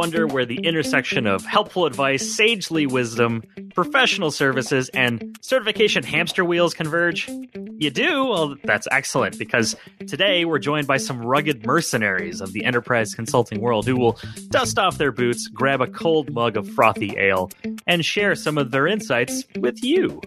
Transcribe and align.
wonder 0.00 0.26
where 0.26 0.46
the 0.46 0.56
intersection 0.60 1.26
of 1.26 1.44
helpful 1.44 1.84
advice, 1.84 2.34
sagely 2.34 2.86
wisdom, 2.86 3.42
professional 3.74 4.30
services, 4.30 4.88
and 4.94 5.36
certification 5.42 6.02
hamster 6.02 6.42
wheels 6.42 6.72
converge? 6.72 7.28
You 7.76 7.90
do? 7.90 8.24
Well, 8.24 8.56
that's 8.64 8.88
excellent 8.90 9.38
because 9.38 9.76
today 10.08 10.46
we're 10.46 10.58
joined 10.58 10.86
by 10.86 10.96
some 10.96 11.20
rugged 11.20 11.66
mercenaries 11.66 12.40
of 12.40 12.54
the 12.54 12.64
enterprise 12.64 13.12
consulting 13.12 13.60
world 13.60 13.86
who 13.86 13.94
will 13.94 14.18
dust 14.48 14.78
off 14.78 14.96
their 14.96 15.12
boots, 15.12 15.48
grab 15.48 15.82
a 15.82 15.86
cold 15.86 16.32
mug 16.32 16.56
of 16.56 16.66
frothy 16.70 17.14
ale, 17.18 17.50
and 17.86 18.02
share 18.02 18.34
some 18.34 18.56
of 18.56 18.70
their 18.70 18.86
insights 18.86 19.44
with 19.58 19.84
you. 19.84 20.22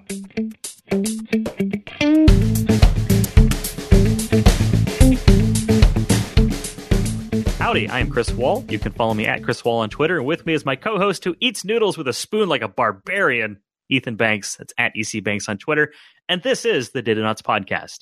Howdy, 7.73 7.89
I 7.89 8.01
am 8.01 8.11
Chris 8.11 8.31
Wahl. 8.31 8.63
You 8.69 8.77
can 8.77 8.91
follow 8.91 9.15
me 9.15 9.25
at 9.25 9.41
Chris 9.41 9.65
Wahl 9.65 9.79
on 9.79 9.89
Twitter. 9.89 10.19
And 10.19 10.27
with 10.27 10.45
me 10.45 10.53
is 10.53 10.63
my 10.63 10.75
co 10.75 10.99
host 10.99 11.23
who 11.23 11.35
eats 11.39 11.65
noodles 11.65 11.97
with 11.97 12.07
a 12.07 12.13
spoon 12.13 12.47
like 12.47 12.61
a 12.61 12.67
barbarian, 12.67 13.61
Ethan 13.89 14.15
Banks. 14.15 14.57
That's 14.57 14.75
at 14.77 14.91
EC 14.95 15.23
Banks 15.23 15.49
on 15.49 15.57
Twitter. 15.57 15.91
And 16.29 16.43
this 16.43 16.65
is 16.65 16.91
the 16.91 17.01
Datanauts 17.01 17.41
Podcast. 17.41 18.01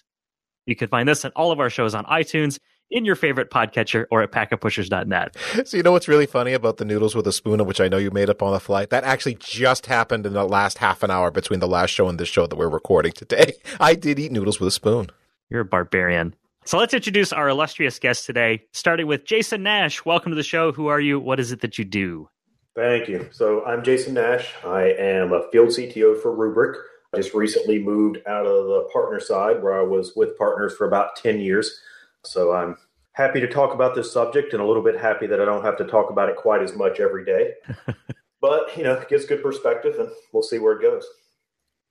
You 0.66 0.76
can 0.76 0.90
find 0.90 1.08
this 1.08 1.24
and 1.24 1.32
all 1.38 1.54
of 1.54 1.62
our 1.62 1.70
shows 1.70 1.96
on 1.96 2.04
iTunes, 2.04 2.60
in 2.90 3.06
your 3.06 3.16
favorite 3.16 3.50
podcatcher, 3.50 4.08
or 4.12 4.22
at 4.22 4.34
packetpushers.net. 4.34 5.38
So, 5.66 5.78
you 5.78 5.84
know 5.84 5.94
what's 5.94 6.10
really 6.10 6.26
funny 6.26 6.52
about 6.52 6.76
the 6.76 6.84
noodles 6.84 7.16
with 7.16 7.26
a 7.26 7.32
spoon, 7.32 7.66
which 7.66 7.80
I 7.80 7.88
know 7.88 7.98
you 7.98 8.12
made 8.12 8.30
up 8.30 8.44
on 8.44 8.52
the 8.52 8.60
fly? 8.60 8.88
That 8.88 9.06
actually 9.06 9.36
just 9.36 9.86
happened 9.86 10.26
in 10.26 10.34
the 10.34 10.44
last 10.44 10.80
half 10.80 11.02
an 11.02 11.12
hour 11.12 11.32
between 11.32 11.62
the 11.62 11.68
last 11.70 11.92
show 11.92 12.10
and 12.10 12.20
this 12.20 12.28
show 12.28 12.46
that 12.46 12.58
we're 12.58 12.68
recording 12.68 13.14
today. 13.14 13.54
I 13.80 13.96
did 13.96 14.20
eat 14.20 14.34
noodles 14.34 14.60
with 14.60 14.68
a 14.68 14.72
spoon. 14.72 15.12
You're 15.50 15.62
a 15.62 15.66
barbarian. 15.66 16.36
So 16.72 16.78
let's 16.78 16.94
introduce 16.94 17.34
our 17.34 17.50
illustrious 17.50 18.00
guest 18.00 18.26
today, 18.26 18.64
starting 18.72 19.06
with 19.06 19.26
Jason 19.26 19.62
Nash. 19.62 20.06
Welcome 20.06 20.32
to 20.32 20.38
the 20.38 20.42
show. 20.42 20.72
Who 20.72 20.88
are 20.88 21.02
you? 21.02 21.20
What 21.20 21.38
is 21.38 21.52
it 21.52 21.60
that 21.60 21.78
you 21.78 21.84
do? 21.84 22.30
Thank 22.78 23.10
you. 23.10 23.28
So 23.34 23.66
I'm 23.66 23.84
Jason 23.84 24.14
Nash. 24.14 24.54
I 24.66 24.84
am 24.98 25.34
a 25.34 25.50
field 25.52 25.68
CTO 25.68 26.22
for 26.22 26.34
Rubrik. 26.34 26.82
I 27.14 27.18
just 27.18 27.34
recently 27.34 27.78
moved 27.78 28.20
out 28.26 28.46
of 28.46 28.68
the 28.68 28.88
partner 28.94 29.20
side 29.20 29.62
where 29.62 29.78
I 29.78 29.84
was 29.84 30.14
with 30.16 30.38
partners 30.38 30.74
for 30.78 30.88
about 30.88 31.18
10 31.18 31.42
years. 31.42 31.78
So 32.24 32.54
I'm 32.54 32.78
happy 33.12 33.42
to 33.42 33.48
talk 33.50 33.74
about 33.74 33.94
this 33.94 34.10
subject 34.10 34.54
and 34.54 34.62
a 34.62 34.66
little 34.66 34.82
bit 34.82 34.98
happy 34.98 35.28
that 35.28 35.42
I 35.42 35.44
don't 35.44 35.66
have 35.66 35.76
to 35.80 35.84
talk 35.84 36.10
about 36.10 36.30
it 36.30 36.38
quite 36.38 36.62
as 36.62 36.74
much 36.74 37.02
every 37.02 37.26
day. 37.26 37.52
but, 38.42 38.78
you 38.78 38.86
know, 38.86 38.94
it 38.94 39.10
gives 39.10 39.26
good 39.26 39.44
perspective 39.44 40.00
and 40.00 40.08
we'll 40.32 40.42
see 40.42 40.58
where 40.58 40.80
it 40.80 40.82
goes. 40.82 41.06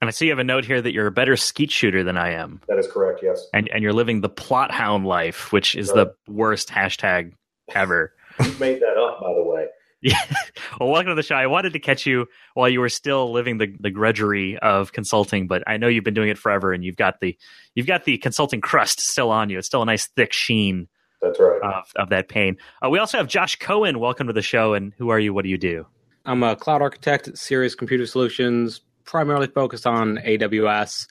And 0.01 0.09
I 0.09 0.11
see 0.13 0.27
you 0.27 0.33
have 0.33 0.39
a 0.39 0.45
note 0.45 0.65
here 0.65 0.81
that 0.81 0.93
you're 0.93 1.07
a 1.07 1.13
better 1.13 1.37
skeet 1.37 1.71
shooter 1.71 2.03
than 2.03 2.17
I 2.17 2.33
am. 2.33 2.61
That 2.69 2.79
is 2.79 2.87
correct, 2.87 3.21
yes. 3.23 3.47
And 3.53 3.69
and 3.69 3.83
you're 3.83 3.93
living 3.93 4.23
the 4.23 4.31
plot 4.31 4.71
hound 4.71 5.07
life, 5.07 5.53
which 5.53 5.75
is 5.75 5.89
right. 5.89 6.09
the 6.27 6.33
worst 6.33 6.69
hashtag 6.69 7.33
ever. 7.75 8.15
you 8.41 8.53
made 8.59 8.81
that 8.81 8.97
up, 8.97 9.21
by 9.21 9.35
the 9.35 9.45
way. 9.45 9.67
Yeah. 10.01 10.19
well, 10.81 10.89
welcome 10.89 11.11
to 11.11 11.15
the 11.15 11.23
show. 11.23 11.35
I 11.35 11.47
wanted 11.47 11.75
to 11.75 11.79
catch 11.79 12.07
you 12.07 12.27
while 12.55 12.69
you 12.69 12.81
were 12.81 12.89
still 12.89 13.31
living 13.33 13.59
the, 13.59 13.75
the 13.81 13.91
grudgery 13.91 14.59
of 14.59 14.93
consulting, 14.93 15.47
but 15.47 15.63
I 15.67 15.77
know 15.77 15.89
you've 15.89 16.05
been 16.05 16.15
doing 16.15 16.31
it 16.31 16.39
forever 16.39 16.73
and 16.73 16.83
you've 16.83 16.97
got 16.97 17.21
the 17.21 17.37
you've 17.75 17.87
got 17.87 18.05
the 18.05 18.17
consulting 18.19 18.61
crust 18.63 19.01
still 19.01 19.31
on 19.31 19.51
you. 19.51 19.59
It's 19.59 19.67
still 19.67 19.83
a 19.83 19.87
nice 19.87 20.07
thick 20.17 20.33
sheen. 20.33 20.89
That's 21.21 21.39
right. 21.39 21.61
Of, 21.63 21.93
of 21.97 22.09
that 22.09 22.31
pain. 22.31 22.57
Uh, 22.83 22.89
we 22.89 22.99
also 22.99 23.19
have 23.19 23.29
Josh 23.29 23.59
Coen. 23.59 23.99
Welcome 23.99 24.29
to 24.29 24.33
the 24.33 24.41
show. 24.41 24.73
And 24.73 24.95
who 24.97 25.11
are 25.11 25.19
you? 25.19 25.35
What 25.35 25.43
do 25.43 25.51
you 25.51 25.59
do? 25.59 25.87
I'm 26.25 26.43
a 26.43 26.57
cloud 26.57 26.81
architect 26.81 27.29
at 27.29 27.37
Sirius 27.37 27.75
Computer 27.75 28.07
Solutions, 28.07 28.81
primarily 29.11 29.49
focused 29.49 29.87
on 29.87 30.19
AWS 30.19 31.09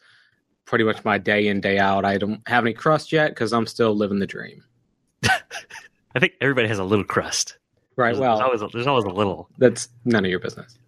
pretty 0.65 0.85
much 0.85 1.03
my 1.03 1.17
day 1.17 1.47
in, 1.47 1.59
day 1.59 1.77
out. 1.77 2.05
I 2.05 2.17
don't 2.17 2.41
have 2.47 2.63
any 2.63 2.73
crust 2.73 3.11
yet 3.11 3.31
because 3.31 3.51
I'm 3.51 3.67
still 3.67 3.93
living 3.95 4.19
the 4.19 4.27
dream. 4.27 4.63
I 5.23 6.19
think 6.19 6.33
everybody 6.39 6.69
has 6.69 6.79
a 6.79 6.83
little 6.83 7.03
crust. 7.03 7.57
Right. 7.97 8.09
There's, 8.09 8.19
well, 8.19 8.37
there's 8.37 8.45
always, 8.45 8.61
a, 8.61 8.67
there's 8.71 8.87
always 8.87 9.05
a 9.05 9.09
little. 9.09 9.49
That's 9.57 9.89
none 10.05 10.23
of 10.23 10.31
your 10.31 10.39
business. 10.39 10.79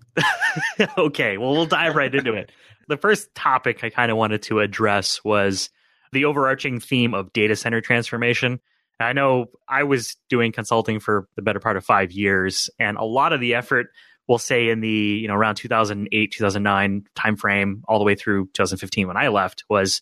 okay. 0.97 1.37
Well, 1.37 1.51
we'll 1.51 1.65
dive 1.65 1.95
right 1.95 2.13
into 2.13 2.33
it. 2.33 2.51
The 2.87 2.97
first 2.97 3.33
topic 3.35 3.83
I 3.83 3.89
kind 3.89 4.09
of 4.09 4.17
wanted 4.17 4.43
to 4.43 4.59
address 4.59 5.21
was 5.23 5.69
the 6.13 6.25
overarching 6.25 6.79
theme 6.79 7.13
of 7.13 7.33
data 7.33 7.57
center 7.57 7.81
transformation. 7.81 8.61
I 8.99 9.13
know 9.13 9.47
I 9.67 9.83
was 9.83 10.15
doing 10.29 10.51
consulting 10.51 10.99
for 10.99 11.27
the 11.35 11.41
better 11.41 11.59
part 11.59 11.75
of 11.75 11.83
five 11.83 12.11
years, 12.11 12.69
and 12.79 12.97
a 12.97 13.03
lot 13.03 13.33
of 13.33 13.41
the 13.41 13.55
effort 13.55 13.87
we'll 14.31 14.39
say 14.39 14.69
in 14.69 14.79
the 14.79 14.87
you 14.87 15.27
know 15.27 15.35
around 15.35 15.55
2008 15.55 16.31
2009 16.31 17.03
timeframe 17.17 17.81
all 17.85 17.99
the 17.99 18.05
way 18.05 18.15
through 18.15 18.45
2015 18.53 19.05
when 19.09 19.17
i 19.17 19.27
left 19.27 19.65
was 19.69 20.01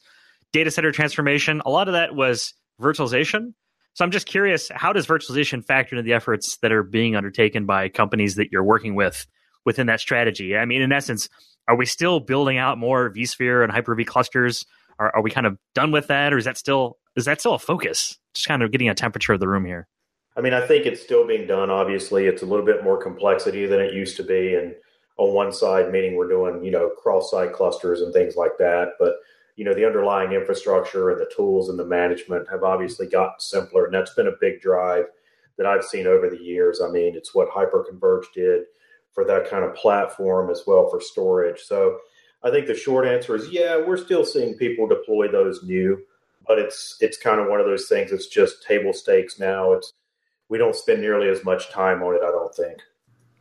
data 0.54 0.72
center 0.72 0.92
transformation. 0.92 1.62
A 1.66 1.70
lot 1.70 1.88
of 1.88 1.94
that 1.94 2.16
was 2.16 2.54
virtualization. 2.80 3.54
So 3.96 4.06
i'm 4.06 4.12
just 4.12 4.28
curious 4.28 4.70
how 4.74 4.94
does 4.94 5.08
virtualization 5.08 5.66
factor 5.66 5.96
into 5.96 6.04
the 6.04 6.14
efforts 6.14 6.58
that 6.62 6.72
are 6.72 6.84
being 6.84 7.16
undertaken 7.16 7.66
by 7.66 7.90
companies 7.90 8.36
that 8.36 8.52
you're 8.52 8.64
working 8.64 8.94
with 8.94 9.26
within 9.66 9.88
that 9.88 10.00
strategy? 10.00 10.56
I 10.56 10.66
mean 10.66 10.84
in 10.84 10.92
essence 10.92 11.28
are 11.68 11.76
we 11.76 11.88
still 11.88 12.20
building 12.20 12.60
out 12.60 12.78
more 12.78 13.12
vsphere 13.12 13.64
and 13.64 13.72
hyper-v 13.72 14.06
clusters? 14.06 14.64
Are, 15.00 15.16
are 15.16 15.22
we 15.24 15.32
kind 15.32 15.48
of 15.48 15.58
done 15.74 15.92
with 15.92 16.08
that 16.08 16.34
or 16.34 16.38
is 16.38 16.46
that 16.46 16.58
still 16.58 16.98
is 17.16 17.26
that 17.26 17.40
still 17.40 17.56
a 17.56 17.60
focus? 17.60 18.20
Just 18.36 18.48
kind 18.48 18.62
of 18.62 18.72
getting 18.72 18.90
a 18.90 18.94
temperature 18.94 19.34
of 19.34 19.40
the 19.40 19.48
room 19.48 19.66
here 19.66 19.88
I 20.40 20.42
mean, 20.42 20.54
I 20.54 20.66
think 20.66 20.86
it's 20.86 21.02
still 21.02 21.28
being 21.28 21.48
done. 21.48 21.70
Obviously, 21.70 22.26
it's 22.26 22.44
a 22.44 22.46
little 22.46 22.66
bit 22.66 22.82
more 22.82 22.96
complexity 22.96 23.66
than 23.66 23.82
it 23.82 23.94
used 23.94 24.16
to 24.16 24.24
be. 24.24 24.56
And 24.56 24.74
on 25.18 25.34
one 25.34 25.52
side, 25.52 25.92
meaning 25.92 26.16
we're 26.16 26.30
doing, 26.30 26.64
you 26.64 26.72
know, 26.72 26.92
cross 26.92 27.32
site 27.32 27.52
clusters 27.52 28.00
and 28.00 28.14
things 28.14 28.38
like 28.38 28.58
that. 28.58 28.94
But, 28.98 29.16
you 29.58 29.66
know, 29.66 29.74
the 29.74 29.86
underlying 29.86 30.32
infrastructure 30.32 31.10
and 31.10 31.20
the 31.20 31.30
tools 31.36 31.68
and 31.68 31.78
the 31.78 31.84
management 31.84 32.50
have 32.50 32.64
obviously 32.64 33.06
gotten 33.06 33.38
simpler. 33.40 33.84
And 33.84 33.94
that's 33.94 34.14
been 34.14 34.28
a 34.28 34.38
big 34.40 34.62
drive 34.62 35.08
that 35.58 35.68
I've 35.68 35.84
seen 35.84 36.08
over 36.08 36.30
the 36.30 36.42
years. 36.42 36.80
I 36.80 36.90
mean, 36.90 37.18
it's 37.18 37.36
what 37.36 37.50
Hyperconverged 37.50 38.32
did 38.34 38.64
for 39.12 39.26
that 39.26 39.50
kind 39.50 39.66
of 39.66 39.76
platform 39.76 40.50
as 40.50 40.64
well 40.66 40.90
for 40.90 41.02
storage. 41.02 41.60
So 41.60 41.98
I 42.44 42.50
think 42.50 42.66
the 42.66 42.76
short 42.76 43.06
answer 43.06 43.36
is 43.36 43.50
yeah, 43.50 43.76
we're 43.76 43.98
still 43.98 44.24
seeing 44.24 44.54
people 44.54 44.88
deploy 44.88 45.28
those 45.28 45.64
new, 45.64 46.02
but 46.48 46.60
it's 46.60 46.96
it's 47.02 47.18
kind 47.18 47.42
of 47.42 47.50
one 47.50 47.60
of 47.60 47.66
those 47.66 47.90
things 47.90 48.12
that's 48.12 48.28
just 48.28 48.64
table 48.66 48.94
stakes 48.94 49.38
now. 49.38 49.74
It's 49.74 49.92
we 50.50 50.58
don't 50.58 50.76
spend 50.76 51.02
nearly 51.02 51.30
as 51.30 51.44
much 51.44 51.70
time 51.70 52.04
on 52.04 52.16
it. 52.16 52.22
I 52.24 52.32
don't 52.32 52.54
think. 52.54 52.80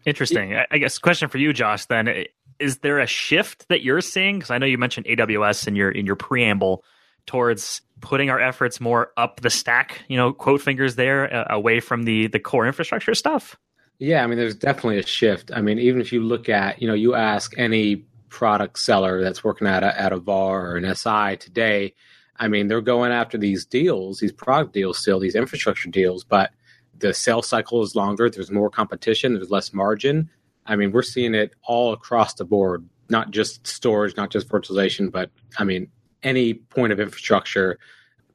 Interesting. 0.05 0.59
I 0.71 0.79
guess 0.79 0.99
question 0.99 1.29
for 1.29 1.39
you, 1.39 1.53
Josh. 1.53 1.87
Then 1.87 2.27
is 2.59 2.79
there 2.79 2.99
a 2.99 3.07
shift 3.07 3.69
that 3.69 3.83
you're 3.83 4.01
seeing? 4.01 4.39
Because 4.39 4.51
I 4.51 4.59
know 4.59 4.67
you 4.67 4.79
mentioned 4.79 5.07
AWS 5.07 5.67
in 5.67 5.75
your 5.75 5.91
in 5.91 6.07
your 6.07 6.17
preamble 6.17 6.85
towards 7.27 7.83
putting 8.01 8.31
our 8.31 8.41
efforts 8.41 8.81
more 8.81 9.13
up 9.17 9.41
the 9.41 9.51
stack. 9.51 10.03
You 10.09 10.17
know, 10.17 10.33
quote 10.33 10.61
fingers 10.61 10.97
there, 10.97 11.35
uh, 11.35 11.47
away 11.51 11.81
from 11.81 12.05
the 12.05 12.29
the 12.29 12.39
core 12.39 12.67
infrastructure 12.67 13.15
stuff. 13.15 13.57
Yeah, 13.99 14.23
I 14.23 14.29
mean, 14.29 14.39
there's 14.39 14.55
definitely 14.55 14.99
a 14.99 15.07
shift. 15.07 15.51
I 15.53 15.61
mean, 15.61 15.79
even 15.79 16.01
if 16.01 16.13
you 16.13 16.23
look 16.23 16.49
at, 16.49 16.81
you 16.81 16.87
know, 16.87 16.95
you 16.95 17.17
ask 17.17 17.53
any 17.59 17.97
product 18.29 18.79
seller 18.79 19.21
that's 19.21 19.43
working 19.43 19.67
at 19.67 19.83
a, 19.83 20.01
at 20.01 20.13
a 20.13 20.19
VAR 20.19 20.71
or 20.71 20.77
an 20.77 20.95
SI 20.95 21.37
today, 21.39 21.95
I 22.37 22.47
mean, 22.47 22.69
they're 22.69 22.81
going 22.81 23.11
after 23.11 23.37
these 23.37 23.65
deals, 23.65 24.21
these 24.21 24.31
product 24.31 24.73
deals 24.73 24.99
still, 24.99 25.19
these 25.19 25.35
infrastructure 25.35 25.91
deals, 25.91 26.23
but 26.23 26.53
the 26.99 27.15
sales 27.15 27.49
cycle 27.49 27.83
is 27.83 27.95
longer. 27.95 28.29
There's 28.29 28.51
more 28.51 28.71
competition. 28.71 29.35
There's 29.35 29.51
less 29.51 29.73
margin. 29.73 30.31
I 30.67 30.77
mean, 30.77 30.93
we're 30.93 31.03
seeing 31.03 31.35
it 31.35 31.55
all 31.65 31.93
across 31.93 32.35
the 32.35 32.45
board, 32.45 32.89
not 33.09 33.31
just 33.31 33.67
storage, 33.67 34.17
not 34.17 34.31
just 34.31 34.49
virtualization, 34.49 35.11
but 35.11 35.31
I 35.59 35.65
mean, 35.65 35.89
any 36.23 36.55
point 36.55 36.93
of 36.93 37.01
infrastructure. 37.01 37.79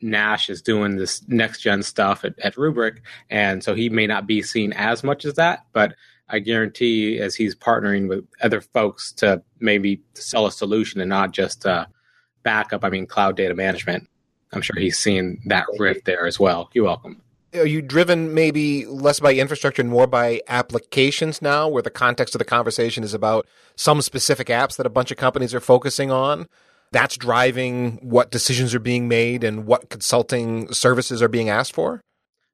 Nash 0.01 0.49
is 0.49 0.61
doing 0.61 0.97
this 0.97 1.25
next 1.29 1.61
gen 1.61 1.81
stuff 1.81 2.25
at, 2.25 2.37
at 2.39 2.55
Rubrik. 2.55 2.97
And 3.29 3.63
so 3.63 3.73
he 3.73 3.87
may 3.87 4.05
not 4.05 4.27
be 4.27 4.41
seen 4.41 4.73
as 4.73 5.01
much 5.01 5.23
as 5.23 5.35
that, 5.35 5.65
but 5.71 5.95
I 6.27 6.39
guarantee 6.39 7.19
as 7.19 7.35
he's 7.35 7.55
partnering 7.55 8.09
with 8.09 8.25
other 8.41 8.59
folks 8.59 9.13
to 9.13 9.41
maybe 9.59 10.01
sell 10.13 10.45
a 10.45 10.51
solution 10.51 10.99
and 10.99 11.07
not 11.07 11.31
just 11.31 11.65
uh, 11.65 11.85
backup, 12.43 12.83
I 12.83 12.89
mean, 12.89 13.05
cloud 13.05 13.37
data 13.37 13.53
management, 13.53 14.09
I'm 14.51 14.61
sure 14.61 14.77
he's 14.77 14.99
seeing 14.99 15.41
that 15.45 15.67
rift 15.79 16.03
there 16.03 16.27
as 16.27 16.37
well. 16.37 16.69
You're 16.73 16.83
welcome 16.85 17.21
are 17.55 17.65
you 17.65 17.81
driven 17.81 18.33
maybe 18.33 18.85
less 18.85 19.19
by 19.19 19.33
infrastructure 19.33 19.81
and 19.81 19.89
more 19.89 20.07
by 20.07 20.41
applications 20.47 21.41
now 21.41 21.67
where 21.67 21.81
the 21.81 21.89
context 21.89 22.35
of 22.35 22.39
the 22.39 22.45
conversation 22.45 23.03
is 23.03 23.13
about 23.13 23.47
some 23.75 24.01
specific 24.01 24.47
apps 24.47 24.75
that 24.77 24.85
a 24.85 24.89
bunch 24.89 25.11
of 25.11 25.17
companies 25.17 25.53
are 25.53 25.59
focusing 25.59 26.11
on? 26.11 26.47
That's 26.91 27.17
driving 27.17 27.97
what 28.01 28.31
decisions 28.31 28.75
are 28.75 28.79
being 28.79 29.07
made 29.07 29.43
and 29.43 29.65
what 29.65 29.89
consulting 29.89 30.71
services 30.73 31.21
are 31.21 31.27
being 31.27 31.49
asked 31.49 31.73
for? 31.73 32.01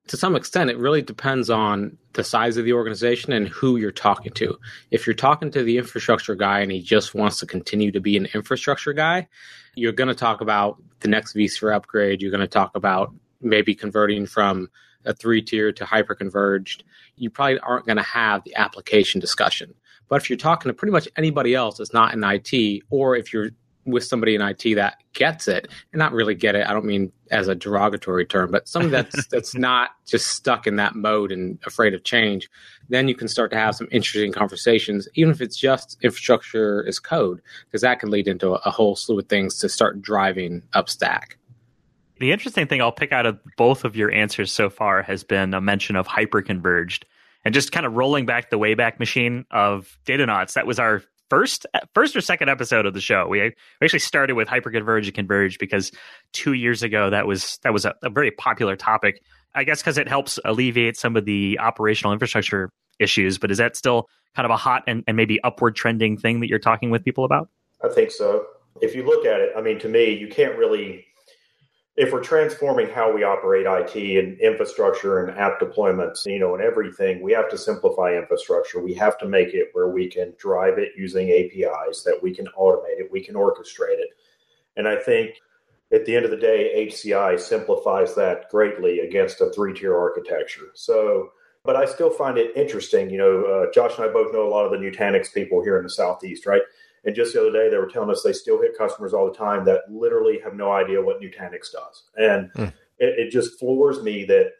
To 0.07 0.17
some 0.17 0.35
extent 0.35 0.69
it 0.69 0.77
really 0.77 1.01
depends 1.01 1.49
on 1.49 1.97
the 2.13 2.23
size 2.23 2.57
of 2.57 2.65
the 2.65 2.73
organization 2.73 3.31
and 3.31 3.47
who 3.47 3.77
you're 3.77 3.91
talking 3.91 4.33
to. 4.33 4.57
If 4.91 5.05
you're 5.05 5.13
talking 5.13 5.51
to 5.51 5.63
the 5.63 5.77
infrastructure 5.77 6.35
guy 6.35 6.61
and 6.61 6.71
he 6.71 6.81
just 6.81 7.13
wants 7.13 7.39
to 7.39 7.45
continue 7.45 7.91
to 7.91 7.99
be 7.99 8.17
an 8.17 8.27
infrastructure 8.33 8.93
guy 8.93 9.27
you're 9.75 9.91
going 9.91 10.07
to 10.07 10.15
talk 10.15 10.41
about 10.41 10.81
the 10.99 11.07
next 11.07 11.35
vsphere 11.35 11.73
upgrade. 11.73 12.21
You're 12.21 12.31
going 12.31 12.41
to 12.41 12.47
talk 12.47 12.75
about 12.75 13.13
maybe 13.41 13.73
converting 13.73 14.25
from 14.25 14.69
a 15.05 15.13
three 15.13 15.41
tier 15.41 15.71
to 15.71 15.85
hyper 15.85 16.15
converged, 16.15 16.83
you 17.15 17.29
probably 17.29 17.59
aren't 17.59 17.85
going 17.85 17.97
to 17.97 18.03
have 18.03 18.43
the 18.43 18.55
application 18.55 19.19
discussion. 19.19 19.73
But 20.07 20.21
if 20.21 20.29
you're 20.29 20.37
talking 20.37 20.69
to 20.69 20.73
pretty 20.73 20.91
much 20.91 21.07
anybody 21.17 21.53
else 21.53 21.77
that's 21.77 21.93
not 21.93 22.13
in 22.13 22.23
IT, 22.23 22.83
or 22.89 23.15
if 23.15 23.31
you're 23.31 23.51
with 23.91 24.03
somebody 24.03 24.35
in 24.35 24.41
IT 24.41 24.75
that 24.75 24.97
gets 25.13 25.47
it, 25.47 25.67
and 25.91 25.99
not 25.99 26.13
really 26.13 26.35
get 26.35 26.55
it. 26.55 26.67
I 26.67 26.73
don't 26.73 26.85
mean 26.85 27.11
as 27.31 27.47
a 27.47 27.55
derogatory 27.55 28.25
term, 28.25 28.51
but 28.51 28.67
somebody 28.67 28.91
that's 28.91 29.27
that's 29.31 29.55
not 29.55 29.91
just 30.05 30.27
stuck 30.27 30.67
in 30.67 30.75
that 30.77 30.95
mode 30.95 31.31
and 31.31 31.59
afraid 31.65 31.93
of 31.93 32.03
change. 32.03 32.49
Then 32.89 33.07
you 33.07 33.15
can 33.15 33.27
start 33.27 33.51
to 33.51 33.57
have 33.57 33.75
some 33.75 33.87
interesting 33.91 34.31
conversations, 34.31 35.07
even 35.15 35.31
if 35.31 35.41
it's 35.41 35.57
just 35.57 35.97
infrastructure 36.01 36.85
as 36.87 36.99
code, 36.99 37.41
because 37.65 37.81
that 37.81 37.99
can 37.99 38.09
lead 38.09 38.27
into 38.27 38.53
a, 38.53 38.61
a 38.65 38.71
whole 38.71 38.95
slew 38.95 39.19
of 39.19 39.27
things 39.27 39.57
to 39.59 39.69
start 39.69 40.01
driving 40.01 40.63
up 40.73 40.89
stack. 40.89 41.38
The 42.19 42.33
interesting 42.33 42.67
thing 42.67 42.81
I'll 42.81 42.91
pick 42.91 43.13
out 43.13 43.25
of 43.25 43.39
both 43.57 43.85
of 43.85 43.95
your 43.95 44.11
answers 44.11 44.51
so 44.51 44.69
far 44.69 45.01
has 45.03 45.23
been 45.23 45.53
a 45.53 45.61
mention 45.61 45.95
of 45.95 46.07
hyperconverged 46.07 47.03
and 47.45 47.53
just 47.53 47.71
kind 47.71 47.85
of 47.85 47.93
rolling 47.93 48.25
back 48.25 48.49
the 48.49 48.59
wayback 48.59 48.99
machine 48.99 49.45
of 49.51 49.97
Datanauts. 50.05 50.53
That 50.53 50.67
was 50.67 50.79
our 50.79 51.01
first 51.29 51.65
first 51.93 52.15
or 52.15 52.21
second 52.21 52.49
episode 52.49 52.85
of 52.85 52.93
the 52.93 52.99
show. 52.99 53.27
We, 53.27 53.53
actually 53.81 53.99
started 53.99 54.33
with 54.33 54.49
hyperconverged 54.49 55.05
and 55.05 55.13
converged 55.13 55.59
because 55.59 55.91
two 56.33 56.53
years 56.53 56.83
ago 56.83 57.09
that 57.09 57.25
was 57.25 57.57
that 57.63 57.71
was 57.71 57.85
a, 57.85 57.95
a 58.03 58.09
very 58.09 58.31
popular 58.31 58.75
topic. 58.75 59.21
I 59.55 59.63
guess 59.63 59.81
because 59.81 59.97
it 59.97 60.07
helps 60.07 60.39
alleviate 60.43 60.97
some 60.97 61.15
of 61.15 61.25
the 61.25 61.57
operational 61.59 62.11
infrastructure 62.11 62.69
issues. 62.99 63.37
But 63.37 63.49
is 63.49 63.59
that 63.59 63.77
still 63.77 64.09
kind 64.35 64.45
of 64.45 64.51
a 64.51 64.57
hot 64.57 64.83
and, 64.87 65.05
and 65.07 65.15
maybe 65.15 65.41
upward 65.43 65.75
trending 65.75 66.17
thing 66.17 66.41
that 66.41 66.49
you're 66.49 66.59
talking 66.59 66.89
with 66.89 67.05
people 67.05 67.23
about? 67.23 67.47
I 67.81 67.87
think 67.87 68.11
so. 68.11 68.45
If 68.81 68.93
you 68.93 69.05
look 69.05 69.25
at 69.25 69.39
it, 69.39 69.51
I 69.57 69.61
mean, 69.61 69.79
to 69.79 69.89
me, 69.89 70.13
you 70.13 70.27
can't 70.27 70.57
really 70.57 71.05
if 71.99 72.13
we're 72.13 72.23
transforming 72.23 72.87
how 72.87 73.13
we 73.13 73.23
operate 73.25 73.65
IT 73.67 74.23
and 74.23 74.39
infrastructure 74.39 75.19
and 75.19 75.37
app 75.37 75.59
deployments, 75.59 76.25
you 76.25 76.39
know, 76.39 76.55
and 76.55 76.63
everything, 76.63 77.21
we 77.21 77.33
have 77.33 77.49
to 77.49 77.57
simplify 77.57 78.13
infrastructure. 78.13 78.79
We 78.79 78.93
have 78.93 79.17
to 79.17 79.27
make 79.27 79.49
it 79.49 79.67
where 79.73 79.89
we 79.89 80.07
can 80.07 80.33
drive 80.37 80.79
it 80.79 80.93
using 80.95 81.29
APIs, 81.29 82.03
that 82.03 82.17
we 82.23 82.33
can 82.33 82.45
automate 82.57 83.01
it, 83.01 83.11
we 83.11 83.21
can 83.21 83.35
orchestrate 83.35 83.99
it. 83.99 84.11
And 84.77 84.87
I 84.87 84.95
think 84.95 85.41
at 85.91 86.05
the 86.05 86.15
end 86.15 86.23
of 86.23 86.31
the 86.31 86.37
day, 86.37 86.87
HCI 86.89 87.37
simplifies 87.37 88.15
that 88.15 88.49
greatly 88.49 88.99
against 89.01 89.41
a 89.41 89.51
three 89.51 89.73
tier 89.73 89.97
architecture. 89.97 90.71
So, 90.75 91.31
but 91.65 91.75
I 91.75 91.83
still 91.83 92.11
find 92.11 92.37
it 92.37 92.55
interesting. 92.55 93.09
You 93.09 93.17
know, 93.17 93.43
uh, 93.43 93.73
Josh 93.73 93.97
and 93.97 94.09
I 94.09 94.13
both 94.13 94.31
know 94.31 94.47
a 94.47 94.49
lot 94.49 94.63
of 94.63 94.71
the 94.71 94.77
Nutanix 94.77 95.33
people 95.33 95.61
here 95.61 95.75
in 95.75 95.83
the 95.83 95.89
Southeast, 95.89 96.45
right? 96.45 96.61
And 97.05 97.15
just 97.15 97.33
the 97.33 97.41
other 97.41 97.51
day, 97.51 97.69
they 97.69 97.77
were 97.77 97.87
telling 97.87 98.09
us 98.09 98.23
they 98.23 98.33
still 98.33 98.61
hit 98.61 98.77
customers 98.77 99.13
all 99.13 99.25
the 99.25 99.37
time 99.37 99.65
that 99.65 99.89
literally 99.89 100.39
have 100.43 100.55
no 100.55 100.71
idea 100.71 101.01
what 101.01 101.21
Nutanix 101.21 101.71
does. 101.71 102.03
And 102.17 102.51
mm. 102.53 102.73
it, 102.99 103.19
it, 103.19 103.31
just 103.31 103.57
floors 103.57 104.03
me 104.03 104.25
that 104.25 104.53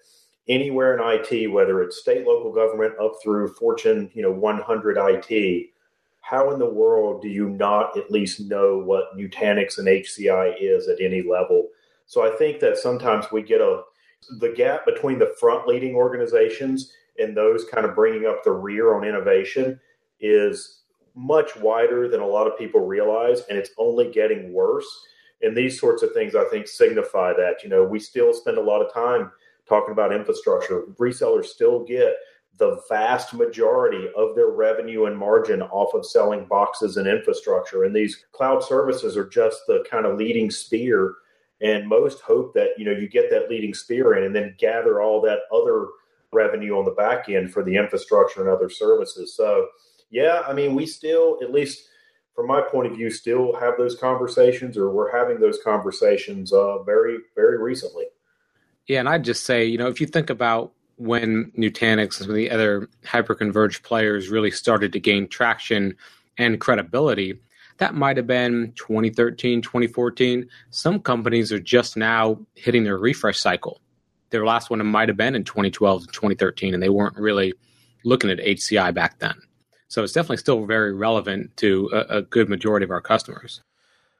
anywhere 0.47 0.97
in 0.97 1.19
IT, 1.21 1.51
whether 1.51 1.81
it's 1.81 1.99
state, 1.99 2.25
local 2.25 2.53
government, 2.53 2.93
up 3.01 3.13
through 3.21 3.53
Fortune, 3.53 4.09
you 4.13 4.21
know, 4.21 4.31
100 4.31 4.97
IT, 4.97 5.69
how 6.21 6.51
in 6.51 6.59
the 6.59 6.69
world 6.69 7.21
do 7.21 7.27
you 7.27 7.49
not 7.49 7.97
at 7.97 8.11
least 8.11 8.39
know 8.41 8.77
what 8.77 9.17
Nutanix 9.17 9.77
and 9.77 9.87
HCI 9.87 10.55
is 10.59 10.87
at 10.87 11.01
any 11.01 11.21
level? 11.21 11.67
So 12.05 12.25
I 12.25 12.35
think 12.35 12.59
that 12.59 12.77
sometimes 12.77 13.25
we 13.31 13.41
get 13.41 13.61
a 13.61 13.81
the 14.39 14.49
gap 14.49 14.85
between 14.85 15.17
the 15.17 15.33
front 15.39 15.67
leading 15.67 15.95
organizations 15.95 16.91
and 17.17 17.35
those 17.35 17.65
kind 17.65 17.85
of 17.85 17.95
bringing 17.95 18.25
up 18.25 18.43
the 18.43 18.51
rear 18.51 18.95
on 18.95 19.05
innovation 19.05 19.79
is 20.19 20.78
much 21.19 21.55
wider 21.57 22.07
than 22.07 22.21
a 22.21 22.25
lot 22.25 22.47
of 22.47 22.57
people 22.57 22.85
realize, 22.85 23.41
and 23.49 23.57
it's 23.57 23.71
only 23.77 24.09
getting 24.09 24.53
worse. 24.53 24.87
And 25.41 25.55
these 25.55 25.79
sorts 25.79 26.01
of 26.01 26.13
things, 26.13 26.33
I 26.35 26.45
think, 26.45 26.67
signify 26.67 27.33
that. 27.33 27.61
You 27.61 27.69
know, 27.69 27.83
we 27.83 27.99
still 27.99 28.33
spend 28.33 28.57
a 28.57 28.63
lot 28.63 28.81
of 28.81 28.93
time 28.93 29.31
talking 29.67 29.91
about 29.91 30.13
infrastructure. 30.13 30.83
Resellers 30.97 31.45
still 31.45 31.83
get 31.83 32.15
the 32.57 32.81
vast 32.89 33.33
majority 33.33 34.09
of 34.17 34.35
their 34.35 34.49
revenue 34.49 35.05
and 35.05 35.17
margin 35.17 35.61
off 35.61 35.93
of 35.93 36.05
selling 36.05 36.45
boxes 36.45 36.97
and 36.97 37.07
infrastructure. 37.07 37.83
And 37.83 37.95
these 37.95 38.25
cloud 38.31 38.63
services 38.63 39.15
are 39.15 39.27
just 39.27 39.59
the 39.67 39.85
kind 39.89 40.05
of 40.05 40.17
leading 40.17 40.49
spear. 40.51 41.15
And 41.61 41.87
most 41.87 42.21
hope 42.21 42.53
that, 42.53 42.69
you 42.77 42.85
know, 42.85 42.91
you 42.91 43.09
get 43.09 43.29
that 43.29 43.49
leading 43.49 43.73
spear 43.73 44.15
in 44.15 44.23
and 44.23 44.35
then 44.35 44.55
gather 44.57 45.01
all 45.01 45.21
that 45.21 45.39
other 45.53 45.87
revenue 46.31 46.77
on 46.77 46.85
the 46.85 46.91
back 46.91 47.27
end 47.29 47.51
for 47.51 47.63
the 47.63 47.75
infrastructure 47.75 48.41
and 48.41 48.49
other 48.49 48.69
services. 48.69 49.35
So 49.35 49.67
yeah, 50.09 50.43
I 50.47 50.53
mean, 50.53 50.75
we 50.75 50.85
still, 50.85 51.37
at 51.41 51.51
least 51.51 51.87
from 52.35 52.47
my 52.47 52.61
point 52.61 52.87
of 52.87 52.95
view, 52.95 53.09
still 53.09 53.55
have 53.59 53.75
those 53.77 53.95
conversations, 53.95 54.77
or 54.77 54.91
we're 54.91 55.15
having 55.15 55.39
those 55.39 55.59
conversations 55.63 56.53
uh, 56.53 56.81
very, 56.83 57.17
very 57.35 57.61
recently. 57.61 58.05
Yeah, 58.87 58.99
and 58.99 59.09
I'd 59.09 59.23
just 59.23 59.45
say, 59.45 59.65
you 59.65 59.77
know, 59.77 59.87
if 59.87 60.01
you 60.01 60.07
think 60.07 60.29
about 60.29 60.71
when 60.95 61.51
Nutanix 61.57 61.99
and 61.99 62.13
some 62.13 62.29
of 62.29 62.35
the 62.35 62.49
other 62.49 62.89
hyperconverged 63.05 63.83
players 63.83 64.29
really 64.29 64.51
started 64.51 64.93
to 64.93 64.99
gain 64.99 65.27
traction 65.27 65.95
and 66.37 66.59
credibility, 66.59 67.39
that 67.77 67.93
might 67.95 68.17
have 68.17 68.27
been 68.27 68.73
2013, 68.75 69.61
2014. 69.61 70.47
Some 70.69 70.99
companies 70.99 71.51
are 71.51 71.59
just 71.59 71.95
now 71.95 72.39
hitting 72.55 72.83
their 72.83 72.97
refresh 72.97 73.39
cycle. 73.39 73.81
Their 74.31 74.45
last 74.45 74.69
one 74.69 74.85
might 74.85 75.09
have 75.09 75.17
been 75.17 75.35
in 75.35 75.43
2012 75.43 76.01
and 76.01 76.13
2013, 76.13 76.73
and 76.73 76.83
they 76.83 76.89
weren't 76.89 77.17
really 77.17 77.53
looking 78.03 78.29
at 78.29 78.39
HCI 78.39 78.93
back 78.93 79.19
then. 79.19 79.35
So 79.89 80.03
it's 80.03 80.13
definitely 80.13 80.37
still 80.37 80.65
very 80.65 80.93
relevant 80.93 81.57
to 81.57 81.89
a, 81.91 82.17
a 82.17 82.21
good 82.21 82.47
majority 82.47 82.85
of 82.85 82.91
our 82.91 83.01
customers 83.01 83.61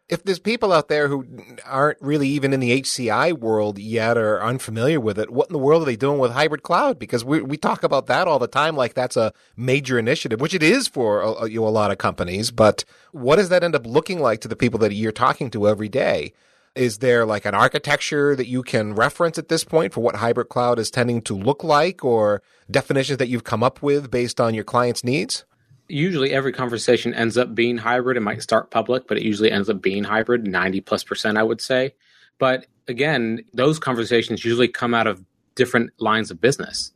if 0.10 0.24
there's 0.24 0.39
people 0.39 0.74
out 0.74 0.88
there 0.88 1.07
who 1.07 1.25
aren't 1.66 2.01
really 2.01 2.27
even 2.30 2.51
in 2.51 2.60
the 2.60 2.81
HCI 2.81 3.33
world 3.33 3.77
yet 3.77 4.18
or 4.18 4.44
unfamiliar 4.44 5.00
with 5.00 5.19
it, 5.19 5.30
what 5.30 5.48
in 5.50 5.54
the 5.54 5.60
world 5.60 5.83
are 5.83 5.86
they 5.86 5.95
doing 5.95 6.18
with 6.18 6.31
hybrid 6.31 6.63
cloud? 6.63 6.98
Because 6.98 7.24
we 7.24 7.42
we 7.42 7.57
talk 7.57 7.83
about 7.83 8.07
that 8.07 8.27
all 8.27 8.39
the 8.39 8.48
time, 8.48 8.75
like 8.75 8.95
that's 8.95 9.16
a 9.16 9.31
major 9.56 10.00
initiative, 10.00 10.42
which 10.42 10.56
it 10.56 10.63
is 10.63 10.88
for 10.88 11.21
a, 11.21 11.48
you 11.48 11.62
know, 11.62 11.68
a 11.68 11.69
lot 11.69 11.92
of 11.92 12.00
companies. 12.00 12.50
But 12.50 12.83
what 13.12 13.36
does 13.36 13.50
that 13.50 13.63
end 13.63 13.75
up 13.75 13.86
looking 13.86 14.19
like 14.19 14.42
to 14.42 14.48
the 14.48 14.56
people 14.56 14.80
that 14.80 14.94
you're 14.94 15.12
talking 15.12 15.51
to 15.51 15.68
every 15.68 15.89
day? 15.89 16.33
Is 16.75 17.00
there 17.00 17.25
like 17.25 17.45
an 17.45 17.56
architecture 17.56 18.36
that 18.36 18.48
you 18.48 18.63
can 18.63 18.95
reference 18.95 19.38
at 19.38 19.50
this 19.50 19.63
point 19.63 19.94
for 19.94 20.01
what 20.01 20.18
hybrid 20.18 20.50
cloud 20.50 20.80
is 20.80 20.89
tending 20.89 21.21
to 21.24 21.36
look 21.36 21.63
like, 21.63 22.04
or 22.04 22.42
definitions 22.69 23.18
that 23.18 23.27
you've 23.27 23.44
come 23.44 23.63
up 23.63 23.83
with 23.83 24.10
based 24.10 24.42
on 24.42 24.56
your 24.56 24.63
clients' 24.63 25.04
needs? 25.04 25.45
Usually 25.90 26.32
every 26.32 26.52
conversation 26.52 27.14
ends 27.14 27.38
up 27.38 27.54
being 27.56 27.78
hybrid. 27.78 28.18
It 28.18 28.22
might 28.22 28.42
start 28.42 28.72
public, 28.72 29.08
but 29.08 29.18
it 29.18 29.24
usually 29.24 29.52
ends 29.52 29.70
up 29.70 29.82
being 29.82 30.04
hybrid, 30.04 30.48
90 30.48 30.82
plus 30.82 31.04
percent, 31.04 31.38
I 31.38 31.44
would 31.44 31.62
say. 31.62 31.94
But 32.38 32.68
again, 32.88 33.44
those 33.54 33.80
conversations 33.80 34.46
usually 34.46 34.68
come 34.68 34.94
out 34.94 35.08
of 35.08 35.24
different 35.56 35.92
lines 36.00 36.32
of 36.32 36.40
business. 36.40 36.92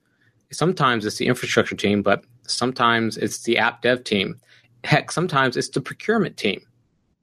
Sometimes 0.51 1.05
it's 1.05 1.17
the 1.17 1.27
infrastructure 1.27 1.75
team, 1.75 2.01
but 2.01 2.23
sometimes 2.47 3.17
it's 3.17 3.43
the 3.43 3.57
app 3.57 3.81
dev 3.81 4.03
team. 4.03 4.39
Heck, 4.83 5.11
sometimes 5.11 5.57
it's 5.57 5.69
the 5.69 5.81
procurement 5.81 6.37
team 6.37 6.61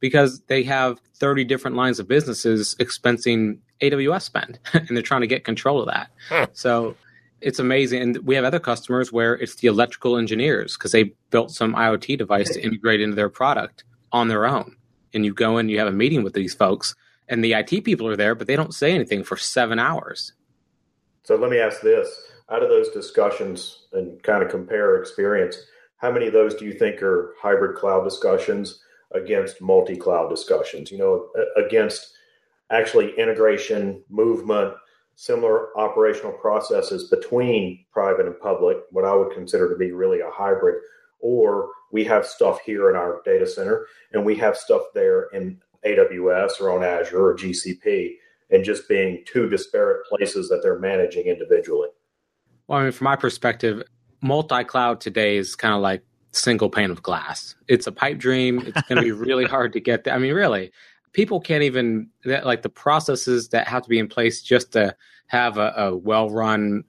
because 0.01 0.41
they 0.49 0.63
have 0.65 1.01
30 1.17 1.45
different 1.45 1.77
lines 1.77 2.01
of 2.01 2.09
businesses 2.09 2.75
expensing 2.81 3.59
AWS 3.83 4.23
spend 4.23 4.59
and 4.73 4.89
they're 4.91 5.03
trying 5.03 5.21
to 5.21 5.27
get 5.27 5.45
control 5.45 5.81
of 5.81 5.87
that. 5.87 6.11
So 6.53 6.97
it's 7.41 7.59
amazing. 7.59 8.03
And 8.03 8.19
we 8.19 8.35
have 8.35 8.45
other 8.45 8.61
customers 8.61 9.13
where 9.13 9.35
it's 9.35 9.57
the 9.57 9.69
electrical 9.69 10.17
engineers 10.17 10.77
because 10.77 10.93
they 10.93 11.15
built 11.31 11.51
some 11.51 11.75
IoT 11.75 12.19
device 12.19 12.51
to 12.51 12.63
integrate 12.63 13.01
into 13.01 13.17
their 13.17 13.29
product 13.29 13.85
on 14.13 14.29
their 14.29 14.47
own. 14.47 14.77
And 15.15 15.25
you 15.25 15.35
go 15.35 15.59
in, 15.59 15.69
you 15.69 15.79
have 15.79 15.89
a 15.89 15.93
meeting 15.93 16.23
with 16.23 16.35
these 16.35 16.55
folks, 16.55 16.95
and 17.29 17.43
the 17.43 17.55
IT 17.55 17.85
people 17.85 18.07
are 18.07 18.17
there, 18.17 18.35
but 18.35 18.47
they 18.47 18.57
don't 18.57 18.75
say 18.75 18.93
anything 18.93 19.25
for 19.25 19.37
seven 19.37 19.79
hours. 19.79 20.33
So 21.25 21.37
let 21.37 21.51
me 21.51 21.59
ask 21.59 21.81
this 21.81 22.09
out 22.51 22.63
of 22.63 22.69
those 22.69 22.89
discussions 22.91 23.87
and 23.93 24.23
kind 24.23 24.43
of 24.43 24.51
compare 24.51 24.97
experience, 24.97 25.57
how 25.97 26.11
many 26.11 26.27
of 26.27 26.33
those 26.33 26.55
do 26.55 26.65
you 26.65 26.73
think 26.73 27.03
are 27.03 27.35
hybrid 27.41 27.77
cloud 27.77 28.05
discussions 28.05 28.81
against 29.13 29.61
multi 29.61 29.97
cloud 29.97 30.29
discussions? 30.29 30.91
You 30.91 30.99
know, 30.99 31.29
against 31.57 32.13
actually 32.71 33.17
integration, 33.19 34.03
movement, 34.09 34.75
similar 35.21 35.77
operational 35.79 36.33
processes 36.33 37.11
between 37.11 37.85
private 37.93 38.25
and 38.25 38.41
public, 38.41 38.79
what 38.91 39.05
I 39.05 39.15
would 39.15 39.35
consider 39.35 39.69
to 39.69 39.77
be 39.77 39.93
really 39.93 40.21
a 40.21 40.31
hybrid, 40.31 40.77
or 41.19 41.69
we 41.93 42.05
have 42.05 42.25
stuff 42.25 42.61
here 42.65 42.89
in 42.89 42.97
our 42.97 43.21
data 43.23 43.47
center 43.47 43.87
and 44.15 44.25
we 44.25 44.35
have 44.37 44.57
stuff 44.57 44.81
there 44.95 45.25
in 45.35 45.61
AWS 45.85 46.59
or 46.59 46.71
on 46.71 46.83
Azure 46.83 47.23
or 47.23 47.37
GCP, 47.37 48.13
and 48.51 48.65
just 48.65 48.89
being 48.89 49.23
two 49.27 49.47
disparate 49.47 50.07
places 50.07 50.49
that 50.49 50.63
they're 50.63 50.79
managing 50.79 51.27
individually. 51.27 51.89
Well, 52.67 52.79
I 52.79 52.85
mean, 52.85 52.93
from 52.93 53.05
my 53.05 53.17
perspective, 53.17 53.83
multi 54.23 54.65
cloud 54.65 55.03
today 55.03 55.37
is 55.37 55.55
kind 55.55 55.75
of 55.75 55.83
like 55.83 56.03
single 56.33 56.71
pane 56.71 56.91
of 56.91 57.03
glass. 57.03 57.57
It's 57.69 57.87
a 57.87 57.93
pipe 57.93 58.17
dream. 58.17 58.61
It's 58.61 58.83
going 58.89 58.97
to 58.97 59.03
be 59.03 59.13
really 59.27 59.45
hard 59.45 59.75
to 59.75 59.81
get 59.81 60.05
there. 60.05 60.15
I 60.15 60.19
mean, 60.19 60.33
really, 60.33 60.73
people 61.13 61.41
can't 61.41 61.63
even 61.63 62.09
that 62.25 62.47
like 62.47 62.63
the 62.63 62.69
processes 62.69 63.49
that 63.49 63.67
have 63.67 63.83
to 63.83 63.89
be 63.89 63.99
in 63.99 64.09
place 64.09 64.43
just 64.43 64.73
to 64.73 64.95
have 65.27 65.59
a, 65.59 65.73
a 65.77 65.97
well 65.97 66.31
run 66.31 66.85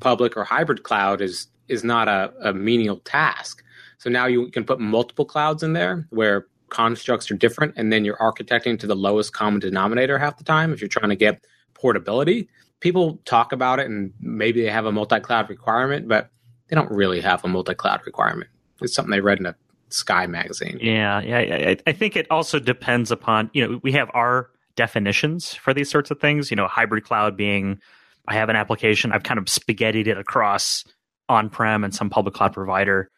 public 0.00 0.36
or 0.36 0.44
hybrid 0.44 0.82
cloud 0.82 1.20
is 1.20 1.48
is 1.68 1.84
not 1.84 2.08
a, 2.08 2.32
a 2.42 2.52
menial 2.52 2.98
task. 2.98 3.62
So 3.98 4.10
now 4.10 4.26
you 4.26 4.50
can 4.50 4.64
put 4.64 4.80
multiple 4.80 5.24
clouds 5.24 5.62
in 5.62 5.72
there 5.72 6.06
where 6.10 6.46
constructs 6.70 7.30
are 7.30 7.36
different, 7.36 7.74
and 7.76 7.92
then 7.92 8.04
you're 8.04 8.16
architecting 8.16 8.78
to 8.80 8.86
the 8.86 8.96
lowest 8.96 9.32
common 9.32 9.60
denominator 9.60 10.18
half 10.18 10.38
the 10.38 10.44
time 10.44 10.72
if 10.72 10.80
you're 10.80 10.88
trying 10.88 11.10
to 11.10 11.16
get 11.16 11.44
portability. 11.74 12.48
People 12.80 13.20
talk 13.24 13.52
about 13.52 13.78
it 13.78 13.86
and 13.86 14.12
maybe 14.18 14.62
they 14.62 14.70
have 14.70 14.86
a 14.86 14.92
multi 14.92 15.20
cloud 15.20 15.48
requirement, 15.48 16.08
but 16.08 16.30
they 16.68 16.74
don't 16.74 16.90
really 16.90 17.20
have 17.20 17.44
a 17.44 17.48
multi 17.48 17.74
cloud 17.74 18.00
requirement. 18.06 18.50
It's 18.80 18.94
something 18.94 19.10
they 19.10 19.20
read 19.20 19.38
in 19.38 19.46
a 19.46 19.54
Sky 19.92 20.26
magazine. 20.26 20.78
Yeah, 20.80 21.20
yeah. 21.20 21.38
I, 21.68 21.76
I 21.86 21.92
think 21.92 22.16
it 22.16 22.26
also 22.30 22.58
depends 22.58 23.10
upon 23.10 23.50
you 23.52 23.66
know 23.66 23.80
we 23.82 23.92
have 23.92 24.10
our 24.14 24.50
definitions 24.74 25.54
for 25.54 25.74
these 25.74 25.90
sorts 25.90 26.10
of 26.10 26.20
things. 26.20 26.50
You 26.50 26.56
know, 26.56 26.66
hybrid 26.66 27.04
cloud 27.04 27.36
being 27.36 27.80
I 28.28 28.34
have 28.34 28.48
an 28.48 28.56
application, 28.56 29.12
I've 29.12 29.22
kind 29.22 29.38
of 29.38 29.46
spaghettied 29.46 30.06
it 30.06 30.18
across 30.18 30.84
on 31.28 31.50
prem 31.50 31.84
and 31.84 31.94
some 31.94 32.10
public 32.10 32.34
cloud 32.34 32.52
provider. 32.52 33.10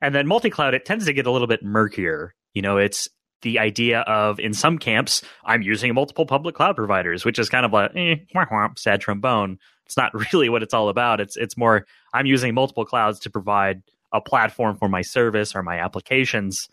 And 0.00 0.14
then 0.14 0.26
multi 0.26 0.50
cloud, 0.50 0.74
it 0.74 0.84
tends 0.84 1.06
to 1.06 1.12
get 1.12 1.26
a 1.26 1.30
little 1.30 1.46
bit 1.46 1.62
murkier. 1.62 2.34
You 2.54 2.62
know, 2.62 2.78
it's 2.78 3.08
the 3.42 3.58
idea 3.58 4.00
of 4.00 4.40
in 4.40 4.52
some 4.52 4.78
camps, 4.78 5.22
I'm 5.44 5.62
using 5.62 5.94
multiple 5.94 6.26
public 6.26 6.54
cloud 6.54 6.76
providers, 6.76 7.24
which 7.24 7.38
is 7.38 7.48
kind 7.48 7.64
of 7.64 7.72
like 7.72 7.92
eh, 7.94 8.16
wah, 8.34 8.46
wah, 8.50 8.68
sad 8.76 9.00
trombone. 9.00 9.58
It's 9.86 9.96
not 9.96 10.12
really 10.32 10.48
what 10.48 10.62
it's 10.62 10.74
all 10.74 10.88
about. 10.88 11.20
It's 11.20 11.36
it's 11.36 11.56
more 11.56 11.86
I'm 12.12 12.26
using 12.26 12.54
multiple 12.54 12.84
clouds 12.84 13.20
to 13.20 13.30
provide 13.30 13.82
a 14.12 14.20
platform 14.20 14.76
for 14.76 14.88
my 14.88 15.02
service 15.02 15.54
or 15.54 15.62
my 15.62 15.78
applications. 15.78 16.68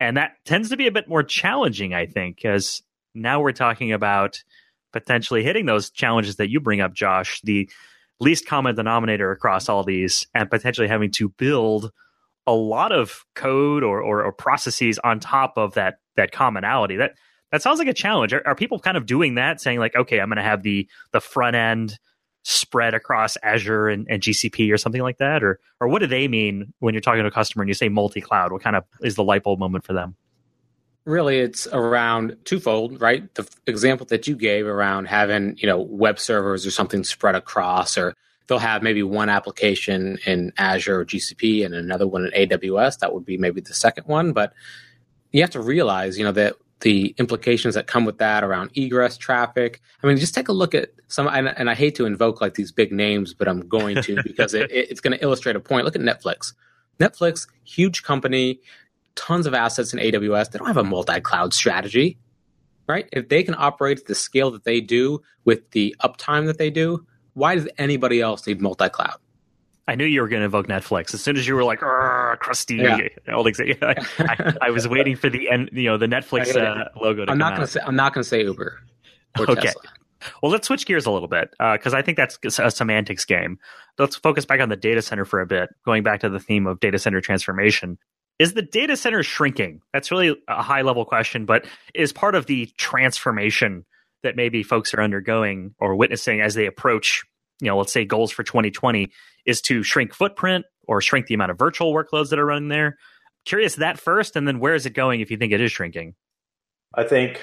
And 0.00 0.16
that 0.16 0.32
tends 0.44 0.70
to 0.70 0.76
be 0.76 0.86
a 0.86 0.92
bit 0.92 1.08
more 1.08 1.22
challenging, 1.22 1.94
I 1.94 2.06
think, 2.06 2.36
because 2.36 2.82
now 3.14 3.40
we're 3.40 3.52
talking 3.52 3.92
about 3.92 4.42
potentially 4.92 5.42
hitting 5.42 5.66
those 5.66 5.90
challenges 5.90 6.36
that 6.36 6.50
you 6.50 6.60
bring 6.60 6.80
up, 6.80 6.94
Josh, 6.94 7.40
the 7.42 7.68
least 8.20 8.46
common 8.46 8.74
denominator 8.74 9.30
across 9.30 9.68
all 9.68 9.84
these, 9.84 10.26
and 10.34 10.50
potentially 10.50 10.88
having 10.88 11.10
to 11.12 11.28
build 11.30 11.90
a 12.46 12.52
lot 12.52 12.92
of 12.92 13.24
code 13.34 13.82
or, 13.82 14.00
or, 14.00 14.24
or 14.24 14.32
processes 14.32 14.98
on 15.04 15.20
top 15.20 15.54
of 15.56 15.74
that 15.74 15.96
that 16.16 16.32
commonality. 16.32 16.96
That 16.96 17.12
that 17.52 17.62
sounds 17.62 17.78
like 17.78 17.88
a 17.88 17.94
challenge. 17.94 18.32
Are, 18.32 18.46
are 18.46 18.54
people 18.54 18.78
kind 18.78 18.96
of 18.96 19.06
doing 19.06 19.34
that, 19.34 19.60
saying 19.60 19.78
like, 19.78 19.94
okay, 19.94 20.20
I'm 20.20 20.28
going 20.28 20.36
to 20.36 20.42
have 20.42 20.62
the 20.62 20.88
the 21.12 21.20
front 21.20 21.56
end 21.56 21.98
spread 22.48 22.94
across 22.94 23.36
Azure 23.42 23.88
and, 23.88 24.06
and, 24.08 24.22
GCP 24.22 24.72
or 24.72 24.78
something 24.78 25.02
like 25.02 25.18
that, 25.18 25.44
or 25.44 25.60
or 25.80 25.88
what 25.88 25.98
do 25.98 26.06
they 26.06 26.28
mean 26.28 26.72
when 26.78 26.94
you're 26.94 27.02
talking 27.02 27.22
to 27.22 27.28
a 27.28 27.30
customer 27.30 27.62
and 27.62 27.68
you 27.68 27.74
say 27.74 27.90
multi 27.90 28.22
cloud? 28.22 28.52
What 28.52 28.62
kind 28.62 28.74
of 28.74 28.84
is 29.02 29.16
the 29.16 29.24
light 29.24 29.42
bulb 29.42 29.58
moment 29.58 29.84
for 29.84 29.92
them? 29.92 30.16
really 31.04 31.38
it's 31.38 31.66
around 31.68 32.36
twofold 32.44 33.00
right 33.00 33.34
the 33.34 33.48
example 33.66 34.04
that 34.04 34.28
you 34.28 34.36
gave 34.36 34.66
around 34.66 35.06
having 35.06 35.56
you 35.56 35.66
know 35.66 35.80
web 35.80 36.18
servers 36.18 36.66
or 36.66 36.70
something 36.70 37.02
spread 37.02 37.34
across 37.34 37.96
or 37.96 38.14
they'll 38.46 38.58
have 38.58 38.82
maybe 38.82 39.02
one 39.02 39.30
application 39.30 40.18
in 40.26 40.52
azure 40.58 41.00
or 41.00 41.06
gcp 41.06 41.64
and 41.64 41.74
another 41.74 42.06
one 42.06 42.26
in 42.26 42.48
aws 42.48 42.98
that 42.98 43.14
would 43.14 43.24
be 43.24 43.38
maybe 43.38 43.62
the 43.62 43.72
second 43.72 44.04
one 44.06 44.34
but 44.34 44.52
you 45.32 45.40
have 45.40 45.48
to 45.48 45.62
realize 45.62 46.18
you 46.18 46.24
know 46.24 46.32
that 46.32 46.56
the 46.80 47.14
implications 47.18 47.74
that 47.74 47.86
come 47.86 48.04
with 48.04 48.18
that 48.18 48.44
around 48.44 48.70
egress 48.76 49.16
traffic 49.16 49.80
i 50.02 50.06
mean 50.06 50.16
just 50.16 50.34
take 50.34 50.48
a 50.48 50.52
look 50.52 50.74
at 50.74 50.90
some 51.08 51.26
and, 51.26 51.48
and 51.58 51.68
i 51.68 51.74
hate 51.74 51.94
to 51.94 52.06
invoke 52.06 52.40
like 52.40 52.54
these 52.54 52.70
big 52.70 52.92
names 52.92 53.34
but 53.34 53.48
i'm 53.48 53.66
going 53.68 54.00
to 54.02 54.22
because 54.24 54.54
it, 54.54 54.70
it's 54.70 55.00
going 55.00 55.16
to 55.16 55.22
illustrate 55.22 55.56
a 55.56 55.60
point 55.60 55.84
look 55.84 55.96
at 55.96 56.02
netflix 56.02 56.52
netflix 57.00 57.46
huge 57.64 58.02
company 58.02 58.60
tons 59.18 59.46
of 59.46 59.52
assets 59.52 59.92
in 59.92 59.98
AWS. 59.98 60.50
They 60.50 60.58
don't 60.58 60.68
have 60.68 60.76
a 60.76 60.84
multi 60.84 61.20
cloud 61.20 61.52
strategy, 61.52 62.18
right? 62.86 63.08
If 63.12 63.28
they 63.28 63.42
can 63.42 63.54
operate 63.58 63.98
at 64.00 64.06
the 64.06 64.14
scale 64.14 64.50
that 64.52 64.64
they 64.64 64.80
do 64.80 65.20
with 65.44 65.70
the 65.72 65.94
uptime 66.02 66.46
that 66.46 66.56
they 66.56 66.70
do, 66.70 67.04
why 67.34 67.56
does 67.56 67.68
anybody 67.76 68.20
else 68.20 68.46
need 68.46 68.60
multi 68.60 68.88
cloud? 68.88 69.18
I 69.88 69.94
knew 69.94 70.04
you 70.04 70.20
were 70.20 70.28
going 70.28 70.40
to 70.40 70.44
invoke 70.44 70.68
Netflix 70.68 71.14
as 71.14 71.22
soon 71.22 71.36
as 71.36 71.48
you 71.48 71.54
were 71.54 71.64
like, 71.64 71.80
crusty. 71.80 72.76
Yeah. 72.76 73.08
All 73.34 73.42
these, 73.42 73.60
I, 73.82 73.94
I, 74.18 74.54
I, 74.62 74.70
was 74.70 74.86
waiting 74.86 75.16
for 75.16 75.30
the 75.30 75.50
end, 75.50 75.70
you 75.72 75.84
know, 75.84 75.96
the 75.96 76.06
Netflix 76.06 76.54
uh, 76.54 76.90
logo. 77.00 77.24
To 77.24 77.32
I'm 77.32 77.38
not 77.38 77.54
going 77.54 77.66
to 77.66 77.72
say. 77.72 77.80
I'm 77.84 77.96
not 77.96 78.14
going 78.14 78.22
to 78.22 78.28
say 78.28 78.42
Uber. 78.42 78.78
okay. 79.38 79.54
Tesla. 79.54 79.82
Well, 80.42 80.52
let's 80.52 80.66
switch 80.66 80.84
gears 80.84 81.06
a 81.06 81.10
little 81.10 81.28
bit 81.28 81.50
because 81.52 81.94
uh, 81.94 81.96
I 81.96 82.02
think 82.02 82.16
that's 82.16 82.38
a 82.58 82.70
semantics 82.70 83.24
game. 83.24 83.58
Let's 83.98 84.16
focus 84.16 84.44
back 84.44 84.60
on 84.60 84.68
the 84.68 84.76
data 84.76 85.00
center 85.00 85.24
for 85.24 85.40
a 85.40 85.46
bit, 85.46 85.70
going 85.84 86.02
back 86.02 86.20
to 86.20 86.28
the 86.28 86.40
theme 86.40 86.66
of 86.66 86.80
data 86.80 86.98
center 86.98 87.20
transformation 87.20 87.98
is 88.38 88.52
the 88.52 88.62
data 88.62 88.96
center 88.96 89.22
shrinking? 89.22 89.80
That's 89.92 90.10
really 90.10 90.36
a 90.46 90.62
high 90.62 90.82
level 90.82 91.04
question, 91.04 91.44
but 91.44 91.66
is 91.94 92.12
part 92.12 92.34
of 92.34 92.46
the 92.46 92.66
transformation 92.76 93.84
that 94.22 94.36
maybe 94.36 94.62
folks 94.62 94.94
are 94.94 95.02
undergoing 95.02 95.74
or 95.78 95.96
witnessing 95.96 96.40
as 96.40 96.54
they 96.54 96.66
approach, 96.66 97.24
you 97.60 97.68
know, 97.68 97.78
let's 97.78 97.92
say 97.92 98.04
goals 98.04 98.30
for 98.30 98.42
2020 98.42 99.10
is 99.46 99.60
to 99.62 99.82
shrink 99.82 100.14
footprint 100.14 100.64
or 100.86 101.00
shrink 101.00 101.26
the 101.26 101.34
amount 101.34 101.50
of 101.50 101.58
virtual 101.58 101.92
workloads 101.92 102.30
that 102.30 102.38
are 102.38 102.46
running 102.46 102.68
there. 102.68 102.98
Curious 103.44 103.76
that 103.76 103.98
first, 103.98 104.36
and 104.36 104.46
then 104.46 104.60
where 104.60 104.74
is 104.74 104.86
it 104.86 104.90
going 104.90 105.20
if 105.20 105.30
you 105.30 105.36
think 105.36 105.52
it 105.52 105.60
is 105.60 105.72
shrinking? 105.72 106.14
I 106.94 107.04
think 107.04 107.40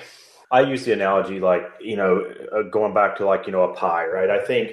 I 0.52 0.62
use 0.62 0.86
the 0.86 0.94
analogy 0.94 1.40
like, 1.40 1.64
you 1.82 1.96
know, 1.96 2.24
uh, 2.56 2.64
going 2.64 2.94
back 2.94 3.18
to 3.18 3.26
like, 3.26 3.46
you 3.46 3.52
know, 3.52 3.64
a 3.64 3.74
pie, 3.74 4.06
right? 4.06 4.30
I 4.30 4.44
think 4.44 4.72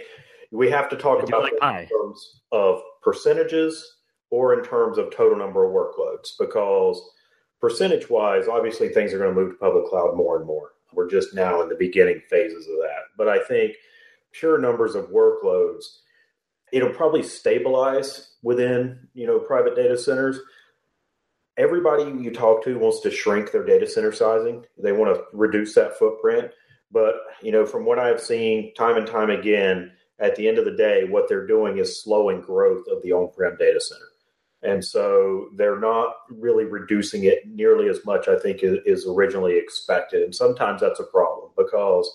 we 0.53 0.71
have 0.71 0.89
to 0.91 0.97
talk 0.97 1.23
about 1.23 1.43
like 1.43 1.59
pie. 1.59 1.83
in 1.83 1.89
terms 1.89 2.41
of 2.53 2.83
percentages 3.03 3.97
or 4.31 4.55
in 4.59 4.65
terms 4.65 4.99
of 4.99 5.15
total 5.15 5.39
number 5.39 5.65
of 5.65 5.73
workloads 5.73 6.31
because 6.39 7.01
percentage 7.61 8.09
wise 8.11 8.49
obviously 8.49 8.89
things 8.89 9.13
are 9.13 9.19
going 9.19 9.35
to 9.35 9.41
move 9.41 9.53
to 9.53 9.59
public 9.59 9.87
cloud 9.87 10.17
more 10.17 10.37
and 10.37 10.47
more 10.47 10.73
we're 10.93 11.09
just 11.09 11.35
now 11.35 11.63
in 11.63 11.69
the 11.69 11.75
beginning 11.75 12.21
phases 12.29 12.67
of 12.67 12.77
that 12.77 13.03
but 13.17 13.29
i 13.29 13.43
think 13.45 13.75
pure 14.33 14.59
numbers 14.59 14.95
of 14.95 15.11
workloads 15.11 15.85
it'll 16.73 16.91
probably 16.91 17.23
stabilize 17.23 18.31
within 18.43 18.99
you 19.15 19.27
know 19.27 19.39
private 19.39 19.77
data 19.77 19.97
centers. 19.97 20.41
Everybody 21.59 22.05
you 22.05 22.33
talk 22.33 22.65
to 22.65 22.79
wants 22.79 23.01
to 23.01 23.11
shrink 23.11 23.53
their 23.53 23.65
data 23.65 23.87
center 23.87 24.11
sizing. 24.11 24.65
They 24.83 24.93
want 24.93 25.15
to 25.15 25.23
reduce 25.33 25.75
that 25.75 25.99
footprint. 25.99 26.51
But 26.91 27.15
you 27.43 27.53
know 27.53 27.65
from 27.65 27.85
what 27.85 27.99
i've 27.99 28.21
seen 28.21 28.75
time 28.75 28.97
and 28.97 29.07
time 29.07 29.31
again 29.31 29.93
at 30.19 30.37
the 30.37 30.47
end 30.47 30.59
of 30.59 30.65
the 30.65 30.77
day 30.77 31.05
what 31.05 31.29
they're 31.29 31.47
doing 31.47 31.79
is 31.79 32.03
slowing 32.03 32.41
growth 32.41 32.87
of 32.91 33.03
the 33.03 33.13
on-prem 33.13 33.57
data 33.59 33.81
center. 33.81 34.05
And 34.65 34.85
so 34.85 35.49
they're 35.57 35.81
not 35.81 36.15
really 36.31 36.65
reducing 36.65 37.25
it 37.25 37.49
nearly 37.49 37.89
as 37.89 38.05
much, 38.05 38.29
I 38.29 38.39
think, 38.39 38.61
is 38.63 39.07
originally 39.09 39.59
expected. 39.59 40.23
And 40.23 40.33
sometimes 40.33 40.81
that's 40.81 41.01
a 41.01 41.05
problem 41.05 41.51
because 41.57 42.09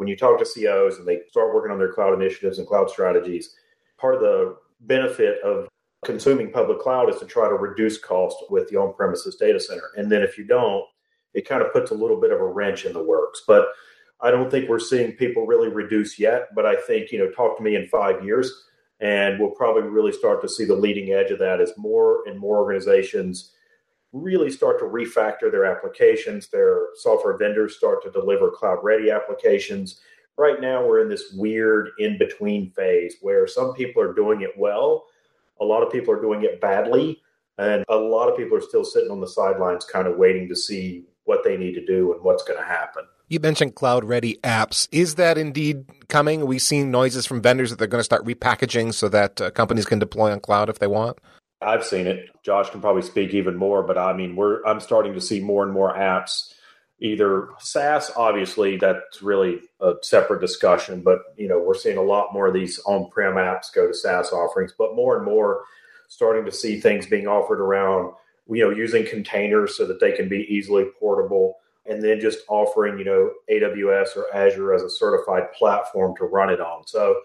when 0.00 0.08
you 0.08 0.16
talk 0.16 0.38
to 0.38 0.46
CIOs 0.46 0.98
and 0.98 1.06
they 1.06 1.20
start 1.28 1.54
working 1.54 1.70
on 1.70 1.78
their 1.78 1.92
cloud 1.92 2.14
initiatives 2.14 2.56
and 2.56 2.66
cloud 2.66 2.88
strategies, 2.88 3.54
part 3.98 4.14
of 4.14 4.22
the 4.22 4.56
benefit 4.80 5.38
of 5.42 5.68
consuming 6.06 6.50
public 6.50 6.80
cloud 6.80 7.10
is 7.10 7.20
to 7.20 7.26
try 7.26 7.46
to 7.46 7.54
reduce 7.54 7.98
cost 7.98 8.38
with 8.48 8.66
the 8.70 8.76
on 8.78 8.94
premises 8.94 9.36
data 9.36 9.60
center. 9.60 9.90
And 9.98 10.10
then 10.10 10.22
if 10.22 10.38
you 10.38 10.44
don't, 10.44 10.86
it 11.34 11.46
kind 11.46 11.60
of 11.60 11.70
puts 11.70 11.90
a 11.90 11.94
little 11.94 12.18
bit 12.18 12.32
of 12.32 12.40
a 12.40 12.46
wrench 12.46 12.86
in 12.86 12.94
the 12.94 13.02
works. 13.02 13.42
But 13.46 13.66
I 14.22 14.30
don't 14.30 14.50
think 14.50 14.70
we're 14.70 14.78
seeing 14.78 15.12
people 15.12 15.44
really 15.44 15.68
reduce 15.68 16.18
yet. 16.18 16.48
But 16.54 16.64
I 16.64 16.76
think, 16.76 17.12
you 17.12 17.18
know, 17.18 17.30
talk 17.32 17.58
to 17.58 17.62
me 17.62 17.76
in 17.76 17.86
five 17.88 18.24
years 18.24 18.50
and 19.00 19.38
we'll 19.38 19.50
probably 19.50 19.82
really 19.82 20.12
start 20.12 20.40
to 20.40 20.48
see 20.48 20.64
the 20.64 20.74
leading 20.74 21.12
edge 21.12 21.30
of 21.30 21.38
that 21.40 21.60
as 21.60 21.74
more 21.76 22.26
and 22.26 22.38
more 22.38 22.56
organizations 22.56 23.52
really 24.12 24.50
start 24.50 24.78
to 24.80 24.84
refactor 24.86 25.50
their 25.50 25.64
applications. 25.64 26.48
Their 26.48 26.88
software 26.96 27.36
vendors 27.36 27.76
start 27.76 28.02
to 28.04 28.10
deliver 28.10 28.50
cloud 28.50 28.78
ready 28.82 29.10
applications. 29.10 30.00
Right 30.36 30.60
now, 30.60 30.84
we're 30.86 31.02
in 31.02 31.08
this 31.08 31.32
weird 31.34 31.90
in 31.98 32.18
between 32.18 32.70
phase 32.70 33.16
where 33.20 33.46
some 33.46 33.74
people 33.74 34.02
are 34.02 34.14
doing 34.14 34.40
it 34.40 34.52
well, 34.56 35.06
a 35.60 35.64
lot 35.64 35.82
of 35.82 35.92
people 35.92 36.14
are 36.14 36.20
doing 36.20 36.42
it 36.42 36.60
badly, 36.60 37.20
and 37.58 37.84
a 37.88 37.96
lot 37.96 38.28
of 38.28 38.36
people 38.36 38.56
are 38.56 38.62
still 38.62 38.84
sitting 38.84 39.10
on 39.10 39.20
the 39.20 39.28
sidelines, 39.28 39.84
kind 39.84 40.08
of 40.08 40.16
waiting 40.16 40.48
to 40.48 40.56
see 40.56 41.04
what 41.24 41.44
they 41.44 41.56
need 41.56 41.74
to 41.74 41.84
do 41.84 42.12
and 42.12 42.22
what's 42.22 42.42
going 42.42 42.58
to 42.58 42.64
happen. 42.64 43.04
You 43.28 43.38
mentioned 43.38 43.76
cloud 43.76 44.04
ready 44.04 44.38
apps. 44.42 44.88
Is 44.90 45.14
that 45.16 45.38
indeed 45.38 45.84
coming? 46.08 46.42
Are 46.42 46.46
we 46.46 46.58
seeing 46.58 46.90
noises 46.90 47.26
from 47.26 47.40
vendors 47.40 47.70
that 47.70 47.78
they're 47.78 47.86
going 47.86 48.00
to 48.00 48.04
start 48.04 48.24
repackaging 48.24 48.92
so 48.92 49.08
that 49.10 49.40
uh, 49.40 49.50
companies 49.52 49.86
can 49.86 50.00
deploy 50.00 50.32
on 50.32 50.40
cloud 50.40 50.68
if 50.68 50.80
they 50.80 50.88
want? 50.88 51.18
I've 51.62 51.84
seen 51.84 52.06
it. 52.06 52.30
Josh 52.42 52.70
can 52.70 52.80
probably 52.80 53.02
speak 53.02 53.34
even 53.34 53.56
more, 53.56 53.82
but 53.82 53.98
I 53.98 54.12
mean, 54.12 54.36
we're 54.36 54.62
I'm 54.64 54.80
starting 54.80 55.14
to 55.14 55.20
see 55.20 55.40
more 55.40 55.62
and 55.62 55.72
more 55.72 55.94
apps 55.94 56.54
either 57.00 57.48
SaaS, 57.58 58.10
obviously 58.14 58.76
that's 58.76 59.22
really 59.22 59.60
a 59.80 59.94
separate 60.02 60.40
discussion, 60.40 61.00
but 61.02 61.20
you 61.36 61.48
know, 61.48 61.58
we're 61.58 61.74
seeing 61.74 61.96
a 61.96 62.02
lot 62.02 62.32
more 62.32 62.46
of 62.46 62.54
these 62.54 62.78
on-prem 62.80 63.34
apps 63.34 63.72
go 63.74 63.88
to 63.88 63.94
SaaS 63.94 64.32
offerings, 64.32 64.74
but 64.76 64.94
more 64.94 65.16
and 65.16 65.24
more 65.24 65.62
starting 66.08 66.44
to 66.44 66.52
see 66.52 66.78
things 66.78 67.06
being 67.06 67.26
offered 67.26 67.60
around, 67.60 68.12
you 68.48 68.62
know, 68.62 68.70
using 68.70 69.06
containers 69.06 69.76
so 69.76 69.86
that 69.86 70.00
they 70.00 70.12
can 70.12 70.28
be 70.28 70.46
easily 70.48 70.84
portable 70.98 71.56
and 71.86 72.02
then 72.02 72.20
just 72.20 72.40
offering, 72.48 72.98
you 72.98 73.04
know, 73.04 73.30
AWS 73.50 74.16
or 74.16 74.26
Azure 74.34 74.74
as 74.74 74.82
a 74.82 74.90
certified 74.90 75.50
platform 75.52 76.14
to 76.16 76.24
run 76.24 76.50
it 76.50 76.60
on. 76.60 76.86
So, 76.86 77.16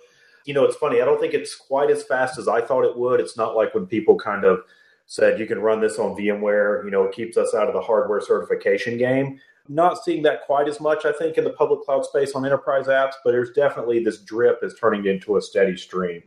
you 0.45 0.53
know, 0.53 0.63
it's 0.63 0.75
funny. 0.75 1.01
I 1.01 1.05
don't 1.05 1.19
think 1.19 1.33
it's 1.33 1.55
quite 1.55 1.89
as 1.89 2.03
fast 2.03 2.37
as 2.37 2.47
I 2.47 2.61
thought 2.61 2.85
it 2.85 2.97
would. 2.97 3.19
It's 3.19 3.37
not 3.37 3.55
like 3.55 3.73
when 3.73 3.85
people 3.85 4.17
kind 4.17 4.45
of 4.45 4.59
said 5.07 5.39
you 5.39 5.45
can 5.45 5.59
run 5.59 5.81
this 5.81 5.99
on 5.99 6.15
VMware, 6.15 6.83
you 6.85 6.91
know, 6.91 7.03
it 7.03 7.13
keeps 7.13 7.37
us 7.37 7.53
out 7.53 7.67
of 7.67 7.73
the 7.73 7.81
hardware 7.81 8.21
certification 8.21 8.97
game. 8.97 9.39
Not 9.67 10.03
seeing 10.03 10.21
that 10.23 10.45
quite 10.45 10.67
as 10.67 10.79
much, 10.79 11.05
I 11.05 11.11
think, 11.11 11.37
in 11.37 11.43
the 11.43 11.49
public 11.51 11.81
cloud 11.81 12.05
space 12.05 12.33
on 12.33 12.45
enterprise 12.45 12.85
apps, 12.85 13.13
but 13.23 13.31
there's 13.31 13.51
definitely 13.51 14.03
this 14.03 14.19
drip 14.19 14.59
is 14.63 14.75
turning 14.79 15.05
into 15.05 15.37
a 15.37 15.41
steady 15.41 15.75
stream. 15.75 16.21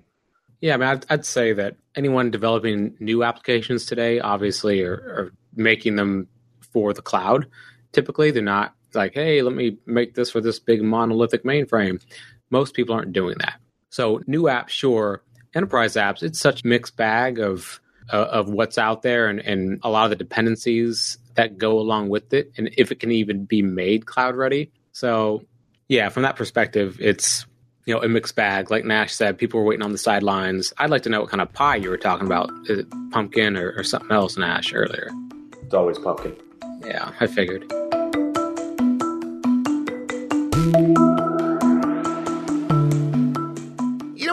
Yeah, 0.60 0.74
I 0.74 0.76
mean, 0.76 0.88
I'd, 0.88 1.06
I'd 1.08 1.24
say 1.24 1.52
that 1.52 1.76
anyone 1.94 2.32
developing 2.32 2.96
new 2.98 3.22
applications 3.22 3.86
today, 3.86 4.18
obviously, 4.18 4.82
are, 4.82 4.94
are 4.94 5.32
making 5.54 5.94
them 5.94 6.26
for 6.72 6.92
the 6.92 7.02
cloud 7.02 7.46
typically 7.92 8.30
they're 8.30 8.42
not 8.42 8.74
like 8.94 9.14
hey 9.14 9.42
let 9.42 9.54
me 9.54 9.76
make 9.86 10.14
this 10.14 10.30
for 10.30 10.40
this 10.40 10.58
big 10.58 10.82
monolithic 10.82 11.44
mainframe 11.44 12.00
most 12.50 12.74
people 12.74 12.94
aren't 12.94 13.12
doing 13.12 13.36
that 13.38 13.60
so 13.90 14.20
new 14.26 14.42
apps 14.42 14.70
sure 14.70 15.22
enterprise 15.54 15.94
apps 15.94 16.22
it's 16.22 16.38
such 16.38 16.64
mixed 16.64 16.96
bag 16.96 17.38
of 17.38 17.80
uh, 18.10 18.16
of 18.30 18.48
what's 18.48 18.78
out 18.78 19.02
there 19.02 19.28
and, 19.28 19.40
and 19.40 19.80
a 19.82 19.90
lot 19.90 20.04
of 20.04 20.10
the 20.10 20.16
dependencies 20.16 21.18
that 21.38 21.56
go 21.56 21.78
along 21.78 22.08
with 22.08 22.34
it, 22.34 22.52
and 22.56 22.68
if 22.76 22.90
it 22.90 22.98
can 22.98 23.12
even 23.12 23.44
be 23.44 23.62
made 23.62 24.06
cloud 24.06 24.34
ready. 24.34 24.72
So, 24.90 25.44
yeah, 25.88 26.08
from 26.08 26.24
that 26.24 26.34
perspective, 26.34 26.98
it's 27.00 27.46
you 27.86 27.94
know 27.94 28.02
a 28.02 28.08
mixed 28.08 28.34
bag. 28.34 28.72
Like 28.72 28.84
Nash 28.84 29.14
said, 29.14 29.38
people 29.38 29.60
were 29.60 29.66
waiting 29.66 29.84
on 29.84 29.92
the 29.92 29.98
sidelines. 29.98 30.72
I'd 30.78 30.90
like 30.90 31.02
to 31.02 31.10
know 31.10 31.20
what 31.20 31.30
kind 31.30 31.40
of 31.40 31.52
pie 31.52 31.76
you 31.76 31.90
were 31.90 31.96
talking 31.96 32.26
about. 32.26 32.50
Is 32.66 32.80
it 32.80 32.86
pumpkin 33.12 33.56
or, 33.56 33.72
or 33.76 33.84
something 33.84 34.10
else, 34.10 34.36
Nash, 34.36 34.74
earlier? 34.74 35.10
It's 35.62 35.74
always 35.74 35.98
pumpkin. 35.98 36.34
Yeah, 36.84 37.12
I 37.20 37.28
figured. 37.28 37.72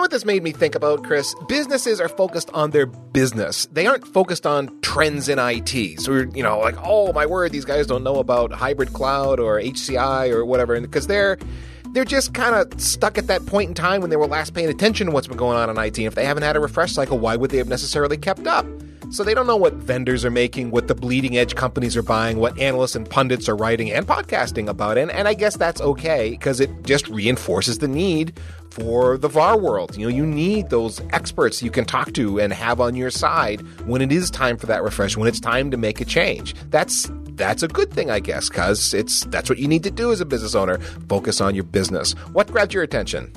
What 0.05 0.11
this 0.11 0.23
made 0.23 0.43
me 0.43 0.51
think 0.51 0.75
about, 0.75 1.03
Chris? 1.03 1.33
Businesses 1.47 1.99
are 1.99 2.07
focused 2.07 2.51
on 2.53 2.69
their 2.69 2.85
business. 2.85 3.65
They 3.71 3.87
aren't 3.87 4.05
focused 4.05 4.45
on 4.45 4.69
trends 4.81 5.27
in 5.27 5.39
IT. 5.39 5.99
So, 5.99 6.13
you 6.13 6.43
know, 6.43 6.59
like, 6.59 6.75
oh 6.83 7.11
my 7.11 7.25
word, 7.25 7.51
these 7.51 7.65
guys 7.65 7.87
don't 7.87 8.03
know 8.03 8.17
about 8.17 8.51
hybrid 8.51 8.93
cloud 8.93 9.39
or 9.39 9.59
HCI 9.59 10.29
or 10.31 10.45
whatever, 10.45 10.79
because 10.79 11.07
they're 11.07 11.39
they're 11.93 12.05
just 12.05 12.35
kind 12.35 12.53
of 12.53 12.79
stuck 12.79 13.17
at 13.17 13.25
that 13.25 13.47
point 13.47 13.69
in 13.69 13.73
time 13.73 14.01
when 14.01 14.11
they 14.11 14.15
were 14.15 14.27
last 14.27 14.53
paying 14.53 14.69
attention 14.69 15.07
to 15.07 15.11
what's 15.11 15.25
been 15.25 15.37
going 15.37 15.57
on 15.57 15.71
in 15.71 15.77
IT. 15.79 15.97
And 15.97 16.05
if 16.05 16.13
they 16.13 16.25
haven't 16.25 16.43
had 16.43 16.55
a 16.55 16.59
refresh 16.59 16.93
cycle, 16.93 17.17
why 17.17 17.35
would 17.35 17.49
they 17.49 17.57
have 17.57 17.67
necessarily 17.67 18.15
kept 18.15 18.45
up? 18.45 18.67
So 19.11 19.23
they 19.23 19.33
don't 19.33 19.47
know 19.47 19.55
what 19.55 19.73
vendors 19.73 20.25
are 20.25 20.31
making, 20.31 20.71
what 20.71 20.87
the 20.87 20.95
bleeding 20.95 21.37
edge 21.37 21.55
companies 21.55 21.95
are 21.95 22.03
buying, 22.03 22.37
what 22.37 22.57
analysts 22.59 22.95
and 22.95 23.09
pundits 23.09 23.47
are 23.47 23.55
writing 23.55 23.91
and 23.91 24.05
podcasting 24.07 24.67
about. 24.67 24.97
And, 24.97 25.11
and 25.11 25.27
I 25.27 25.33
guess 25.33 25.57
that's 25.57 25.81
okay 25.81 26.31
because 26.31 26.59
it 26.59 26.83
just 26.83 27.07
reinforces 27.07 27.79
the 27.79 27.87
need 27.87 28.39
for 28.71 29.17
the 29.17 29.29
VAR 29.29 29.57
world. 29.57 29.95
You 29.95 30.07
know, 30.07 30.15
you 30.15 30.25
need 30.25 30.69
those 30.69 31.01
experts 31.11 31.63
you 31.63 31.71
can 31.71 31.85
talk 31.85 32.11
to 32.13 32.39
and 32.39 32.51
have 32.51 32.81
on 32.81 32.95
your 32.95 33.09
side 33.09 33.61
when 33.87 34.01
it 34.01 34.11
is 34.11 34.29
time 34.29 34.57
for 34.57 34.65
that 34.65 34.83
refresh, 34.83 35.15
when 35.15 35.27
it's 35.27 35.39
time 35.39 35.71
to 35.71 35.77
make 35.77 36.01
a 36.01 36.05
change. 36.05 36.53
That's 36.69 37.09
that's 37.35 37.63
a 37.63 37.67
good 37.67 37.91
thing, 37.91 38.11
I 38.11 38.19
guess, 38.19 38.49
because 38.49 38.93
it's 38.93 39.25
that's 39.25 39.49
what 39.49 39.59
you 39.59 39.67
need 39.67 39.83
to 39.83 39.91
do 39.91 40.11
as 40.11 40.19
a 40.19 40.25
business 40.25 40.55
owner. 40.55 40.77
Focus 41.07 41.39
on 41.39 41.55
your 41.55 41.63
business. 41.63 42.13
What 42.33 42.51
grabbed 42.51 42.73
your 42.73 42.83
attention? 42.83 43.31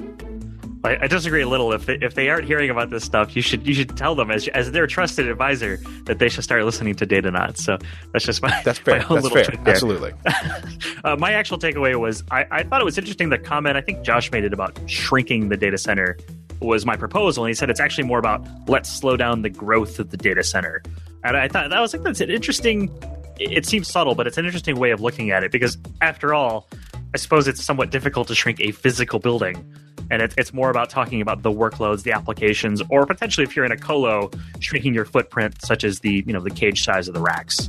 I, 0.89 1.05
I 1.05 1.07
disagree 1.07 1.43
a 1.43 1.49
little. 1.49 1.73
If 1.73 1.87
they, 1.87 1.97
if 1.97 2.15
they 2.15 2.31
aren't 2.31 2.47
hearing 2.47 2.71
about 2.71 2.89
this 2.91 3.05
stuff, 3.05 3.37
you 3.37 3.43
should 3.43 3.67
you 3.67 3.75
should 3.75 3.97
tell 3.97 4.15
them 4.15 4.31
as 4.31 4.49
as 4.49 4.73
their 4.73 4.87
trusted 4.87 5.29
advisor 5.29 5.77
that 6.05 6.19
they 6.19 6.29
should 6.29 6.45
start 6.45 6.65
listening 6.65 6.95
to 6.97 7.07
Datanauts. 7.07 7.59
So 7.59 7.79
that's 8.13 8.25
just 8.25 8.43
my 8.43 8.63
that's 8.65 8.79
fair. 8.87 9.01
My 9.01 9.01
that's 9.01 9.11
little 9.11 9.31
fair. 9.31 9.61
Absolutely. 9.67 10.15
uh, 11.05 11.17
my 11.17 11.33
actual 11.33 11.59
takeaway 11.59 11.99
was 11.99 12.25
I, 12.31 12.47
I 12.51 12.63
thought 12.63 12.81
it 12.81 12.85
was 12.85 12.97
interesting 12.97 13.29
the 13.29 13.39
comment 13.39 13.77
I 13.77 13.83
think 13.83 14.03
Josh 14.03 14.33
made 14.33 14.45
it 14.45 14.53
about 14.53 14.79
shrinking 14.87 15.51
the 15.51 15.57
data 15.57 15.77
center 15.79 16.17
was 16.61 16.85
my 16.85 16.97
proposal, 16.97 17.45
and 17.45 17.51
he 17.51 17.55
said 17.55 17.71
it's 17.71 17.81
actually 17.81 18.05
more 18.05 18.19
about 18.19 18.45
let's 18.69 18.91
slow 18.91 19.17
down 19.17 19.43
the 19.43 19.51
growth 19.51 19.99
of 19.99 20.11
the 20.11 20.17
data 20.17 20.43
center. 20.43 20.83
And 21.23 21.37
I 21.37 21.49
thought 21.49 21.71
that 21.71 21.81
was 21.81 21.93
like 21.93 22.03
that's 22.03 22.21
an 22.21 22.31
interesting. 22.31 22.91
It 23.39 23.67
seems 23.67 23.87
subtle, 23.87 24.17
but 24.17 24.27
it's 24.27 24.37
an 24.37 24.47
interesting 24.47 24.77
way 24.77 24.91
of 24.91 25.01
looking 25.01 25.31
at 25.31 25.45
it 25.45 25.53
because 25.53 25.79
after 26.01 26.35
all, 26.35 26.69
I 27.15 27.17
suppose 27.19 27.49
it's 27.49 27.65
somewhat 27.65 27.91
difficult 27.91 28.29
to 28.29 28.35
shrink 28.35 28.61
a 28.61 28.71
physical 28.71 29.19
building 29.19 29.65
and 30.11 30.23
it, 30.23 30.35
it's 30.37 30.53
more 30.53 30.71
about 30.71 30.91
talking 30.91 31.21
about 31.21 31.43
the 31.43 31.51
workloads, 31.51 32.03
the 32.03 32.13
applications, 32.13 32.83
or 32.91 33.07
potentially 33.07 33.45
if 33.45 33.55
you're 33.55 33.65
in 33.65 33.73
a 33.73 33.77
colo, 33.77 34.31
shrinking 34.61 34.95
your 34.95 35.05
footprint, 35.05 35.63
such 35.65 35.85
as 35.85 36.01
the 36.01 36.25
you 36.27 36.33
know 36.33 36.41
the 36.41 36.51
cage 36.51 36.85
size 36.85 37.09
of 37.09 37.15
the 37.15 37.21
racks. 37.21 37.69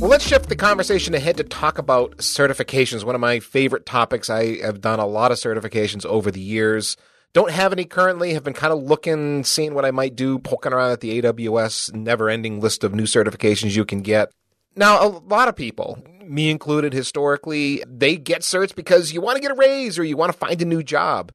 Well, 0.00 0.10
let's 0.10 0.26
shift 0.26 0.48
the 0.50 0.56
conversation 0.56 1.14
ahead 1.14 1.38
to 1.38 1.44
talk 1.44 1.78
about 1.78 2.18
certifications. 2.18 3.04
One 3.04 3.14
of 3.14 3.20
my 3.20 3.40
favorite 3.40 3.86
topics. 3.86 4.28
I 4.28 4.58
have 4.58 4.80
done 4.80 4.98
a 5.00 5.06
lot 5.06 5.32
of 5.32 5.38
certifications 5.38 6.04
over 6.04 6.30
the 6.30 6.40
years. 6.40 6.96
Don't 7.34 7.50
have 7.50 7.72
any 7.72 7.84
currently. 7.84 8.32
Have 8.32 8.44
been 8.44 8.54
kind 8.54 8.72
of 8.72 8.82
looking, 8.82 9.42
seeing 9.42 9.74
what 9.74 9.84
I 9.84 9.90
might 9.90 10.14
do, 10.14 10.38
poking 10.38 10.72
around 10.72 10.92
at 10.92 11.00
the 11.00 11.20
AWS 11.20 11.92
never 11.92 12.30
ending 12.30 12.60
list 12.60 12.84
of 12.84 12.94
new 12.94 13.02
certifications 13.02 13.76
you 13.76 13.84
can 13.84 14.02
get. 14.02 14.30
Now, 14.76 15.04
a 15.04 15.08
lot 15.08 15.48
of 15.48 15.56
people, 15.56 15.98
me 16.24 16.48
included 16.48 16.92
historically, 16.92 17.82
they 17.86 18.16
get 18.16 18.42
certs 18.42 18.74
because 18.74 19.12
you 19.12 19.20
want 19.20 19.36
to 19.36 19.42
get 19.42 19.50
a 19.50 19.54
raise 19.54 19.98
or 19.98 20.04
you 20.04 20.16
want 20.16 20.32
to 20.32 20.38
find 20.38 20.62
a 20.62 20.64
new 20.64 20.82
job. 20.82 21.32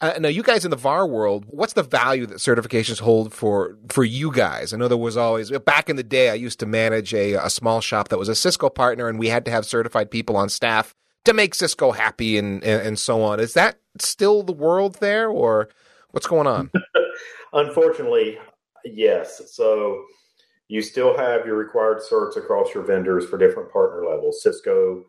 Uh, 0.00 0.14
now, 0.18 0.28
you 0.28 0.42
guys 0.42 0.64
in 0.64 0.70
the 0.70 0.76
VAR 0.76 1.06
world, 1.06 1.44
what's 1.48 1.74
the 1.74 1.82
value 1.82 2.26
that 2.26 2.38
certifications 2.38 2.98
hold 2.98 3.32
for 3.32 3.76
for 3.88 4.04
you 4.04 4.32
guys? 4.32 4.72
I 4.72 4.78
know 4.78 4.88
there 4.88 4.96
was 4.96 5.16
always 5.18 5.50
back 5.60 5.88
in 5.88 5.96
the 5.96 6.02
day. 6.02 6.30
I 6.30 6.34
used 6.34 6.60
to 6.60 6.66
manage 6.66 7.14
a, 7.14 7.34
a 7.34 7.50
small 7.50 7.80
shop 7.80 8.08
that 8.08 8.18
was 8.18 8.28
a 8.28 8.34
Cisco 8.34 8.68
partner, 8.68 9.06
and 9.08 9.18
we 9.18 9.28
had 9.28 9.44
to 9.44 9.50
have 9.50 9.64
certified 9.64 10.10
people 10.10 10.36
on 10.36 10.48
staff 10.48 10.94
to 11.24 11.34
make 11.34 11.54
Cisco 11.54 11.92
happy 11.92 12.36
and 12.36 12.64
and, 12.64 12.82
and 12.82 12.98
so 12.98 13.22
on. 13.22 13.38
Is 13.38 13.54
that 13.54 13.78
still 13.98 14.42
the 14.42 14.52
world 14.52 14.96
there, 15.00 15.28
or 15.28 15.68
what's 16.10 16.26
going 16.26 16.46
on? 16.46 16.70
Unfortunately, 17.52 18.38
yes. 18.84 19.42
So 19.52 20.04
you 20.68 20.80
still 20.82 21.16
have 21.16 21.46
your 21.46 21.56
required 21.56 21.98
certs 22.00 22.36
across 22.36 22.72
your 22.74 22.84
vendors 22.84 23.26
for 23.26 23.36
different 23.36 23.70
partner 23.72 24.08
levels. 24.08 24.42
Cisco 24.42 25.04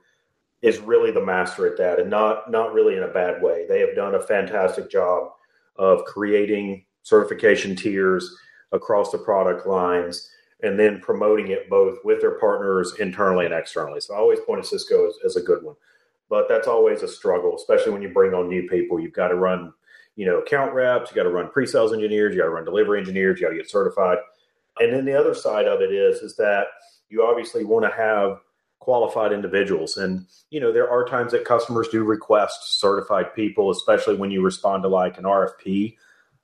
is 0.62 0.80
really 0.80 1.12
the 1.12 1.24
master 1.24 1.68
at 1.68 1.78
that, 1.78 2.00
and 2.00 2.10
not 2.10 2.50
not 2.50 2.74
really 2.74 2.96
in 2.96 3.04
a 3.04 3.08
bad 3.08 3.42
way. 3.42 3.66
They 3.68 3.80
have 3.80 3.96
done 3.96 4.16
a 4.16 4.22
fantastic 4.22 4.90
job 4.90 5.32
of 5.78 6.06
creating 6.06 6.86
certification 7.04 7.76
tiers 7.76 8.36
across 8.72 9.12
the 9.12 9.18
product 9.18 9.68
lines 9.68 10.30
and 10.64 10.80
then 10.80 11.00
promoting 11.02 11.50
it 11.50 11.70
both 11.70 11.98
with 12.04 12.22
their 12.22 12.40
partners 12.40 12.94
internally 13.00 13.46
and 13.46 13.54
externally. 13.54 14.00
So 14.00 14.16
I 14.16 14.18
always 14.18 14.40
point 14.40 14.64
to 14.64 14.68
Cisco 14.68 15.08
as, 15.08 15.14
as 15.26 15.36
a 15.36 15.42
good 15.42 15.62
one, 15.64 15.76
but 16.30 16.48
that's 16.50 16.68
always 16.68 17.04
a 17.04 17.08
struggle, 17.08 17.56
especially 17.56 17.92
when 17.92 18.02
you 18.02 18.10
bring 18.10 18.34
on 18.34 18.50
new 18.50 18.68
people. 18.68 19.00
You've 19.00 19.14
got 19.14 19.30
to 19.30 19.36
run, 19.36 19.74
you 20.16 20.26
know, 20.26 20.40
account 20.40 20.74
reps, 20.74 21.12
you 21.12 21.16
got 21.16 21.24
to 21.24 21.30
run 21.30 21.50
pre-sales 21.50 21.94
engineers, 21.94 22.34
you 22.34 22.42
got 22.42 22.48
to 22.48 22.52
run 22.52 22.66
delivery 22.66 23.00
engineers, 23.00 23.40
you 23.40 23.46
got 23.46 23.52
to 23.52 23.58
get 23.58 23.70
certified. 23.70 24.18
And 24.80 24.94
then 24.94 25.06
the 25.06 25.20
other 25.20 25.36
side 25.36 25.68
of 25.68 25.82
it 25.82 25.92
is 25.92 26.18
is 26.22 26.36
that 26.38 26.68
you 27.10 27.24
obviously 27.24 27.64
want 27.64 27.86
to 27.86 27.92
have 27.92 28.40
qualified 28.80 29.32
individuals. 29.32 29.98
And, 29.98 30.26
you 30.50 30.60
know, 30.60 30.74
there 30.74 30.90
are 30.90 31.06
times 31.06 31.32
that 31.32 31.46
customers 31.46 31.88
do 31.88 32.04
request 32.04 32.80
certified 32.80 33.34
people, 33.34 33.72
especially 33.72 34.16
when 34.16 34.32
you 34.32 34.44
respond 34.44 34.84
to 34.84 34.90
like 34.90 35.18
an 35.18 35.24
RFP 35.24 35.96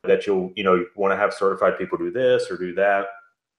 that 0.04 0.26
you'll, 0.26 0.52
you 0.56 0.64
know, 0.64 0.86
want 0.96 1.12
to 1.12 1.18
have 1.18 1.34
certified 1.34 1.78
people 1.78 1.98
do 1.98 2.12
this 2.12 2.50
or 2.50 2.58
do 2.58 2.74
that. 2.76 3.08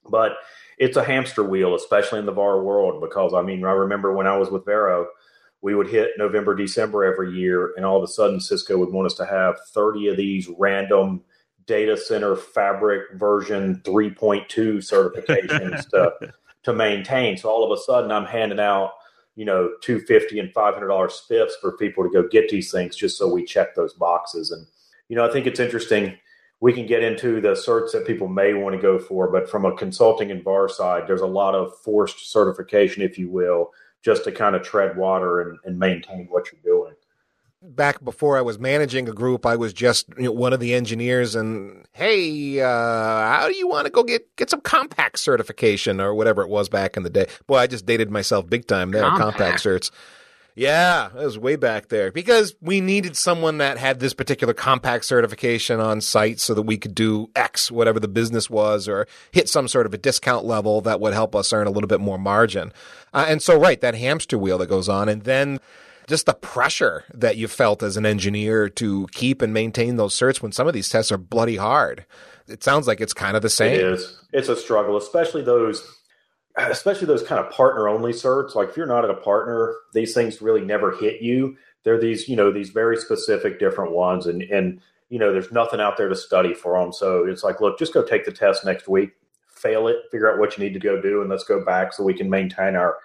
But 0.09 0.37
it's 0.79 0.97
a 0.97 1.05
hamster 1.05 1.45
wheel, 1.45 1.75
especially 1.75 2.21
in 2.21 2.27
the 2.27 2.33
VAR 2.33 2.63
world, 2.63 3.03
because 3.03 3.35
I 3.35 3.43
mean, 3.43 3.63
I 3.65 3.73
remember 3.73 4.15
when 4.15 4.27
I 4.27 4.37
was 4.39 4.51
with 4.51 4.65
Varrow, 4.65 5.05
we 5.63 5.75
would 5.75 5.89
hit 5.89 6.13
November, 6.17 6.55
December 6.55 7.05
every 7.05 7.33
year, 7.33 7.75
and 7.77 7.85
all 7.85 7.99
of 7.99 8.03
a 8.03 8.13
sudden 8.13 8.41
Cisco 8.41 8.79
would 8.79 8.93
want 8.93 9.07
us 9.07 9.15
to 9.15 9.27
have 9.27 9.57
30 9.73 10.09
of 10.09 10.17
these 10.17 10.49
random 10.59 11.23
data 11.67 11.97
center 11.97 12.35
fabric 12.35 13.03
version 13.15 13.81
3.2 13.85 14.47
certifications 14.79 15.89
to 15.91 16.33
to 16.63 16.73
maintain. 16.73 17.37
So 17.37 17.49
all 17.49 17.65
of 17.65 17.79
a 17.79 17.83
sudden, 17.83 18.11
I'm 18.11 18.27
handing 18.27 18.61
out 18.61 18.93
you 19.37 19.45
know 19.45 19.71
250 19.83 20.39
and 20.39 20.53
500 20.53 20.89
dollars 20.89 21.23
spiffs 21.23 21.53
for 21.61 21.77
people 21.77 22.05
to 22.05 22.11
go 22.11 22.27
get 22.29 22.49
these 22.49 22.71
things 22.71 22.97
just 22.97 23.19
so 23.19 23.33
we 23.33 23.45
check 23.45 23.75
those 23.75 23.95
boxes. 23.95 24.51
And 24.51 24.67
you 25.09 25.17
know, 25.17 25.25
I 25.25 25.33
think 25.33 25.47
it's 25.47 25.61
interesting. 25.61 26.17
We 26.63 26.75
can 26.75 26.87
get 26.87 27.03
into 27.03 27.41
the 27.41 27.53
certs 27.53 27.93
that 27.93 28.07
people 28.07 28.29
may 28.29 28.53
want 28.53 28.77
to 28.77 28.83
go 28.83 28.99
for, 28.99 29.31
but 29.31 29.49
from 29.49 29.65
a 29.65 29.75
consulting 29.75 30.31
and 30.31 30.45
VAR 30.45 30.69
side, 30.69 31.05
there's 31.07 31.23
a 31.23 31.27
lot 31.27 31.55
of 31.55 31.75
forced 31.79 32.31
certification, 32.31 33.03
if 33.03 33.19
you 33.19 33.31
will, 33.31 33.71
just 34.03 34.25
to 34.25 34.33
kind 34.33 34.57
of 34.57 34.63
tread 34.63 34.97
water 34.97 35.41
and, 35.41 35.59
and 35.65 35.79
maintain 35.79 36.27
what 36.31 36.51
you're 36.53 36.63
doing 36.63 36.95
back 37.63 38.03
before 38.03 38.39
I 38.39 38.41
was 38.41 38.59
managing 38.59 39.09
a 39.09 39.13
group, 39.13 39.45
I 39.45 39.57
was 39.57 39.73
just 39.73 40.09
you 40.17 40.25
know, 40.25 40.33
one 40.33 40.53
of 40.53 40.61
the 40.61 40.75
engineers, 40.75 41.35
and 41.35 41.87
hey, 41.93 42.61
uh, 42.61 42.67
how 42.67 43.49
do 43.49 43.55
you 43.55 43.69
want 43.69 43.87
to 43.87 43.91
go 43.91 44.03
get 44.03 44.35
get 44.37 44.51
some 44.51 44.61
Compaq 44.61 45.17
certification 45.17 46.01
or 46.01 46.15
whatever 46.15 46.43
it 46.43 46.49
was 46.49 46.69
back 46.69 46.97
in 46.97 47.03
the 47.03 47.11
day? 47.11 47.27
Boy, 47.47 47.57
I 47.57 47.67
just 47.67 47.87
dated 47.87 48.11
myself 48.11 48.49
big 48.49 48.67
time 48.67 48.91
there. 48.91 49.03
Compaq, 49.03 49.35
Compaq 49.35 49.53
certs. 49.55 49.91
Yeah, 50.61 51.07
it 51.07 51.25
was 51.25 51.39
way 51.39 51.57
back 51.57 51.89
there 51.89 52.13
because 52.13 52.55
we 52.61 52.83
needed 52.83 53.17
someone 53.17 53.57
that 53.59 53.79
had 53.79 53.99
this 53.99 54.13
particular 54.13 54.53
Compaq 54.53 55.05
certification 55.05 55.81
on 55.81 56.03
site 56.03 56.39
so 56.39 56.53
that 56.53 56.65
we 56.65 56.77
could 56.77 56.95
do 56.95 57.31
X, 57.35 57.73
whatever 57.73 57.99
the 57.99 58.09
business 58.09 58.51
was, 58.51 58.87
or 58.87 59.07
hit 59.31 59.49
some 59.49 59.69
sort 59.69 59.87
of 59.87 59.95
a 59.95 59.97
discount 59.97 60.45
level 60.45 60.83
that 60.83 61.01
would 61.01 61.15
help 61.15 61.35
us 61.35 61.55
earn 61.55 61.67
a 61.67 61.71
little 61.71 61.89
bit 61.89 61.99
more 61.99 62.19
margin. 62.19 62.75
Uh, 63.15 63.25
and 63.27 63.41
so, 63.41 63.59
right, 63.59 63.81
that 63.81 63.95
hamster 63.95 64.37
wheel 64.37 64.59
that 64.59 64.69
goes 64.69 64.87
on. 64.87 65.09
And 65.09 65.23
then 65.23 65.61
just 66.07 66.27
the 66.27 66.35
pressure 66.35 67.05
that 67.15 67.39
you 67.39 67.49
felt 67.49 67.83
as 67.83 67.97
an 67.97 68.05
engineer 68.05 68.69
to 68.69 69.07
keep 69.13 69.41
and 69.41 69.55
maintain 69.55 69.97
those 69.97 70.15
certs 70.15 70.43
when 70.43 70.53
some 70.53 70.69
of 70.69 70.75
these 70.75 70.91
tests 70.91 71.11
are 71.11 71.17
bloody 71.17 71.57
hard. 71.57 72.05
It 72.49 72.63
sounds 72.63 72.87
like 72.87 73.01
it's 73.01 73.15
kind 73.15 73.35
of 73.35 73.41
the 73.41 73.49
same. 73.49 73.77
It 73.77 73.81
is. 73.81 74.21
It's 74.31 74.51
a 74.51 74.57
struggle, 74.57 74.99
especially 74.99 75.41
those 75.41 76.00
especially 76.57 77.07
those 77.07 77.23
kind 77.23 77.45
of 77.45 77.53
partner 77.53 77.89
only 77.89 78.13
certs. 78.13 78.55
Like 78.55 78.71
if 78.71 78.77
you're 78.77 78.87
not 78.87 79.05
at 79.05 79.11
a 79.11 79.15
partner, 79.15 79.75
these 79.93 80.15
things 80.15 80.43
really 80.43 80.63
never 80.63 80.97
hit 80.97 81.23
you. 81.23 81.57
They're 81.85 82.01
these, 82.01 82.29
you 82.29 82.37
know, 82.37 82.53
these 82.53 82.71
very 82.71 82.97
specific 82.97 83.59
different 83.59 83.93
ones 83.93 84.27
and 84.27 84.43
and 84.43 84.81
you 85.11 85.19
know, 85.19 85.33
there's 85.33 85.51
nothing 85.53 85.81
out 85.81 85.97
there 85.97 86.09
to 86.09 86.15
study 86.15 86.55
for 86.55 86.81
them. 86.81 86.93
So 86.93 87.27
it's 87.27 87.43
like, 87.43 87.61
look, 87.61 87.79
just 87.79 87.93
go 87.93 88.03
take 88.03 88.25
the 88.25 88.33
test 88.33 88.65
next 88.65 88.87
week, 88.89 89.11
fail 89.49 89.89
it, 89.89 89.97
figure 90.11 90.33
out 90.33 90.39
what 90.39 90.57
you 90.57 90.63
need 90.63 90.73
to 90.75 90.81
go 90.81 91.03
do, 91.03 91.21
and 91.21 91.29
let's 91.29 91.43
go 91.43 91.65
back 91.65 91.93
so 91.93 92.05
we 92.05 92.15
can 92.15 92.31
maintain 92.31 92.77
our 92.77 92.97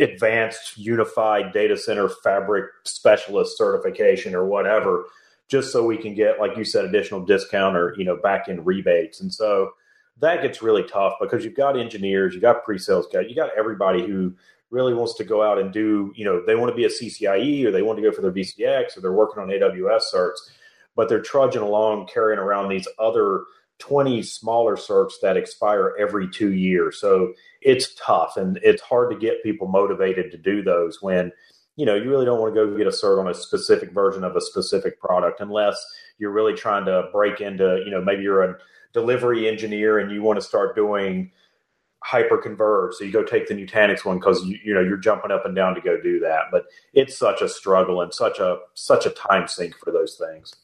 advanced 0.00 0.78
unified 0.78 1.52
data 1.52 1.76
center 1.76 2.08
fabric 2.08 2.70
specialist 2.84 3.58
certification 3.58 4.34
or 4.34 4.46
whatever, 4.46 5.04
just 5.48 5.70
so 5.70 5.84
we 5.84 5.98
can 5.98 6.14
get, 6.14 6.40
like 6.40 6.56
you 6.56 6.64
said, 6.64 6.86
additional 6.86 7.22
discount 7.22 7.76
or 7.76 7.94
you 7.98 8.04
know 8.04 8.16
back 8.16 8.48
end 8.48 8.64
rebates. 8.64 9.20
And 9.20 9.32
so 9.32 9.72
that 10.20 10.42
gets 10.42 10.62
really 10.62 10.84
tough 10.84 11.14
because 11.20 11.44
you've 11.44 11.56
got 11.56 11.78
engineers, 11.78 12.34
you've 12.34 12.42
got 12.42 12.64
pre-sales 12.64 13.06
guys, 13.12 13.26
you 13.28 13.34
got 13.34 13.50
everybody 13.56 14.06
who 14.06 14.34
really 14.70 14.94
wants 14.94 15.14
to 15.14 15.24
go 15.24 15.42
out 15.42 15.58
and 15.58 15.72
do, 15.72 16.12
you 16.16 16.24
know, 16.24 16.42
they 16.44 16.54
want 16.54 16.70
to 16.70 16.76
be 16.76 16.84
a 16.84 16.88
CCIE 16.88 17.64
or 17.64 17.70
they 17.70 17.82
want 17.82 17.98
to 17.98 18.02
go 18.02 18.10
for 18.10 18.22
their 18.22 18.32
VCDX 18.32 18.96
or 18.96 19.00
they're 19.00 19.12
working 19.12 19.42
on 19.42 19.48
AWS 19.48 20.04
certs, 20.12 20.38
but 20.96 21.08
they're 21.08 21.20
trudging 21.20 21.62
along 21.62 22.06
carrying 22.06 22.38
around 22.38 22.68
these 22.68 22.88
other 22.98 23.44
20 23.78 24.22
smaller 24.22 24.76
certs 24.76 25.14
that 25.20 25.36
expire 25.36 25.94
every 25.98 26.28
two 26.28 26.52
years. 26.52 26.98
So 27.00 27.34
it's 27.60 27.94
tough 27.94 28.36
and 28.36 28.58
it's 28.62 28.80
hard 28.80 29.10
to 29.10 29.18
get 29.18 29.42
people 29.42 29.68
motivated 29.68 30.30
to 30.30 30.38
do 30.38 30.62
those 30.62 31.02
when, 31.02 31.32
you 31.76 31.84
know, 31.84 31.94
you 31.94 32.08
really 32.08 32.24
don't 32.24 32.40
want 32.40 32.54
to 32.54 32.64
go 32.64 32.76
get 32.76 32.86
a 32.86 32.90
cert 32.90 33.18
on 33.18 33.28
a 33.28 33.34
specific 33.34 33.92
version 33.92 34.24
of 34.24 34.36
a 34.36 34.40
specific 34.40 35.00
product 35.00 35.40
unless 35.40 35.84
you're 36.18 36.30
really 36.30 36.54
trying 36.54 36.84
to 36.86 37.08
break 37.12 37.40
into, 37.40 37.82
you 37.84 37.90
know, 37.90 38.00
maybe 38.00 38.22
you're 38.22 38.42
a 38.42 38.56
delivery 38.92 39.48
engineer 39.48 39.98
and 39.98 40.10
you 40.12 40.22
want 40.22 40.40
to 40.40 40.44
start 40.44 40.76
doing 40.76 41.30
hyper 42.04 42.36
converge 42.36 42.94
so 42.94 43.04
you 43.04 43.12
go 43.12 43.22
take 43.22 43.46
the 43.46 43.54
nutanix 43.54 44.04
one 44.04 44.18
because 44.18 44.44
you, 44.44 44.58
you 44.64 44.74
know 44.74 44.80
you're 44.80 44.96
jumping 44.96 45.30
up 45.30 45.46
and 45.46 45.54
down 45.54 45.74
to 45.74 45.80
go 45.80 46.00
do 46.00 46.18
that 46.18 46.44
but 46.50 46.64
it's 46.94 47.16
such 47.16 47.40
a 47.40 47.48
struggle 47.48 48.00
and 48.00 48.12
such 48.12 48.40
a 48.40 48.58
such 48.74 49.06
a 49.06 49.10
time 49.10 49.46
sink 49.46 49.76
for 49.78 49.92
those 49.92 50.16
things 50.16 50.56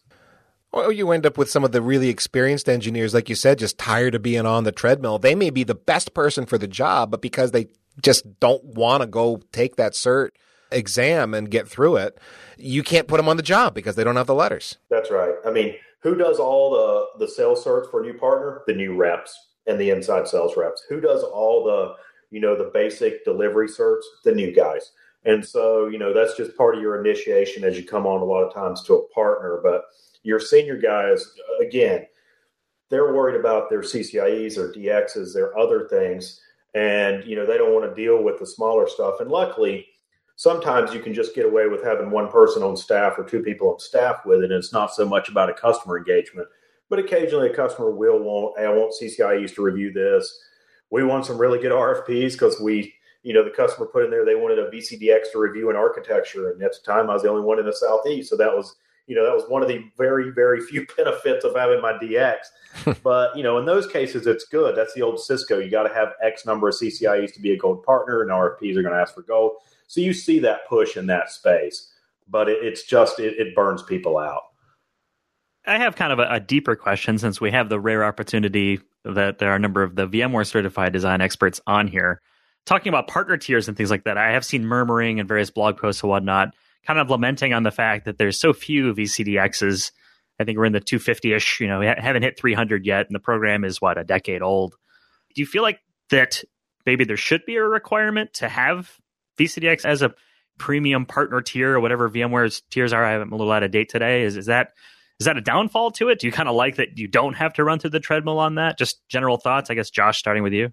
well, 0.71 0.93
you 0.93 1.11
end 1.13 1.25
up 1.25 1.39
with 1.39 1.51
some 1.51 1.65
of 1.65 1.73
the 1.73 1.81
really 1.81 2.11
experienced 2.11 2.69
engineers, 2.69 3.15
like 3.15 3.31
you 3.31 3.35
said, 3.35 3.59
just 3.59 3.79
tired 3.79 4.15
of 4.15 4.23
being 4.23 4.45
on 4.45 4.65
the 4.65 4.73
treadmill. 4.73 5.19
They 5.19 5.35
may 5.35 5.49
be 5.49 5.65
the 5.65 5.75
best 5.75 6.13
person 6.13 6.45
for 6.45 6.59
the 6.59 6.69
job, 6.69 7.11
but 7.11 7.23
because 7.23 7.53
they 7.53 7.69
just 8.03 8.39
don't 8.39 8.63
want 8.63 9.01
to 9.01 9.07
go 9.07 9.41
take 9.51 9.77
that 9.77 9.95
cert 9.95 10.31
exam 10.71 11.33
and 11.33 11.51
get 11.51 11.67
through 11.67 11.97
it, 11.97 12.19
you 12.59 12.83
can't 12.83 13.09
put 13.09 13.17
them 13.17 13.29
on 13.29 13.39
the 13.39 13.43
job 13.43 13.75
because 13.75 13.97
they 13.97 14.05
don't 14.05 14.17
have 14.17 14.27
the 14.27 14.35
letters. 14.35 14.77
That's 14.91 15.11
right. 15.11 15.35
I 15.47 15.51
mean, 15.51 15.75
who 16.01 16.15
does 16.15 16.39
all 16.39 16.71
the 16.71 17.27
the 17.27 17.31
sales 17.31 17.63
search 17.63 17.91
for 17.91 18.01
a 18.01 18.07
new 18.07 18.15
partner? 18.15 18.63
The 18.67 18.75
new 18.75 18.95
reps 18.95 19.37
and 19.67 19.79
the 19.81 19.91
inside 19.91 20.29
sales 20.29 20.57
reps. 20.57 20.85
Who 20.89 21.01
does 21.01 21.23
all 21.23 21.65
the 21.65 21.95
you 22.31 22.41
know 22.41 22.57
the 22.57 22.71
basic 22.73 23.25
delivery 23.25 23.69
certs? 23.69 24.03
The 24.25 24.35
new 24.35 24.53
guys. 24.53 24.93
And 25.25 25.45
so 25.45 25.87
you 25.87 25.99
know 25.99 26.13
that's 26.13 26.37
just 26.37 26.57
part 26.57 26.77
of 26.77 26.83
your 26.83 27.05
initiation 27.05 27.65
as 27.65 27.77
you 27.77 27.85
come 27.85 28.07
on 28.07 28.21
a 28.21 28.25
lot 28.25 28.45
of 28.45 28.55
times 28.55 28.83
to 28.85 28.95
a 28.95 29.09
partner. 29.09 29.61
But 29.63 29.85
your 30.23 30.41
senior 30.41 30.77
guys, 30.77 31.35
again, 31.61 32.07
they're 32.91 33.13
worried 33.13 33.39
about 33.39 33.69
their 33.69 33.81
CCIEs 33.81 34.57
or 34.57 34.73
DXs, 34.73 35.35
their 35.35 35.57
other 35.59 35.89
things, 35.89 36.41
and 36.75 37.25
you 37.25 37.35
know 37.35 37.45
they 37.45 37.59
don't 37.59 37.75
want 37.75 37.89
to 37.89 38.01
deal 38.01 38.23
with 38.23 38.39
the 38.39 38.47
smaller 38.47 38.89
stuff. 38.89 39.21
And 39.21 39.31
luckily 39.31 39.87
sometimes 40.39 40.95
you 40.95 41.01
can 41.01 41.13
just 41.13 41.35
get 41.35 41.47
away 41.47 41.67
with 41.67 41.83
having 41.83 42.13
one 42.13 42.29
person 42.29 42.63
on 42.63 42.77
staff 42.77 43.19
or 43.19 43.25
two 43.25 43.43
people 43.43 43.71
on 43.71 43.81
staff 43.81 44.25
with 44.25 44.39
it. 44.39 44.45
And 44.45 44.53
it's 44.53 44.73
not 44.73 44.95
so 44.95 45.05
much 45.05 45.29
about 45.29 45.51
a 45.51 45.53
customer 45.53 45.99
engagement, 45.99 46.47
but 46.89 47.01
occasionally 47.01 47.51
a 47.51 47.55
customer 47.55 47.91
will 47.91 48.21
want, 48.21 48.57
hey, 48.57 48.67
I 48.67 48.71
want 48.71 48.95
CCIEs 48.95 49.57
to 49.57 49.63
review 49.63 49.93
this. 49.93 50.41
We 50.91 51.03
want 51.03 51.27
some 51.27 51.39
really 51.39 51.59
good 51.59 51.73
RFPs 51.73 52.33
because 52.33 52.61
we, 52.61 52.95
you 53.25 53.35
know, 53.35 53.43
the 53.43 53.51
customer 53.51 53.87
put 53.87 54.05
in 54.05 54.13
there 54.13 54.25
they 54.25 54.37
wanted 54.37 54.61
a 54.61 54.71
VCDX 54.71 55.33
to 55.33 55.41
review 55.41 55.71
an 55.71 55.77
architecture. 55.77 56.53
And 56.53 56.63
at 56.63 56.71
the 56.71 56.87
time, 56.87 57.11
I 57.11 57.15
was 57.15 57.23
the 57.25 57.31
only 57.31 57.43
one 57.43 57.59
in 57.59 57.67
the 57.67 57.73
Southeast. 57.73 58.31
So 58.31 58.37
that 58.37 58.57
was, 58.57 58.77
you 59.09 59.17
know, 59.17 59.25
that 59.25 59.35
was 59.35 59.43
one 59.49 59.63
of 59.63 59.69
the 59.69 59.85
very, 59.97 60.31
very 60.31 60.61
few 60.67 60.87
benefits 60.97 61.45
of 61.45 61.57
having 61.57 61.83
my 61.83 61.95
DX. 61.95 62.37
but, 63.03 63.37
you 63.37 63.43
know, 63.43 63.59
in 63.59 63.67
those 63.67 63.89
cases, 63.89 64.29
it's 64.29 64.45
good. 64.45 64.77
That's 64.77 64.95
the 64.95 65.03
old 65.03 65.19
Cisco. 65.19 65.59
You 65.59 65.69
got 65.69 65.89
to 65.89 65.93
have 65.93 66.13
X 66.23 66.47
number 66.47 66.69
of 66.69 66.77
CCIEs 66.77 67.35
to 67.35 67.41
be 67.41 67.55
a 67.55 67.59
gold 67.59 67.83
partner, 67.83 68.23
and 68.23 68.31
RFPs 68.31 68.77
are 68.77 68.83
going 68.83 68.95
to 68.95 69.01
ask 69.01 69.17
for 69.17 69.23
gold. 69.23 69.55
So 69.89 70.01
you 70.01 70.13
see 70.13 70.39
that 70.41 70.69
push 70.69 70.97
in 70.97 71.07
that 71.07 71.31
space, 71.31 71.93
but 72.29 72.49
it, 72.49 72.59
it's 72.63 72.85
just 72.85 73.19
it, 73.19 73.35
it, 73.39 73.55
burns 73.55 73.83
people 73.83 74.19
out. 74.19 74.43
I 75.67 75.79
have 75.79 75.97
kind 75.97 76.13
of 76.13 76.19
a, 76.19 76.29
a, 76.31 76.41
deeper 76.41 76.77
question 76.77 77.19
since 77.19 77.41
we 77.41 77.51
have 77.51 77.69
the 77.69 77.81
rare 77.81 78.05
opportunity 78.05 78.81
that 79.05 79.39
there 79.39 79.51
are 79.51 79.57
a 79.57 79.59
number 79.59 79.83
of 79.83 79.97
the 79.97 80.07
VMware 80.07 80.47
certified 80.47 80.93
design 80.93 81.21
experts 81.21 81.61
on 81.67 81.89
here 81.89 82.21
talking 82.69 82.91
about 82.91 83.09
partner 83.09 83.39
tiers 83.39 83.67
and 83.67 83.77
things 83.77 83.91
like 83.91 84.05
that. 84.05 84.19
I 84.19 84.33
have 84.33 84.45
seen 84.45 84.67
murmuring 84.67 85.19
and 85.19 85.27
various 85.27 85.51
blog 85.51 85.79
posts 85.79 86.03
and 86.03 86.11
whatnot, 86.11 86.55
kind 86.87 86.99
of 86.99 87.09
lamenting 87.09 87.55
on 87.55 87.63
the 87.63 87.71
fact 87.71 88.05
that 88.05 88.19
there's 88.19 88.39
so 88.39 88.53
few 88.53 88.95
VCDXs. 88.95 89.91
I 90.39 90.45
think 90.45 90.59
we're 90.59 90.67
in 90.67 90.75
the 90.75 90.81
250 90.81 91.33
ish. 91.33 91.61
You 91.61 91.67
know, 91.67 91.81
we 91.81 91.87
haven't 91.87 92.23
hit 92.23 92.39
300 92.39 92.85
yet, 92.85 93.07
and 93.07 93.15
the 93.15 93.21
program 93.21 93.65
is 93.65 93.81
what 93.81 93.97
a 93.97 94.05
decade 94.05 94.43
old. 94.43 94.77
Do 95.35 95.41
you 95.41 95.47
feel 95.47 95.63
like 95.63 95.81
that 96.11 96.45
maybe 96.85 97.05
there 97.05 97.17
should 97.17 97.45
be 97.47 97.57
a 97.57 97.65
requirement 97.65 98.35
to 98.35 98.49
have 98.49 98.99
VCDX 99.39 99.85
as 99.85 100.03
a 100.03 100.15
premium 100.59 101.07
partner 101.07 101.41
tier 101.41 101.75
or 101.75 101.81
whatever 101.81 102.11
VMware's 102.11 102.63
tiers 102.71 102.93
are. 102.93 103.05
I'm 103.05 103.33
a 103.33 103.37
little 103.37 103.53
out 103.53 103.63
of 103.63 103.71
date 103.71 103.89
today. 103.89 104.23
Is 104.23 104.37
is 104.37 104.47
that 104.47 104.73
is 105.21 105.25
that 105.25 105.37
a 105.37 105.41
downfall 105.41 105.93
to 105.93 106.09
it? 106.11 106.21
Do 106.21 106.27
you 106.27 106.33
kind 106.33 106.49
of 106.49 106.55
like 106.55 106.77
that 106.77 106.97
you 106.99 107.09
don't 107.09 107.35
have 107.35 107.55
to 107.55 107.65
run 107.65 107.79
through 107.79 107.91
the 107.91 108.01
treadmill 108.01 108.39
on 108.39 108.57
that? 108.57 108.79
Just 108.79 109.01
general 109.09 109.37
thoughts, 109.37 109.71
I 109.71 109.75
guess. 109.75 109.91
Josh, 109.91 110.19
starting 110.19 110.43
with 110.43 110.53
you. 110.53 110.73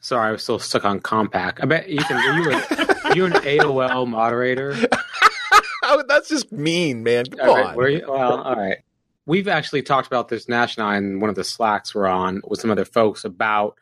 Sorry, 0.00 0.28
I 0.28 0.32
was 0.32 0.42
still 0.42 0.58
stuck 0.58 0.84
on 0.84 1.00
Compaq. 1.00 1.58
I 1.60 1.66
bet 1.66 1.88
Ethan, 1.88 2.16
are 2.16 2.38
you, 2.38 2.50
a, 2.50 3.16
you 3.16 3.24
an 3.26 3.32
AOL 3.32 4.06
moderator? 4.06 4.76
oh, 5.84 6.04
that's 6.08 6.28
just 6.28 6.52
mean, 6.52 7.02
man. 7.02 7.26
Come 7.26 7.50
on. 7.50 7.76
Right, 7.76 8.00
you, 8.00 8.06
well, 8.08 8.42
all 8.42 8.54
right. 8.54 8.78
We've 9.26 9.48
actually 9.48 9.82
talked 9.82 10.06
about 10.06 10.28
this 10.28 10.48
national 10.48 10.90
in 10.92 11.20
one 11.20 11.30
of 11.30 11.36
the 11.36 11.44
slacks 11.44 11.94
we're 11.94 12.06
on 12.06 12.42
with 12.46 12.60
some 12.60 12.70
other 12.70 12.84
folks 12.84 13.24
about 13.24 13.76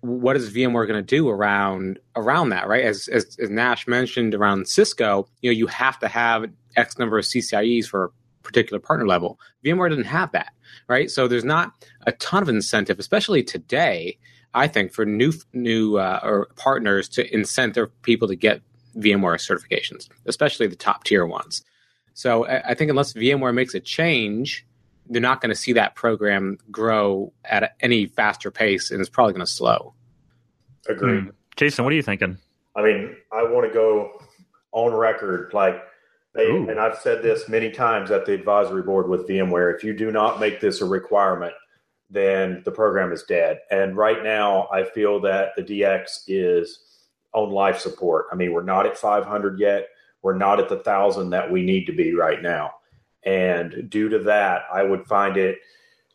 what 0.00 0.36
is 0.36 0.52
VMware 0.52 0.86
going 0.86 1.00
to 1.00 1.02
do 1.02 1.28
around 1.28 1.98
around 2.16 2.50
that, 2.50 2.68
right? 2.68 2.84
As, 2.84 3.08
as, 3.08 3.36
as 3.40 3.50
Nash 3.50 3.86
mentioned 3.86 4.34
around 4.34 4.68
Cisco, 4.68 5.28
you 5.42 5.50
know, 5.50 5.56
you 5.56 5.66
have 5.66 5.98
to 6.00 6.08
have 6.08 6.46
X 6.76 6.98
number 6.98 7.18
of 7.18 7.24
CCIEs 7.24 7.86
for 7.86 8.04
a 8.04 8.08
particular 8.42 8.78
partner 8.78 9.06
level. 9.06 9.40
VMware 9.64 9.88
doesn't 9.90 10.04
have 10.04 10.32
that, 10.32 10.52
right? 10.88 11.10
So 11.10 11.26
there's 11.26 11.44
not 11.44 11.72
a 12.06 12.12
ton 12.12 12.42
of 12.42 12.48
incentive, 12.48 12.98
especially 12.98 13.42
today. 13.42 14.18
I 14.54 14.66
think 14.66 14.92
for 14.92 15.04
new 15.04 15.32
new 15.52 15.98
uh, 15.98 16.20
or 16.22 16.48
partners 16.56 17.08
to 17.10 17.28
incent 17.30 17.74
their 17.74 17.88
people 17.88 18.28
to 18.28 18.36
get 18.36 18.62
VMware 18.96 19.36
certifications, 19.36 20.08
especially 20.26 20.66
the 20.66 20.76
top 20.76 21.04
tier 21.04 21.26
ones. 21.26 21.62
So 22.14 22.46
I, 22.46 22.70
I 22.70 22.74
think 22.74 22.90
unless 22.90 23.12
VMware 23.12 23.54
makes 23.54 23.74
a 23.74 23.80
change 23.80 24.66
they're 25.08 25.22
not 25.22 25.40
going 25.40 25.50
to 25.50 25.56
see 25.56 25.72
that 25.72 25.94
program 25.94 26.58
grow 26.70 27.32
at 27.44 27.76
any 27.80 28.06
faster 28.06 28.50
pace, 28.50 28.90
and 28.90 29.00
it's 29.00 29.10
probably 29.10 29.32
going 29.32 29.44
to 29.44 29.50
slow. 29.50 29.94
Agreed. 30.88 31.24
Mm. 31.24 31.32
Jason, 31.56 31.84
what 31.84 31.92
are 31.92 31.96
you 31.96 32.02
thinking? 32.02 32.38
I 32.76 32.82
mean, 32.82 33.16
I 33.32 33.42
want 33.42 33.66
to 33.66 33.74
go 33.74 34.22
on 34.72 34.92
record, 34.92 35.52
like, 35.52 35.82
they, 36.34 36.48
and 36.48 36.78
I've 36.78 36.98
said 36.98 37.22
this 37.22 37.48
many 37.48 37.70
times 37.70 38.10
at 38.10 38.26
the 38.26 38.32
advisory 38.32 38.82
board 38.82 39.08
with 39.08 39.26
VMware. 39.26 39.74
If 39.74 39.82
you 39.82 39.92
do 39.92 40.12
not 40.12 40.38
make 40.38 40.60
this 40.60 40.80
a 40.80 40.84
requirement, 40.84 41.54
then 42.10 42.62
the 42.64 42.70
program 42.70 43.12
is 43.12 43.24
dead. 43.24 43.60
And 43.70 43.96
right 43.96 44.22
now, 44.22 44.68
I 44.72 44.84
feel 44.84 45.20
that 45.22 45.56
the 45.56 45.62
DX 45.62 46.24
is 46.28 46.80
on 47.32 47.50
life 47.50 47.80
support. 47.80 48.26
I 48.30 48.36
mean, 48.36 48.52
we're 48.52 48.62
not 48.62 48.86
at 48.86 48.96
500 48.96 49.58
yet. 49.58 49.88
We're 50.22 50.36
not 50.36 50.60
at 50.60 50.68
the 50.68 50.78
thousand 50.78 51.30
that 51.30 51.50
we 51.50 51.62
need 51.62 51.86
to 51.86 51.92
be 51.92 52.14
right 52.14 52.42
now. 52.42 52.72
And 53.24 53.88
due 53.90 54.08
to 54.08 54.18
that, 54.20 54.62
I 54.72 54.82
would 54.82 55.06
find 55.06 55.36
it. 55.36 55.58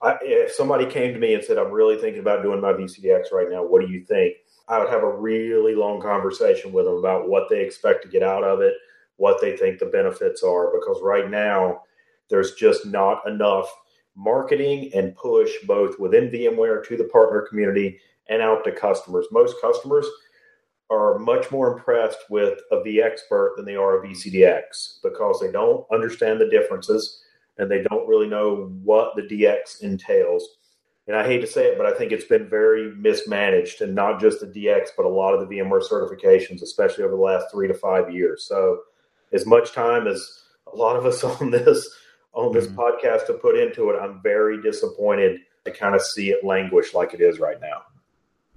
I, 0.02 0.18
if 0.22 0.52
somebody 0.52 0.86
came 0.86 1.14
to 1.14 1.20
me 1.20 1.34
and 1.34 1.44
said, 1.44 1.58
"I'm 1.58 1.72
really 1.72 1.98
thinking 1.98 2.22
about 2.22 2.44
doing 2.44 2.62
my 2.62 2.74
VCDX 2.74 3.32
right 3.32 3.50
now. 3.50 3.64
What 3.64 3.82
do 3.82 3.92
you 3.92 4.04
think?" 4.04 4.36
I 4.68 4.80
would 4.80 4.90
have 4.90 5.04
a 5.04 5.18
really 5.18 5.76
long 5.76 6.02
conversation 6.02 6.72
with 6.72 6.86
them 6.86 6.96
about 6.96 7.28
what 7.28 7.50
they 7.50 7.62
expect 7.62 8.04
to 8.04 8.10
get 8.10 8.24
out 8.24 8.44
of 8.44 8.62
it, 8.62 8.76
what 9.18 9.42
they 9.42 9.58
think 9.58 9.80
the 9.80 9.86
benefits 9.88 10.42
are, 10.42 10.72
because 10.72 11.02
right 11.02 11.30
now 11.30 11.82
there's 12.30 12.56
just 12.56 12.86
not 12.86 13.28
enough 13.28 13.70
marketing 14.16 14.92
and 14.94 15.16
push 15.16 15.52
both 15.68 16.00
within 16.00 16.30
VMware 16.30 16.86
to 16.88 16.96
the 16.96 17.04
partner 17.06 17.42
community 17.42 18.00
and 18.30 18.42
out 18.42 18.64
to 18.64 18.72
customers. 18.72 19.26
Most 19.32 19.60
customers 19.60 20.08
are 20.90 21.18
much 21.20 21.52
more 21.52 21.74
impressed 21.74 22.20
with 22.30 22.60
a 22.72 22.78
vExpert 22.78 23.56
than 23.56 23.66
they 23.66 23.76
are 23.76 24.04
a 24.04 24.08
VCDX 24.08 25.02
because 25.02 25.40
they 25.40 25.52
don't 25.52 25.86
understand 25.92 26.40
the 26.40 26.50
differences 26.50 27.22
and 27.58 27.70
they 27.70 27.84
don't 27.84 28.08
really 28.08 28.28
know 28.28 28.72
what 28.84 29.16
the 29.16 29.22
DX 29.22 29.82
entails. 29.82 30.48
And 31.08 31.16
I 31.16 31.26
hate 31.26 31.42
to 31.42 31.48
say 31.48 31.66
it, 31.68 31.78
but 31.78 31.86
I 31.86 31.94
think 31.94 32.12
it's 32.12 32.26
been 32.26 32.50
very 32.50 32.94
mismanaged 32.96 33.82
and 33.82 33.94
not 33.94 34.22
just 34.22 34.40
the 34.40 34.48
DX, 34.48 34.90
but 34.96 35.06
a 35.06 35.10
lot 35.10 35.34
of 35.34 35.42
the 35.42 35.56
VMware 35.56 35.84
certifications, 35.84 36.62
especially 36.62 37.04
over 37.04 37.16
the 37.16 37.22
last 37.22 37.48
three 37.52 37.68
to 37.68 37.74
five 37.74 38.14
years. 38.14 38.46
So 38.48 38.80
as 39.34 39.46
much 39.46 39.74
time 39.74 40.08
as 40.08 40.44
a 40.72 40.76
lot 40.76 40.96
of 40.96 41.06
us 41.06 41.24
on 41.42 41.52
this 41.52 41.90
on 42.34 42.52
this 42.52 42.66
mm-hmm. 42.66 42.80
podcast 42.80 43.28
to 43.28 43.34
put 43.34 43.58
into 43.58 43.92
it, 43.92 44.00
I'm 44.00 44.22
very 44.24 44.62
disappointed 44.62 45.42
to 45.66 45.72
kind 45.72 45.94
of 45.94 46.02
see 46.02 46.32
it 46.32 46.44
languish 46.44 46.94
like 46.94 47.14
it 47.14 47.22
is 47.22 47.40
right 47.40 47.60
now. 47.62 47.84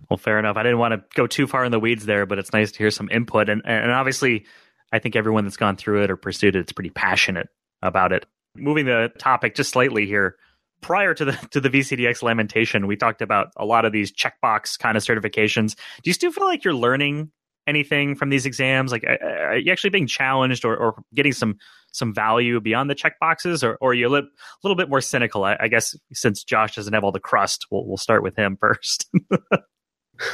Well, 0.09 0.17
fair 0.17 0.39
enough. 0.39 0.57
I 0.57 0.63
didn't 0.63 0.79
want 0.79 0.95
to 0.95 1.05
go 1.15 1.27
too 1.27 1.47
far 1.47 1.65
in 1.65 1.73
the 1.73 1.81
weeds 1.81 2.07
there, 2.07 2.27
but 2.27 2.39
it's 2.39 2.53
nice 2.53 2.73
to 2.73 2.79
hear 2.79 2.91
some 2.91 3.09
input. 3.11 3.49
And, 3.49 3.63
and 3.65 3.91
obviously, 3.91 4.47
I 4.93 4.99
think 4.99 5.17
everyone 5.17 5.45
that's 5.45 5.57
gone 5.57 5.77
through 5.77 6.05
it 6.05 6.11
or 6.11 6.17
pursued 6.17 6.57
it 6.57 6.67
is 6.67 6.73
pretty 6.73 6.91
passionate 6.91 7.49
about 7.83 8.13
it. 8.13 8.27
Moving 8.55 8.87
the 8.87 9.13
topic 9.19 9.55
just 9.55 9.71
slightly 9.71 10.07
here. 10.07 10.37
Prior 10.81 11.15
to 11.15 11.25
the 11.25 11.33
to 11.51 11.61
the 11.61 11.71
VCDX 11.71 12.23
lamentation, 12.23 12.87
we 12.87 12.97
talked 12.97 13.23
about 13.23 13.49
a 13.57 13.65
lot 13.65 13.85
of 13.85 13.93
these 13.93 14.13
checkbox 14.13 14.79
kind 14.79 14.97
of 14.97 15.03
certifications. 15.03 15.75
Do 16.03 16.11
you 16.11 16.13
still 16.13 16.31
feel 16.31 16.45
like 16.45 16.65
you're 16.65 16.75
learning 16.75 17.31
anything 17.67 18.15
from 18.15 18.29
these 18.29 18.47
exams? 18.47 18.93
Like, 18.93 19.05
are 19.05 19.57
you 19.57 19.73
actually 19.73 19.91
being 19.91 20.07
challenged 20.07 20.65
or, 20.65 20.77
or 20.77 21.03
getting 21.15 21.33
some 21.33 21.57
some 21.93 22.15
value 22.15 22.61
beyond 22.61 22.91
the 22.91 22.95
check 22.95 23.19
boxes, 23.19 23.65
or, 23.65 23.79
or 23.81 23.91
are 23.91 23.95
you 23.95 24.07
a 24.07 24.11
little, 24.11 24.29
little 24.63 24.77
bit 24.77 24.91
more 24.91 25.01
cynical? 25.01 25.45
I, 25.45 25.57
I, 25.59 25.69
guess 25.69 25.97
since 26.13 26.45
Josh 26.45 26.75
doesn't 26.75 26.93
have 26.93 27.05
all 27.05 27.13
the 27.13 27.21
crust, 27.21 27.67
we'll, 27.71 27.87
we'll 27.87 27.97
start 27.97 28.23
with 28.23 28.37
him 28.37 28.57
first. 28.61 29.09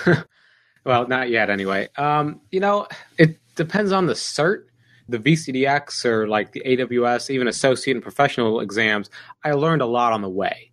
well, 0.84 1.06
not 1.08 1.30
yet, 1.30 1.50
anyway. 1.50 1.88
Um, 1.96 2.40
you 2.50 2.60
know, 2.60 2.86
it 3.18 3.38
depends 3.54 3.92
on 3.92 4.06
the 4.06 4.14
cert. 4.14 4.64
The 5.08 5.18
VCDX 5.18 6.04
or 6.04 6.28
like 6.28 6.52
the 6.52 6.62
AWS, 6.64 7.28
even 7.30 7.48
associate 7.48 7.94
and 7.94 8.02
professional 8.02 8.60
exams, 8.60 9.10
I 9.44 9.52
learned 9.52 9.82
a 9.82 9.86
lot 9.86 10.12
on 10.12 10.22
the 10.22 10.30
way 10.30 10.72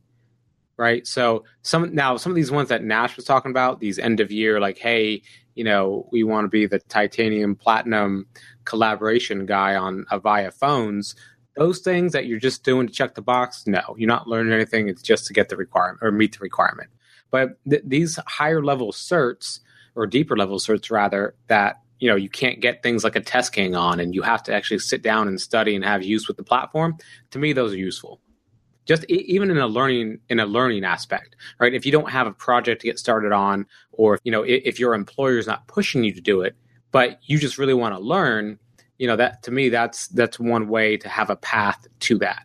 right? 0.79 1.05
So 1.05 1.43
some 1.61 1.93
now 1.93 2.15
some 2.15 2.31
of 2.31 2.37
these 2.37 2.51
ones 2.51 2.69
that 2.69 2.83
Nash 2.83 3.17
was 3.17 3.25
talking 3.25 3.51
about, 3.51 3.81
these 3.81 3.99
end 3.99 4.21
of 4.21 4.31
year, 4.31 4.61
like, 4.61 4.77
hey, 4.77 5.21
you 5.53 5.63
know, 5.65 6.07
we 6.09 6.23
want 6.23 6.45
to 6.45 6.49
be 6.49 6.65
the 6.65 6.79
titanium 6.79 7.53
platinum 7.53 8.25
collaboration 8.63 9.45
guy 9.45 9.75
on 9.75 10.05
Avaya 10.09 10.53
phones. 10.53 11.15
Those 11.57 11.79
things 11.79 12.13
that 12.13 12.27
you're 12.27 12.39
just 12.39 12.63
doing 12.63 12.87
to 12.87 12.93
check 12.93 13.15
the 13.15 13.21
box, 13.21 13.67
no, 13.67 13.81
you're 13.97 14.07
not 14.07 14.27
learning 14.27 14.53
anything. 14.53 14.87
It's 14.87 15.01
just 15.01 15.27
to 15.27 15.33
get 15.33 15.49
the 15.49 15.57
requirement 15.57 15.99
or 16.01 16.13
meet 16.13 16.31
the 16.31 16.39
requirement. 16.39 16.89
But 17.31 17.57
th- 17.69 17.83
these 17.85 18.19
higher 18.27 18.63
level 18.63 18.91
certs 18.91 19.59
or 19.95 20.07
deeper 20.07 20.35
level 20.37 20.57
certs 20.59 20.91
rather 20.91 21.35
that 21.47 21.81
you 21.99 22.09
know 22.09 22.15
you 22.15 22.29
can't 22.29 22.59
get 22.61 22.81
things 22.81 23.03
like 23.03 23.15
a 23.15 23.21
test 23.21 23.53
king 23.53 23.75
on 23.75 23.99
and 23.99 24.15
you 24.15 24.21
have 24.21 24.43
to 24.43 24.53
actually 24.53 24.79
sit 24.79 25.01
down 25.01 25.27
and 25.27 25.39
study 25.39 25.75
and 25.75 25.83
have 25.83 26.03
use 26.03 26.27
with 26.27 26.37
the 26.37 26.43
platform 26.43 26.97
to 27.31 27.39
me 27.39 27.53
those 27.53 27.73
are 27.73 27.77
useful. 27.77 28.21
Just 28.85 29.05
even 29.05 29.51
in 29.51 29.59
a 29.59 29.67
learning 29.67 30.19
in 30.29 30.39
a 30.39 30.45
learning 30.45 30.83
aspect 30.83 31.35
right? 31.59 31.73
If 31.73 31.85
you 31.85 31.91
don't 31.91 32.09
have 32.09 32.27
a 32.27 32.31
project 32.31 32.81
to 32.81 32.87
get 32.87 32.97
started 32.97 33.31
on 33.31 33.65
or 33.91 34.19
you 34.23 34.31
know 34.31 34.43
if, 34.43 34.61
if 34.65 34.79
your 34.79 34.93
employer 34.93 35.37
is 35.37 35.47
not 35.47 35.67
pushing 35.67 36.03
you 36.03 36.13
to 36.13 36.21
do 36.21 36.41
it 36.41 36.55
but 36.91 37.19
you 37.23 37.37
just 37.37 37.57
really 37.57 37.73
want 37.73 37.93
to 37.93 37.99
learn 37.99 38.57
you 38.99 39.07
know 39.07 39.15
that 39.15 39.41
to 39.43 39.51
me 39.51 39.69
that's 39.69 40.07
that's 40.09 40.39
one 40.39 40.67
way 40.67 40.97
to 40.97 41.09
have 41.09 41.29
a 41.29 41.35
path 41.37 41.87
to 42.01 42.19
that. 42.19 42.43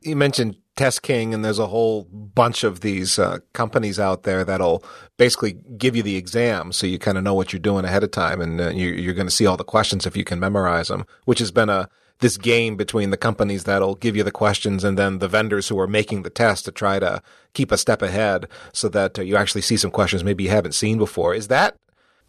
You 0.00 0.16
mentioned 0.16 0.56
test 0.78 1.02
king 1.02 1.34
and 1.34 1.44
there's 1.44 1.58
a 1.58 1.66
whole 1.66 2.04
bunch 2.04 2.64
of 2.64 2.80
these 2.80 3.18
uh, 3.18 3.38
companies 3.52 3.98
out 3.98 4.22
there 4.22 4.44
that'll 4.44 4.82
basically 5.16 5.54
give 5.76 5.96
you 5.96 6.02
the 6.02 6.16
exam 6.16 6.72
so 6.72 6.86
you 6.86 6.98
kind 6.98 7.18
of 7.18 7.24
know 7.24 7.34
what 7.34 7.52
you're 7.52 7.60
doing 7.60 7.84
ahead 7.84 8.04
of 8.04 8.10
time 8.12 8.40
and 8.40 8.60
uh, 8.60 8.68
you, 8.68 8.88
you're 8.88 9.14
going 9.14 9.26
to 9.26 9.34
see 9.34 9.44
all 9.44 9.56
the 9.56 9.64
questions 9.64 10.06
if 10.06 10.16
you 10.16 10.24
can 10.24 10.38
memorize 10.38 10.88
them 10.88 11.04
which 11.24 11.40
has 11.40 11.50
been 11.50 11.68
a 11.68 11.88
this 12.20 12.36
game 12.36 12.76
between 12.76 13.10
the 13.10 13.16
companies 13.16 13.64
that'll 13.64 13.94
give 13.94 14.16
you 14.16 14.22
the 14.22 14.30
questions 14.30 14.84
and 14.84 14.98
then 14.98 15.18
the 15.18 15.28
vendors 15.28 15.68
who 15.68 15.78
are 15.78 15.86
making 15.86 16.22
the 16.22 16.30
test 16.30 16.64
to 16.64 16.72
try 16.72 16.98
to 16.98 17.22
keep 17.54 17.70
a 17.70 17.78
step 17.78 18.02
ahead 18.02 18.48
so 18.72 18.88
that 18.88 19.18
uh, 19.18 19.22
you 19.22 19.36
actually 19.36 19.60
see 19.60 19.76
some 19.76 19.90
questions 19.90 20.24
maybe 20.24 20.44
you 20.44 20.50
haven't 20.50 20.74
seen 20.74 20.98
before. 20.98 21.34
Is 21.34 21.48
that 21.48 21.76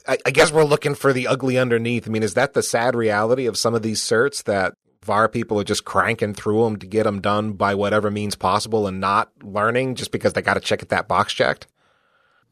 I, 0.07 0.17
I 0.25 0.31
guess 0.31 0.51
we're 0.51 0.63
looking 0.63 0.95
for 0.95 1.12
the 1.12 1.27
ugly 1.27 1.57
underneath. 1.57 2.07
I 2.07 2.12
mean, 2.12 2.23
is 2.23 2.35
that 2.35 2.53
the 2.53 2.63
sad 2.63 2.95
reality 2.95 3.47
of 3.47 3.57
some 3.57 3.73
of 3.73 3.81
these 3.81 4.01
certs 4.01 4.43
that 4.43 4.73
VAR 5.10 5.28
people 5.28 5.60
are 5.60 5.63
just 5.63 5.86
cranking 5.86 6.34
through 6.34 6.63
them 6.63 6.78
to 6.78 6.88
get 6.88 7.04
them 7.04 7.19
done 7.19 7.54
by 7.54 7.76
whatever 7.76 8.10
means 8.10 8.36
possible 8.36 8.88
and 8.88 9.00
not 9.00 9.32
learning 9.43 9.95
just 9.95 10.12
because 10.12 10.34
they 10.34 10.41
got 10.41 10.54
to 10.54 10.60
check 10.60 10.88
that 10.88 11.08
box 11.08 11.34
checked? 11.34 11.67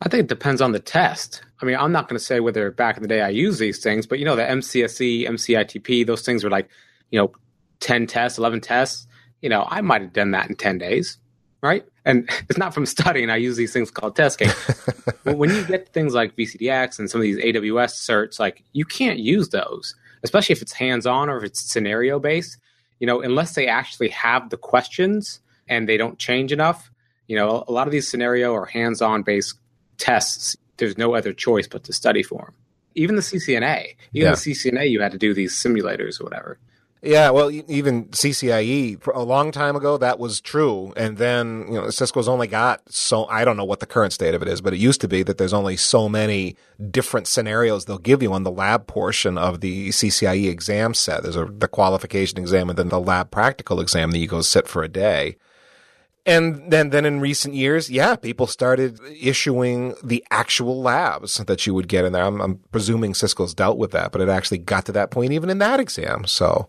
I 0.01 0.09
think 0.09 0.23
it 0.23 0.27
depends 0.27 0.61
on 0.61 0.73
the 0.73 0.79
test. 0.79 1.41
I 1.61 1.65
mean, 1.65 1.75
I'm 1.75 1.91
not 1.91 2.07
going 2.07 2.19
to 2.19 2.23
say 2.23 2.39
whether 2.39 2.69
back 2.69 2.97
in 2.97 3.01
the 3.01 3.09
day 3.09 3.21
I 3.21 3.29
use 3.29 3.57
these 3.57 3.81
things, 3.81 4.05
but 4.05 4.19
you 4.19 4.25
know, 4.25 4.35
the 4.35 4.43
MCSE, 4.43 5.27
MCITP, 5.27 6.05
those 6.05 6.21
things 6.21 6.43
were 6.43 6.49
like 6.49 6.69
you 7.11 7.19
know, 7.19 7.31
10 7.79 8.07
tests, 8.07 8.37
11 8.37 8.61
tests, 8.61 9.07
you 9.41 9.49
know, 9.49 9.65
I 9.69 9.81
might 9.81 10.01
have 10.01 10.13
done 10.13 10.31
that 10.31 10.49
in 10.49 10.55
10 10.55 10.77
days, 10.77 11.17
right? 11.61 11.85
And 12.05 12.29
it's 12.49 12.57
not 12.57 12.73
from 12.73 12.85
studying. 12.85 13.29
I 13.29 13.37
use 13.37 13.57
these 13.57 13.73
things 13.73 13.91
called 13.91 14.15
test 14.15 14.39
king. 14.39 14.49
when 15.23 15.49
you 15.49 15.63
get 15.65 15.89
things 15.89 16.13
like 16.13 16.35
VCDX 16.35 16.99
and 16.99 17.09
some 17.09 17.21
of 17.21 17.23
these 17.23 17.37
AWS 17.37 17.93
certs, 17.93 18.39
like 18.39 18.63
you 18.73 18.85
can't 18.85 19.19
use 19.19 19.49
those, 19.49 19.95
especially 20.23 20.53
if 20.53 20.61
it's 20.61 20.73
hands 20.73 21.05
on 21.05 21.29
or 21.29 21.37
if 21.37 21.43
it's 21.43 21.61
scenario 21.61 22.19
based, 22.19 22.57
you 22.99 23.07
know, 23.07 23.21
unless 23.21 23.53
they 23.55 23.67
actually 23.67 24.09
have 24.09 24.49
the 24.49 24.57
questions 24.57 25.39
and 25.67 25.87
they 25.87 25.97
don't 25.97 26.17
change 26.17 26.51
enough. 26.51 26.91
You 27.27 27.35
know, 27.35 27.63
a 27.67 27.71
lot 27.71 27.87
of 27.87 27.91
these 27.91 28.07
scenario 28.07 28.53
or 28.53 28.65
hands 28.65 29.01
on 29.01 29.23
based 29.23 29.59
tests, 29.97 30.55
there's 30.77 30.97
no 30.97 31.15
other 31.15 31.33
choice 31.33 31.67
but 31.67 31.83
to 31.85 31.93
study 31.93 32.23
for 32.23 32.45
them. 32.45 32.53
Even 32.95 33.15
the 33.15 33.21
CCNA, 33.21 33.95
even 34.13 34.29
yeah. 34.29 34.31
the 34.31 34.37
CCNA, 34.37 34.89
you 34.89 35.01
had 35.01 35.11
to 35.11 35.17
do 35.17 35.33
these 35.33 35.53
simulators 35.53 36.19
or 36.19 36.23
whatever. 36.23 36.57
Yeah, 37.03 37.29
well, 37.29 37.51
even 37.51 38.05
CCIE 38.05 39.05
a 39.13 39.21
long 39.21 39.51
time 39.51 39.75
ago 39.75 39.97
that 39.97 40.17
was 40.17 40.41
true, 40.41 40.93
and 40.97 41.17
then 41.17 41.65
you 41.67 41.75
know 41.75 41.89
Cisco's 41.91 42.27
only 42.27 42.47
got 42.47 42.81
so 42.91 43.25
I 43.25 43.45
don't 43.45 43.55
know 43.55 43.65
what 43.65 43.81
the 43.81 43.85
current 43.85 44.13
state 44.13 44.33
of 44.33 44.41
it 44.41 44.47
is, 44.47 44.61
but 44.61 44.73
it 44.73 44.79
used 44.79 45.01
to 45.01 45.07
be 45.07 45.21
that 45.23 45.37
there's 45.37 45.53
only 45.53 45.77
so 45.77 46.09
many 46.09 46.55
different 46.89 47.27
scenarios 47.27 47.85
they'll 47.85 47.99
give 47.99 48.23
you 48.23 48.33
on 48.33 48.43
the 48.43 48.51
lab 48.51 48.87
portion 48.87 49.37
of 49.37 49.61
the 49.61 49.89
CCIE 49.89 50.49
exam 50.49 50.95
set. 50.95 51.21
There's 51.21 51.35
a 51.35 51.45
the 51.45 51.67
qualification 51.67 52.39
exam 52.39 52.69
and 52.69 52.79
then 52.79 52.89
the 52.89 52.99
lab 52.99 53.29
practical 53.29 53.79
exam 53.79 54.09
that 54.11 54.17
you 54.19 54.27
go 54.27 54.41
sit 54.41 54.67
for 54.67 54.81
a 54.81 54.89
day. 54.89 55.37
And 56.27 56.69
then, 56.69 56.89
then 56.89 57.05
in 57.05 57.21
recent 57.21 57.55
years, 57.55 57.89
yeah, 57.89 58.17
people 58.17 58.47
started 58.47 58.99
issuing 59.21 59.95
the 60.03 60.23
actual 60.29 60.81
labs 60.81 61.37
that 61.37 61.65
you 61.65 61.73
would 61.73 61.87
get 61.87 62.03
in 62.03 62.11
there. 62.11 62.25
I'm, 62.25 62.41
I'm, 62.41 62.59
presuming 62.73 63.13
Cisco's 63.13 63.53
dealt 63.53 63.77
with 63.77 63.91
that, 63.91 64.11
but 64.11 64.19
it 64.19 64.27
actually 64.27 64.57
got 64.57 64.85
to 64.87 64.91
that 64.91 65.09
point 65.09 65.31
even 65.31 65.49
in 65.49 65.59
that 65.59 65.79
exam. 65.79 66.25
So 66.25 66.67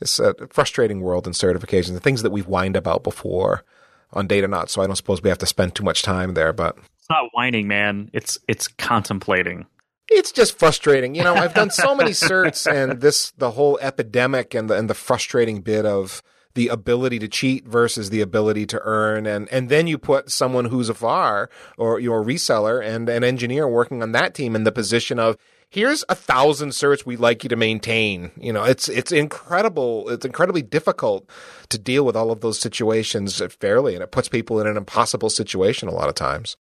it's 0.00 0.18
a 0.18 0.34
frustrating 0.50 1.02
world 1.02 1.28
in 1.28 1.34
certifications, 1.34 1.92
the 1.92 2.00
things 2.00 2.22
that 2.22 2.32
we've 2.32 2.46
whined 2.46 2.74
about 2.74 3.04
before 3.04 3.64
on 4.12 4.26
Datanauts. 4.26 4.70
So 4.70 4.82
I 4.82 4.86
don't 4.88 4.96
suppose 4.96 5.22
we 5.22 5.28
have 5.28 5.38
to 5.38 5.46
spend 5.46 5.76
too 5.76 5.84
much 5.84 6.02
time 6.02 6.34
there, 6.34 6.52
but 6.52 6.76
it's 6.98 7.08
not 7.08 7.30
whining, 7.32 7.68
man. 7.68 8.10
It's 8.12 8.38
it's 8.48 8.66
contemplating. 8.66 9.66
It's 10.08 10.32
just 10.32 10.58
frustrating. 10.58 11.14
You 11.14 11.22
know, 11.22 11.34
I've 11.34 11.54
done 11.54 11.70
so 11.70 11.94
many 11.94 12.10
certs 12.10 12.66
and 12.70 13.00
this 13.00 13.30
the 13.38 13.52
whole 13.52 13.78
epidemic 13.80 14.54
and 14.54 14.68
the 14.68 14.74
and 14.74 14.90
the 14.90 14.94
frustrating 14.94 15.60
bit 15.60 15.86
of 15.86 16.22
the 16.56 16.68
ability 16.68 17.18
to 17.20 17.28
cheat 17.28 17.68
versus 17.68 18.10
the 18.10 18.22
ability 18.22 18.66
to 18.66 18.80
earn. 18.82 19.26
And, 19.26 19.48
and 19.52 19.68
then 19.68 19.86
you 19.86 19.98
put 19.98 20.32
someone 20.32 20.64
who's 20.64 20.88
a 20.88 20.94
VAR 20.94 21.48
or 21.76 22.00
your 22.00 22.24
reseller 22.24 22.84
and 22.84 23.08
an 23.08 23.22
engineer 23.22 23.68
working 23.68 24.02
on 24.02 24.12
that 24.12 24.34
team 24.34 24.56
in 24.56 24.64
the 24.64 24.72
position 24.72 25.18
of, 25.18 25.36
here's 25.68 26.02
a 26.08 26.14
thousand 26.14 26.70
certs 26.70 27.04
we'd 27.04 27.20
like 27.20 27.44
you 27.44 27.50
to 27.50 27.56
maintain. 27.56 28.32
You 28.40 28.54
know, 28.54 28.64
it's, 28.64 28.88
it's 28.88 29.12
incredible. 29.12 30.08
It's 30.08 30.24
incredibly 30.24 30.62
difficult 30.62 31.28
to 31.68 31.78
deal 31.78 32.06
with 32.06 32.16
all 32.16 32.30
of 32.30 32.40
those 32.40 32.58
situations 32.58 33.40
fairly. 33.60 33.94
And 33.94 34.02
it 34.02 34.10
puts 34.10 34.28
people 34.28 34.58
in 34.58 34.66
an 34.66 34.78
impossible 34.78 35.30
situation 35.30 35.88
a 35.88 35.94
lot 35.94 36.08
of 36.08 36.14
times. 36.14 36.56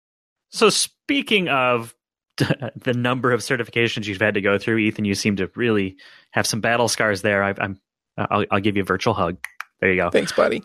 So 0.51 0.71
speaking 0.71 1.49
of 1.49 1.95
the 2.37 2.95
number 2.95 3.31
of 3.31 3.41
certifications 3.43 4.07
you've 4.07 4.21
had 4.21 4.35
to 4.35 4.41
go 4.41 4.59
through, 4.59 4.79
Ethan, 4.79 5.05
you 5.05 5.15
seem 5.15 5.37
to 5.37 5.49
really 5.55 5.97
have 6.33 6.49
some 6.49 6.61
battle 6.61 6.89
scars 6.89 7.23
there. 7.23 7.45
I, 7.45 7.55
am 7.59 7.81
I'll, 8.19 8.45
I'll 8.51 8.61
give 8.61 8.77
you 8.77 8.83
a 8.83 8.87
virtual 8.87 9.15
hug. 9.15 9.37
There 9.81 9.91
you 9.91 9.97
go. 9.97 10.11
Thanks, 10.11 10.33
buddy. 10.33 10.63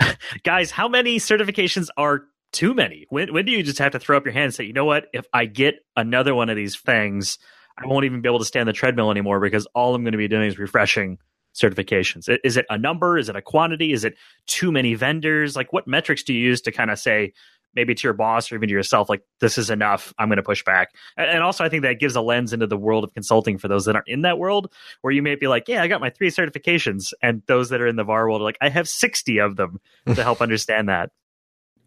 Guys, 0.44 0.70
how 0.70 0.88
many 0.88 1.18
certifications 1.18 1.88
are 1.96 2.22
too 2.52 2.74
many? 2.74 3.06
When 3.10 3.32
when 3.32 3.44
do 3.44 3.52
you 3.52 3.62
just 3.62 3.78
have 3.78 3.92
to 3.92 3.98
throw 3.98 4.16
up 4.16 4.24
your 4.24 4.32
hand 4.32 4.44
and 4.44 4.54
say, 4.54 4.64
you 4.64 4.72
know 4.72 4.84
what? 4.84 5.06
If 5.12 5.26
I 5.32 5.46
get 5.46 5.76
another 5.96 6.34
one 6.34 6.48
of 6.48 6.56
these 6.56 6.76
things, 6.76 7.38
I 7.78 7.86
won't 7.86 8.04
even 8.04 8.20
be 8.20 8.28
able 8.28 8.38
to 8.40 8.44
stand 8.44 8.68
the 8.68 8.72
treadmill 8.72 9.10
anymore 9.10 9.40
because 9.40 9.66
all 9.74 9.94
I'm 9.94 10.02
going 10.02 10.12
to 10.12 10.18
be 10.18 10.28
doing 10.28 10.48
is 10.48 10.58
refreshing 10.58 11.18
certifications. 11.54 12.28
Is 12.44 12.56
it 12.56 12.66
a 12.70 12.78
number? 12.78 13.18
Is 13.18 13.28
it 13.28 13.36
a 13.36 13.42
quantity? 13.42 13.92
Is 13.92 14.04
it 14.04 14.14
too 14.46 14.70
many 14.70 14.94
vendors? 14.94 15.56
Like, 15.56 15.72
what 15.72 15.86
metrics 15.86 16.22
do 16.22 16.32
you 16.32 16.40
use 16.40 16.60
to 16.62 16.72
kind 16.72 16.90
of 16.90 16.98
say, 16.98 17.32
maybe 17.74 17.94
to 17.94 18.02
your 18.02 18.12
boss 18.12 18.50
or 18.50 18.56
even 18.56 18.68
to 18.68 18.72
yourself, 18.72 19.08
like, 19.08 19.22
this 19.40 19.58
is 19.58 19.70
enough. 19.70 20.12
I'm 20.18 20.28
going 20.28 20.36
to 20.36 20.42
push 20.42 20.64
back. 20.64 20.94
And 21.16 21.42
also, 21.42 21.64
I 21.64 21.68
think 21.68 21.82
that 21.82 22.00
gives 22.00 22.16
a 22.16 22.20
lens 22.20 22.52
into 22.52 22.66
the 22.66 22.76
world 22.76 23.04
of 23.04 23.12
consulting 23.14 23.58
for 23.58 23.68
those 23.68 23.84
that 23.84 23.94
aren't 23.94 24.08
in 24.08 24.22
that 24.22 24.38
world, 24.38 24.72
where 25.02 25.12
you 25.12 25.22
may 25.22 25.34
be 25.34 25.48
like, 25.48 25.68
yeah, 25.68 25.82
I 25.82 25.88
got 25.88 26.00
my 26.00 26.10
three 26.10 26.30
certifications. 26.30 27.12
And 27.22 27.42
those 27.46 27.70
that 27.70 27.80
are 27.80 27.86
in 27.86 27.96
the 27.96 28.04
VAR 28.04 28.26
world 28.26 28.40
are 28.40 28.44
like, 28.44 28.58
I 28.60 28.68
have 28.68 28.88
60 28.88 29.38
of 29.38 29.56
them 29.56 29.80
to 30.06 30.22
help 30.22 30.40
understand 30.40 30.88
that. 30.88 31.10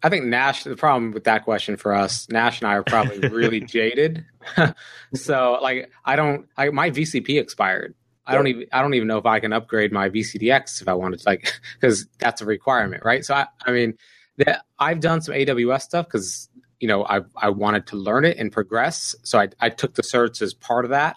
I 0.02 0.10
think 0.10 0.26
Nash, 0.26 0.64
the 0.64 0.76
problem 0.76 1.12
with 1.12 1.24
that 1.24 1.44
question 1.44 1.78
for 1.78 1.94
us, 1.94 2.28
Nash 2.28 2.60
and 2.60 2.68
I 2.68 2.74
are 2.74 2.82
probably 2.82 3.26
really 3.28 3.60
jaded. 3.60 4.24
so, 5.14 5.58
like, 5.62 5.90
I 6.04 6.16
don't, 6.16 6.46
I, 6.58 6.68
my 6.68 6.90
VCP 6.90 7.40
expired. 7.40 7.94
I 8.26 8.34
don't 8.34 8.46
even 8.46 8.66
I 8.72 8.80
don't 8.80 8.94
even 8.94 9.08
know 9.08 9.18
if 9.18 9.26
I 9.26 9.40
can 9.40 9.52
upgrade 9.52 9.92
my 9.92 10.08
VCDX 10.08 10.80
if 10.80 10.88
I 10.88 10.94
wanted 10.94 11.20
to 11.20 11.28
like 11.28 11.52
because 11.74 12.06
that's 12.18 12.40
a 12.40 12.46
requirement, 12.46 13.04
right? 13.04 13.24
So 13.24 13.34
I, 13.34 13.46
I 13.66 13.72
mean 13.72 13.98
that 14.38 14.64
I've 14.78 15.00
done 15.00 15.20
some 15.20 15.34
AWS 15.34 15.82
stuff 15.82 16.06
because 16.06 16.48
you 16.80 16.88
know 16.88 17.04
I 17.04 17.20
I 17.36 17.50
wanted 17.50 17.86
to 17.88 17.96
learn 17.96 18.24
it 18.24 18.36
and 18.38 18.50
progress, 18.50 19.14
so 19.22 19.38
I 19.38 19.48
I 19.60 19.68
took 19.70 19.94
the 19.94 20.02
certs 20.02 20.42
as 20.42 20.54
part 20.54 20.84
of 20.84 20.90
that 20.90 21.16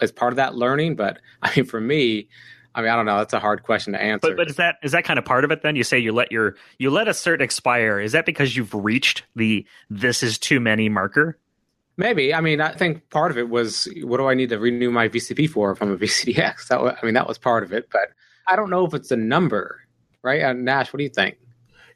as 0.00 0.12
part 0.12 0.32
of 0.32 0.36
that 0.36 0.54
learning. 0.54 0.96
But 0.96 1.18
I 1.42 1.52
mean, 1.56 1.66
for 1.66 1.80
me, 1.80 2.28
I 2.74 2.82
mean, 2.82 2.90
I 2.90 2.96
don't 2.96 3.06
know. 3.06 3.18
That's 3.18 3.32
a 3.32 3.40
hard 3.40 3.62
question 3.62 3.92
to 3.92 4.02
answer. 4.02 4.28
But, 4.28 4.36
but 4.36 4.50
is 4.50 4.56
that 4.56 4.76
is 4.82 4.92
that 4.92 5.04
kind 5.04 5.18
of 5.18 5.24
part 5.24 5.44
of 5.44 5.50
it? 5.50 5.62
Then 5.62 5.76
you 5.76 5.84
say 5.84 5.98
you 5.98 6.12
let 6.12 6.32
your 6.32 6.56
you 6.78 6.90
let 6.90 7.08
a 7.08 7.12
cert 7.12 7.40
expire. 7.40 8.00
Is 8.00 8.12
that 8.12 8.26
because 8.26 8.56
you've 8.56 8.74
reached 8.74 9.22
the 9.36 9.66
this 9.90 10.22
is 10.22 10.38
too 10.38 10.60
many 10.60 10.88
marker? 10.88 11.38
Maybe. 11.96 12.34
I 12.34 12.40
mean, 12.40 12.60
I 12.60 12.72
think 12.72 13.08
part 13.10 13.30
of 13.30 13.38
it 13.38 13.48
was 13.48 13.88
what 14.02 14.16
do 14.16 14.26
I 14.26 14.34
need 14.34 14.48
to 14.48 14.58
renew 14.58 14.90
my 14.90 15.08
VCP 15.08 15.48
for 15.48 15.70
if 15.70 15.80
I'm 15.80 15.92
a 15.92 15.96
VCDX? 15.98 16.68
That 16.68 16.82
was, 16.82 16.96
I 17.00 17.04
mean, 17.04 17.14
that 17.14 17.28
was 17.28 17.38
part 17.38 17.62
of 17.62 17.72
it. 17.72 17.88
But 17.92 18.08
I 18.48 18.56
don't 18.56 18.70
know 18.70 18.84
if 18.84 18.94
it's 18.94 19.12
a 19.12 19.16
number, 19.16 19.80
right? 20.22 20.42
Uh, 20.42 20.52
Nash, 20.52 20.92
what 20.92 20.98
do 20.98 21.04
you 21.04 21.10
think? 21.10 21.36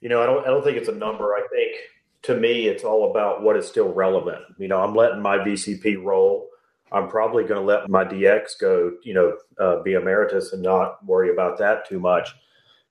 You 0.00 0.08
know, 0.08 0.22
I 0.22 0.26
don't 0.26 0.44
I 0.44 0.48
don't 0.48 0.62
think 0.62 0.76
it's 0.76 0.88
a 0.88 0.94
number. 0.94 1.34
I 1.34 1.46
think 1.50 1.76
to 2.22 2.36
me 2.36 2.66
it's 2.66 2.84
all 2.84 3.10
about 3.10 3.42
what 3.42 3.56
is 3.56 3.66
still 3.66 3.92
relevant. 3.92 4.42
You 4.58 4.68
know, 4.68 4.80
I'm 4.80 4.94
letting 4.94 5.22
my 5.22 5.38
VCP 5.38 6.02
roll. 6.02 6.48
I'm 6.90 7.08
probably 7.08 7.44
going 7.44 7.60
to 7.60 7.66
let 7.66 7.88
my 7.88 8.04
DX 8.04 8.58
go, 8.60 8.92
you 9.02 9.12
know, 9.12 9.36
uh, 9.60 9.82
be 9.82 9.92
emeritus 9.92 10.52
and 10.52 10.62
not 10.62 11.04
worry 11.04 11.30
about 11.30 11.58
that 11.58 11.86
too 11.86 12.00
much 12.00 12.30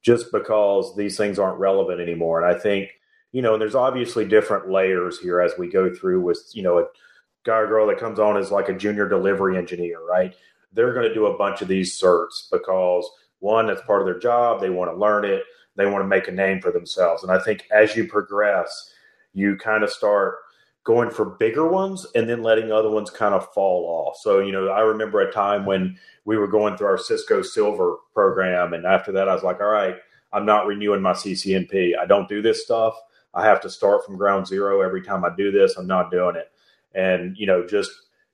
just 0.04 0.32
because 0.32 0.96
these 0.96 1.18
things 1.18 1.40
aren't 1.40 1.60
relevant 1.60 2.00
anymore. 2.00 2.42
And 2.42 2.56
I 2.56 2.60
think, 2.60 2.92
you 3.32 3.42
know, 3.42 3.54
and 3.54 3.62
there's 3.62 3.76
obviously 3.76 4.26
different 4.26 4.70
layers 4.70 5.20
here 5.20 5.42
as 5.42 5.54
we 5.58 5.68
go 5.68 5.94
through 5.94 6.22
with, 6.22 6.40
you 6.54 6.62
know, 6.62 6.78
a 6.78 6.86
guy 7.44 7.58
or 7.58 7.68
girl 7.68 7.88
that 7.88 8.00
comes 8.00 8.20
on 8.20 8.38
as 8.38 8.52
like 8.52 8.70
a 8.70 8.78
junior 8.78 9.10
delivery 9.10 9.58
engineer, 9.58 10.00
right? 10.08 10.36
They're 10.74 10.94
going 10.94 11.08
to 11.08 11.14
do 11.14 11.26
a 11.26 11.38
bunch 11.38 11.62
of 11.62 11.68
these 11.68 12.00
certs 12.00 12.50
because 12.52 13.10
one, 13.40 13.68
that's 13.68 13.82
part 13.82 14.02
of 14.02 14.06
their 14.06 14.20
job. 14.20 14.62
They 14.62 14.70
want 14.70 14.92
to 14.92 14.98
learn 14.98 15.26
it. 15.26 15.44
They 15.78 15.86
want 15.86 16.04
to 16.04 16.08
make 16.08 16.28
a 16.28 16.32
name 16.32 16.62
for 16.62 16.72
themselves. 16.72 17.24
And 17.24 17.32
I 17.32 17.40
think 17.40 17.66
as 17.72 17.96
you 17.96 18.08
progress, 18.08 18.92
you 19.34 19.56
kind 19.56 19.84
of 19.84 19.90
start 19.90 20.36
going 20.84 21.10
for 21.10 21.26
bigger 21.26 21.68
ones 21.68 22.08
and 22.16 22.30
then 22.30 22.42
letting 22.42 22.72
other 22.72 22.90
ones 22.90 23.10
kind 23.10 23.36
of 23.36 23.52
fall 23.54 23.86
off. 23.86 24.18
So, 24.22 24.40
you 24.40 24.52
know, 24.52 24.70
I 24.70 24.80
remember 24.80 25.20
a 25.20 25.32
time 25.32 25.66
when 25.66 25.98
we 26.26 26.38
were 26.38 26.48
going 26.48 26.78
through 26.78 26.88
our 26.88 26.98
Cisco 26.98 27.42
Silver 27.42 27.98
program. 28.14 28.74
And 28.74 28.86
after 28.86 29.12
that, 29.12 29.28
I 29.28 29.34
was 29.34 29.44
like, 29.44 29.60
all 29.60 29.68
right, 29.68 29.98
I'm 30.32 30.46
not 30.46 30.66
renewing 30.66 31.02
my 31.02 31.14
CCNP. 31.14 31.98
I 31.98 32.06
don't 32.06 32.30
do 32.30 32.42
this 32.42 32.64
stuff. 32.64 32.96
I 33.34 33.46
have 33.46 33.62
to 33.62 33.70
start 33.70 34.06
from 34.06 34.18
ground 34.18 34.48
zero 34.48 34.82
every 34.82 35.02
time 35.02 35.26
I 35.26 35.30
do 35.36 35.52
this. 35.52 35.76
I'm 35.76 35.88
not 35.88 36.10
doing 36.10 36.38
it. 36.38 36.52
And, 36.96 37.38
you 37.38 37.46
know, 37.46 37.68
just 37.68 37.92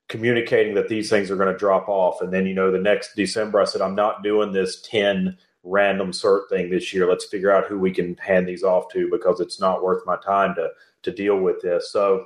communicating 0.08 0.76
that 0.76 0.88
these 0.88 1.10
things 1.10 1.32
are 1.32 1.36
going 1.36 1.52
to 1.52 1.58
drop 1.58 1.90
off. 1.90 2.22
And 2.22 2.32
then, 2.32 2.46
you 2.46 2.54
know, 2.54 2.72
the 2.72 2.78
next 2.78 3.16
December, 3.16 3.60
I 3.60 3.66
said, 3.66 3.82
I'm 3.82 3.96
not 3.96 4.22
doing 4.22 4.52
this 4.52 4.82
10 4.84 5.38
random 5.64 6.12
cert 6.12 6.50
thing 6.50 6.70
this 6.70 6.94
year. 6.94 7.08
Let's 7.08 7.26
figure 7.26 7.52
out 7.52 7.68
who 7.68 7.80
we 7.80 7.92
can 7.92 8.16
hand 8.18 8.48
these 8.48 8.64
off 8.64 8.92
to 8.94 9.10
because 9.10 9.40
it's 9.40 9.60
not 9.60 9.84
worth 9.84 10.06
my 10.06 10.18
time 10.18 10.56
to 10.56 10.70
to 11.04 11.12
deal 11.12 11.38
with 11.38 11.62
this. 11.62 11.92
So 11.92 12.26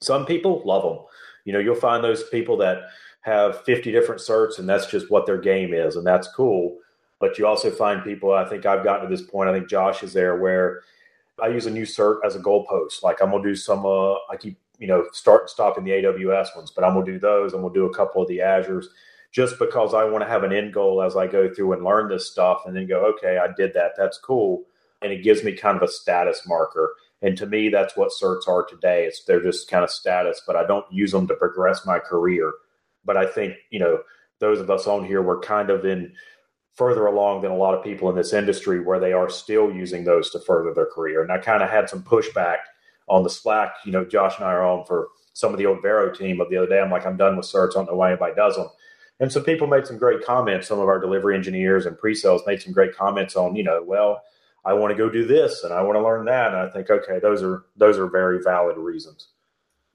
some 0.00 0.26
people 0.26 0.62
love 0.64 0.82
them. 0.82 1.04
You 1.44 1.52
know, 1.52 1.58
you'll 1.58 1.74
find 1.74 2.02
those 2.02 2.28
people 2.28 2.56
that 2.58 2.82
have 3.22 3.62
50 3.64 3.92
different 3.92 4.20
certs 4.20 4.58
and 4.58 4.68
that's 4.68 4.86
just 4.86 5.10
what 5.10 5.26
their 5.26 5.38
game 5.38 5.74
is, 5.74 5.96
and 5.96 6.06
that's 6.06 6.28
cool. 6.34 6.78
But 7.18 7.38
you 7.38 7.46
also 7.46 7.70
find 7.70 8.02
people, 8.02 8.32
I 8.32 8.46
think 8.46 8.64
I've 8.64 8.84
gotten 8.84 9.08
to 9.08 9.14
this 9.14 9.26
point, 9.26 9.50
I 9.50 9.52
think 9.52 9.68
Josh 9.68 10.02
is 10.02 10.14
there, 10.14 10.36
where 10.36 10.80
I 11.42 11.48
use 11.48 11.66
a 11.66 11.70
new 11.70 11.84
cert 11.84 12.20
as 12.24 12.34
a 12.34 12.40
goalpost. 12.40 13.02
Like 13.02 13.20
I'm 13.22 13.30
to 13.30 13.42
do 13.42 13.54
some, 13.54 13.84
uh, 13.84 14.14
I 14.30 14.36
keep, 14.38 14.58
you 14.78 14.86
know, 14.86 15.06
start 15.12 15.50
stopping 15.50 15.84
the 15.84 15.90
AWS 15.90 16.56
ones, 16.56 16.70
but 16.70 16.82
I'm 16.82 17.02
to 17.02 17.12
do 17.12 17.18
those. 17.18 17.52
I'm 17.52 17.62
to 17.62 17.72
do 17.72 17.84
a 17.84 17.94
couple 17.94 18.22
of 18.22 18.28
the 18.28 18.38
Azures 18.38 18.86
just 19.32 19.58
because 19.58 19.94
I 19.94 20.04
want 20.04 20.24
to 20.24 20.28
have 20.28 20.42
an 20.42 20.52
end 20.52 20.72
goal 20.72 21.02
as 21.02 21.16
I 21.16 21.26
go 21.26 21.52
through 21.52 21.72
and 21.72 21.84
learn 21.84 22.08
this 22.08 22.30
stuff 22.30 22.62
and 22.66 22.74
then 22.74 22.86
go, 22.86 23.04
okay, 23.14 23.38
I 23.38 23.52
did 23.56 23.72
that. 23.74 23.92
That's 23.96 24.18
cool. 24.18 24.64
And 25.02 25.12
it 25.12 25.22
gives 25.22 25.44
me 25.44 25.52
kind 25.52 25.76
of 25.76 25.82
a 25.82 25.88
status 25.88 26.42
marker. 26.46 26.94
And 27.22 27.36
to 27.38 27.46
me, 27.46 27.68
that's 27.68 27.96
what 27.96 28.10
certs 28.10 28.48
are 28.48 28.64
today. 28.64 29.04
It's 29.04 29.24
they're 29.24 29.42
just 29.42 29.70
kind 29.70 29.84
of 29.84 29.90
status, 29.90 30.42
but 30.46 30.56
I 30.56 30.66
don't 30.66 30.90
use 30.90 31.12
them 31.12 31.28
to 31.28 31.34
progress 31.34 31.86
my 31.86 31.98
career. 31.98 32.52
But 33.04 33.16
I 33.16 33.26
think, 33.26 33.54
you 33.70 33.78
know, 33.78 34.00
those 34.40 34.58
of 34.58 34.70
us 34.70 34.86
on 34.86 35.04
here 35.04 35.22
were 35.22 35.40
kind 35.40 35.70
of 35.70 35.84
in 35.84 36.12
further 36.74 37.06
along 37.06 37.42
than 37.42 37.50
a 37.50 37.56
lot 37.56 37.74
of 37.74 37.84
people 37.84 38.08
in 38.08 38.16
this 38.16 38.32
industry 38.32 38.80
where 38.80 38.98
they 38.98 39.12
are 39.12 39.28
still 39.28 39.70
using 39.70 40.04
those 40.04 40.30
to 40.30 40.40
further 40.40 40.72
their 40.72 40.86
career. 40.86 41.22
And 41.22 41.30
I 41.30 41.38
kind 41.38 41.62
of 41.62 41.70
had 41.70 41.88
some 41.88 42.02
pushback 42.02 42.56
on 43.08 43.22
the 43.22 43.30
Slack. 43.30 43.74
You 43.84 43.92
know, 43.92 44.04
Josh 44.04 44.38
and 44.38 44.46
I 44.46 44.52
are 44.52 44.66
on 44.66 44.84
for 44.86 45.08
some 45.34 45.52
of 45.52 45.58
the 45.58 45.66
old 45.66 45.82
Varrow 45.82 46.16
team 46.16 46.40
of 46.40 46.48
the 46.50 46.56
other 46.56 46.68
day. 46.68 46.80
I'm 46.80 46.90
like, 46.90 47.06
I'm 47.06 47.16
done 47.16 47.36
with 47.36 47.46
certs. 47.46 47.70
I 47.70 47.74
don't 47.74 47.86
know 47.86 47.96
why 47.96 48.10
anybody 48.10 48.34
does 48.34 48.56
them. 48.56 48.68
And 49.20 49.30
so 49.30 49.42
people 49.42 49.66
made 49.66 49.86
some 49.86 49.98
great 49.98 50.24
comments. 50.24 50.66
Some 50.66 50.80
of 50.80 50.88
our 50.88 50.98
delivery 50.98 51.36
engineers 51.36 51.84
and 51.86 51.96
pre-sales 51.96 52.42
made 52.46 52.62
some 52.62 52.72
great 52.72 52.96
comments 52.96 53.36
on, 53.36 53.54
you 53.54 53.62
know, 53.62 53.82
well, 53.86 54.22
I 54.64 54.72
want 54.72 54.92
to 54.92 54.96
go 54.96 55.10
do 55.10 55.26
this 55.26 55.62
and 55.62 55.72
I 55.72 55.82
want 55.82 55.96
to 55.96 56.02
learn 56.02 56.24
that. 56.24 56.48
And 56.48 56.56
I 56.56 56.68
think, 56.70 56.90
okay, 56.90 57.18
those 57.20 57.42
are 57.42 57.64
those 57.76 57.98
are 57.98 58.06
very 58.06 58.42
valid 58.42 58.76
reasons. 58.76 59.28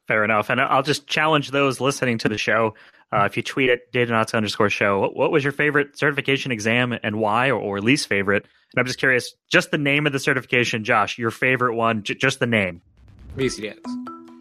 Fair 0.08 0.24
enough. 0.24 0.50
And 0.50 0.62
I'll 0.62 0.84
just 0.84 1.08
challenge 1.08 1.50
those 1.50 1.82
listening 1.82 2.20
to 2.20 2.30
the 2.30 2.38
show. 2.38 2.76
Uh, 3.12 3.24
if 3.26 3.38
you 3.38 3.44
tweet 3.44 3.70
at 3.70 3.92
datanauts 3.92 4.36
underscore 4.36 4.70
show, 4.70 5.00
what, 5.00 5.16
what, 5.16 5.32
was 5.32 5.44
your 5.44 5.54
favorite 5.54 5.98
certification 5.98 6.52
exam 6.52 6.98
and 7.02 7.20
why, 7.20 7.50
or, 7.50 7.60
or, 7.60 7.80
least 7.80 8.08
favorite? 8.08 8.44
And 8.44 8.80
I'm 8.80 8.86
just 8.86 9.00
curious, 9.00 9.34
just 9.48 9.72
the 9.72 9.78
name 9.78 10.06
of 10.06 10.14
the 10.14 10.20
certification, 10.20 10.84
Josh, 10.84 11.18
your 11.18 11.32
favorite 11.32 11.76
one, 11.76 12.04
j- 12.04 12.16
just 12.16 12.40
the 12.40 12.48
name. 12.48 12.82
VCDX. 13.38 13.78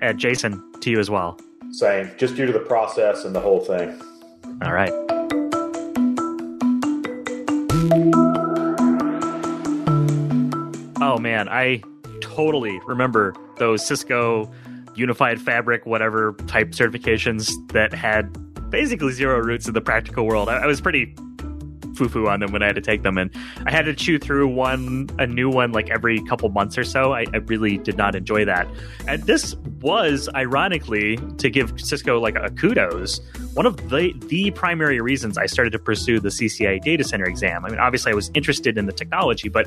And 0.03 0.19
Jason, 0.19 0.73
to 0.81 0.91
you 0.91 0.99
as 0.99 1.09
well. 1.09 1.39
Same, 1.73 2.11
just 2.19 2.37
due 2.37 2.47
to 2.47 2.53
the 2.53 2.59
process 2.59 3.25
and 3.25 3.35
the 3.35 3.41
whole 3.41 3.61
thing. 3.61 4.01
All 4.63 4.73
right. 4.73 4.93
Oh 11.01 11.19
man, 11.19 11.49
I 11.49 11.83
totally 12.21 12.81
remember 12.87 13.35
those 13.59 13.87
Cisco 13.87 14.51
Unified 14.95 15.41
Fabric, 15.41 15.87
whatever 15.87 16.35
type 16.47 16.71
certifications 16.71 17.53
that 17.73 17.93
had 17.93 18.37
basically 18.71 19.13
zero 19.13 19.39
roots 19.39 19.69
in 19.69 19.75
the 19.75 19.81
practical 19.81 20.27
world. 20.27 20.49
I, 20.49 20.59
I 20.59 20.67
was 20.67 20.81
pretty 20.81 21.15
foo 21.95 22.09
foo 22.09 22.29
on 22.29 22.41
them 22.41 22.53
when 22.53 22.63
I 22.63 22.67
had 22.67 22.75
to 22.77 22.81
take 22.81 23.03
them. 23.03 23.19
And 23.19 23.31
I 23.67 23.71
had 23.71 23.85
to 23.87 23.95
chew 23.95 24.19
through 24.19 24.49
one, 24.49 25.09
a 25.19 25.27
new 25.27 25.49
one 25.49 25.73
like 25.73 25.91
every 25.91 26.21
couple 26.23 26.49
months 26.51 26.77
or 26.77 26.85
so. 26.85 27.13
I, 27.13 27.27
I 27.33 27.39
really 27.39 27.79
did 27.79 27.97
not 27.97 28.15
enjoy 28.15 28.45
that. 28.45 28.69
And 29.07 29.23
this 29.25 29.55
was, 29.81 30.29
ironically, 30.35 31.19
to 31.39 31.51
give 31.51 31.81
Cisco 31.81 32.19
like 32.21 32.37
a 32.37 32.51
kudos, 32.51 33.21
one 33.55 33.67
of 33.67 33.77
the, 33.91 34.13
the 34.29 34.51
primary 34.53 35.01
reasons 35.01 35.39
I 35.39 35.47
started 35.47 35.71
to 35.71 35.79
pursue 35.79 36.21
the 36.21 36.31
CCIE 36.31 36.83
data 36.83 37.05
center 37.05 37.25
exam. 37.25 37.65
I 37.65 37.71
mean, 37.71 37.79
obviously, 37.79 38.13
I 38.13 38.15
was 38.15 38.31
interested 38.35 38.79
in 38.79 38.87
the 38.87 38.93
technology, 38.93 39.49
but 39.49 39.67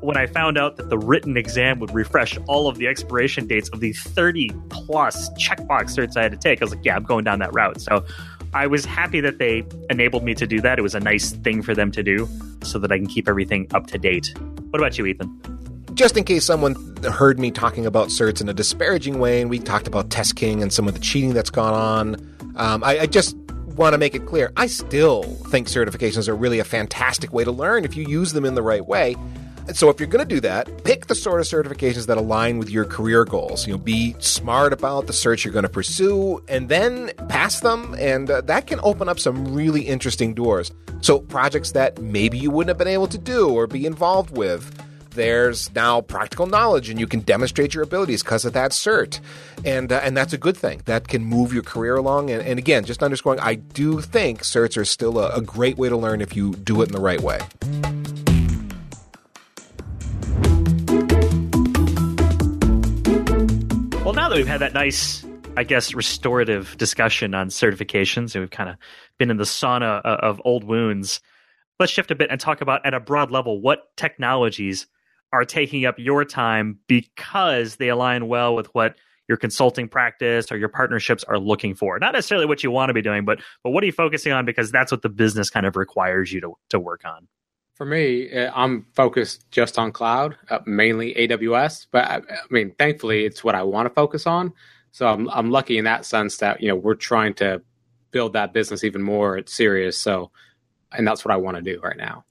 when 0.00 0.16
I 0.16 0.26
found 0.26 0.58
out 0.58 0.76
that 0.76 0.88
the 0.88 0.98
written 0.98 1.36
exam 1.36 1.78
would 1.80 1.92
refresh 1.94 2.38
all 2.46 2.68
of 2.68 2.78
the 2.78 2.86
expiration 2.86 3.46
dates 3.46 3.68
of 3.70 3.80
the 3.80 3.92
30 3.92 4.50
plus 4.70 5.28
checkbox 5.30 5.96
certs 5.96 6.16
I 6.16 6.22
had 6.22 6.32
to 6.32 6.38
take, 6.38 6.62
I 6.62 6.64
was 6.64 6.74
like, 6.74 6.84
yeah, 6.84 6.96
I'm 6.96 7.04
going 7.04 7.24
down 7.24 7.38
that 7.40 7.52
route. 7.52 7.80
So 7.80 8.04
I 8.54 8.66
was 8.66 8.84
happy 8.84 9.20
that 9.20 9.38
they 9.38 9.64
enabled 9.90 10.24
me 10.24 10.34
to 10.34 10.46
do 10.46 10.60
that. 10.60 10.78
It 10.78 10.82
was 10.82 10.94
a 10.94 11.00
nice 11.00 11.32
thing 11.32 11.62
for 11.62 11.74
them 11.74 11.90
to 11.92 12.02
do 12.02 12.28
so 12.62 12.78
that 12.78 12.90
I 12.90 12.96
can 12.96 13.06
keep 13.06 13.28
everything 13.28 13.66
up 13.74 13.86
to 13.88 13.98
date. 13.98 14.34
What 14.70 14.80
about 14.80 14.98
you, 14.98 15.06
Ethan? 15.06 15.94
Just 15.94 16.16
in 16.16 16.24
case 16.24 16.44
someone 16.44 16.96
heard 17.04 17.38
me 17.38 17.50
talking 17.50 17.84
about 17.84 18.08
certs 18.08 18.40
in 18.40 18.48
a 18.48 18.54
disparaging 18.54 19.18
way, 19.18 19.40
and 19.40 19.50
we 19.50 19.58
talked 19.58 19.86
about 19.86 20.10
Test 20.10 20.36
King 20.36 20.62
and 20.62 20.72
some 20.72 20.86
of 20.86 20.94
the 20.94 21.00
cheating 21.00 21.34
that's 21.34 21.50
gone 21.50 21.74
on, 21.74 22.54
um, 22.56 22.84
I, 22.84 23.00
I 23.00 23.06
just 23.06 23.36
want 23.78 23.94
to 23.94 23.98
make 23.98 24.14
it 24.14 24.26
clear 24.26 24.52
I 24.56 24.66
still 24.66 25.22
think 25.22 25.68
certifications 25.68 26.28
are 26.28 26.34
really 26.34 26.58
a 26.58 26.64
fantastic 26.64 27.32
way 27.32 27.44
to 27.44 27.52
learn 27.52 27.84
if 27.84 27.96
you 27.96 28.04
use 28.04 28.32
them 28.32 28.44
in 28.44 28.54
the 28.54 28.62
right 28.62 28.84
way. 28.84 29.16
So 29.74 29.90
if 29.90 30.00
you're 30.00 30.08
going 30.08 30.26
to 30.26 30.34
do 30.34 30.40
that, 30.40 30.84
pick 30.84 31.06
the 31.06 31.14
sort 31.14 31.40
of 31.40 31.46
certifications 31.46 32.06
that 32.06 32.16
align 32.16 32.58
with 32.58 32.70
your 32.70 32.84
career 32.84 33.24
goals. 33.24 33.66
You 33.66 33.74
know, 33.74 33.78
be 33.78 34.16
smart 34.18 34.72
about 34.72 35.06
the 35.06 35.12
search 35.12 35.44
you're 35.44 35.52
going 35.52 35.64
to 35.64 35.68
pursue, 35.68 36.42
and 36.48 36.68
then 36.68 37.12
pass 37.28 37.60
them, 37.60 37.94
and 37.98 38.30
uh, 38.30 38.40
that 38.42 38.66
can 38.66 38.80
open 38.82 39.08
up 39.08 39.18
some 39.18 39.54
really 39.54 39.82
interesting 39.82 40.34
doors. 40.34 40.72
So 41.00 41.20
projects 41.20 41.72
that 41.72 42.00
maybe 42.00 42.38
you 42.38 42.50
wouldn't 42.50 42.68
have 42.68 42.78
been 42.78 42.88
able 42.88 43.08
to 43.08 43.18
do 43.18 43.50
or 43.50 43.66
be 43.66 43.86
involved 43.86 44.36
with. 44.36 44.74
There's 45.10 45.72
now 45.74 46.00
practical 46.00 46.46
knowledge, 46.46 46.90
and 46.90 46.98
you 46.98 47.06
can 47.06 47.20
demonstrate 47.20 47.74
your 47.74 47.82
abilities 47.82 48.22
because 48.22 48.44
of 48.44 48.52
that 48.54 48.70
cert, 48.70 49.20
and 49.64 49.92
uh, 49.92 50.00
and 50.02 50.16
that's 50.16 50.32
a 50.32 50.38
good 50.38 50.56
thing. 50.56 50.80
That 50.86 51.08
can 51.08 51.24
move 51.24 51.52
your 51.52 51.62
career 51.62 51.96
along. 51.96 52.30
And, 52.30 52.42
and 52.42 52.58
again, 52.58 52.84
just 52.84 53.02
underscoring, 53.02 53.40
I 53.40 53.56
do 53.56 54.00
think 54.00 54.42
certs 54.42 54.76
are 54.76 54.84
still 54.84 55.18
a, 55.18 55.36
a 55.36 55.40
great 55.40 55.76
way 55.76 55.88
to 55.88 55.96
learn 55.96 56.20
if 56.20 56.36
you 56.36 56.54
do 56.54 56.82
it 56.82 56.88
in 56.88 56.92
the 56.92 57.00
right 57.00 57.20
way. 57.20 57.40
Well, 64.08 64.14
now 64.14 64.30
that 64.30 64.36
we've 64.36 64.46
had 64.46 64.62
that 64.62 64.72
nice, 64.72 65.22
I 65.58 65.64
guess, 65.64 65.92
restorative 65.92 66.78
discussion 66.78 67.34
on 67.34 67.48
certifications, 67.48 68.34
and 68.34 68.40
we've 68.40 68.50
kind 68.50 68.70
of 68.70 68.76
been 69.18 69.30
in 69.30 69.36
the 69.36 69.44
sauna 69.44 70.00
uh, 70.02 70.16
of 70.22 70.40
old 70.46 70.64
wounds, 70.64 71.20
let's 71.78 71.92
shift 71.92 72.10
a 72.10 72.14
bit 72.14 72.30
and 72.30 72.40
talk 72.40 72.62
about 72.62 72.86
at 72.86 72.94
a 72.94 73.00
broad 73.00 73.30
level 73.30 73.60
what 73.60 73.94
technologies 73.98 74.86
are 75.30 75.44
taking 75.44 75.84
up 75.84 75.96
your 75.98 76.24
time 76.24 76.78
because 76.86 77.76
they 77.76 77.90
align 77.90 78.28
well 78.28 78.54
with 78.56 78.68
what 78.74 78.96
your 79.28 79.36
consulting 79.36 79.88
practice 79.88 80.50
or 80.50 80.56
your 80.56 80.70
partnerships 80.70 81.22
are 81.24 81.38
looking 81.38 81.74
for. 81.74 81.98
Not 81.98 82.14
necessarily 82.14 82.46
what 82.46 82.64
you 82.64 82.70
want 82.70 82.88
to 82.88 82.94
be 82.94 83.02
doing, 83.02 83.26
but 83.26 83.40
but 83.62 83.72
what 83.72 83.82
are 83.82 83.86
you 83.88 83.92
focusing 83.92 84.32
on 84.32 84.46
because 84.46 84.72
that's 84.72 84.90
what 84.90 85.02
the 85.02 85.10
business 85.10 85.50
kind 85.50 85.66
of 85.66 85.76
requires 85.76 86.32
you 86.32 86.40
to 86.40 86.54
to 86.70 86.80
work 86.80 87.02
on. 87.04 87.28
For 87.78 87.86
me, 87.86 88.30
uh, 88.32 88.50
I'm 88.56 88.86
focused 88.94 89.48
just 89.52 89.78
on 89.78 89.92
cloud, 89.92 90.36
uh, 90.50 90.58
mainly 90.66 91.14
AWS. 91.14 91.86
But 91.92 92.04
I, 92.06 92.16
I, 92.16 92.38
mean, 92.50 92.74
thankfully, 92.76 93.24
it's 93.24 93.44
what 93.44 93.54
I 93.54 93.62
want 93.62 93.86
to 93.86 93.94
focus 93.94 94.26
on. 94.26 94.52
So 94.90 95.06
I'm 95.06 95.30
I'm 95.30 95.50
lucky 95.52 95.78
in 95.78 95.84
that 95.84 96.04
sense 96.04 96.38
that 96.38 96.60
you 96.60 96.68
know 96.68 96.74
we're 96.74 96.96
trying 96.96 97.34
to 97.34 97.62
build 98.10 98.32
that 98.32 98.52
business 98.52 98.82
even 98.82 99.00
more 99.00 99.42
serious. 99.46 99.96
So, 99.96 100.32
and 100.90 101.06
that's 101.06 101.24
what 101.24 101.32
I 101.32 101.36
want 101.36 101.56
to 101.56 101.62
do 101.62 101.80
right 101.80 101.96
now. 101.96 102.24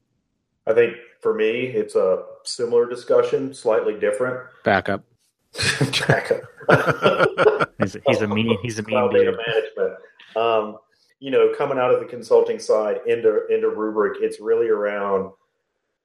I 0.68 0.74
think 0.74 0.98
for 1.22 1.34
me, 1.34 1.68
it's 1.68 1.96
a 1.96 2.26
similar 2.44 2.90
discussion, 2.90 3.54
slightly 3.54 3.98
different. 3.98 4.50
Backup. 4.66 5.06
Backup. 6.08 6.42
he's, 7.80 7.96
a, 7.96 8.02
he's 8.06 8.22
a 8.22 8.28
mean. 8.28 8.58
He's 8.62 8.80
a 8.80 8.84
mean. 8.84 8.90
Cloud 8.90 9.14
data 9.14 9.32
management. 9.32 10.00
Um, 10.36 10.78
you 11.20 11.32
know, 11.32 11.54
coming 11.58 11.80
out 11.80 11.94
of 11.94 12.00
the 12.00 12.06
consulting 12.06 12.60
side 12.60 13.00
into 13.08 13.46
into 13.48 13.68
Rubrik, 13.68 14.16
it's 14.22 14.40
really 14.40 14.70
around 14.70 15.32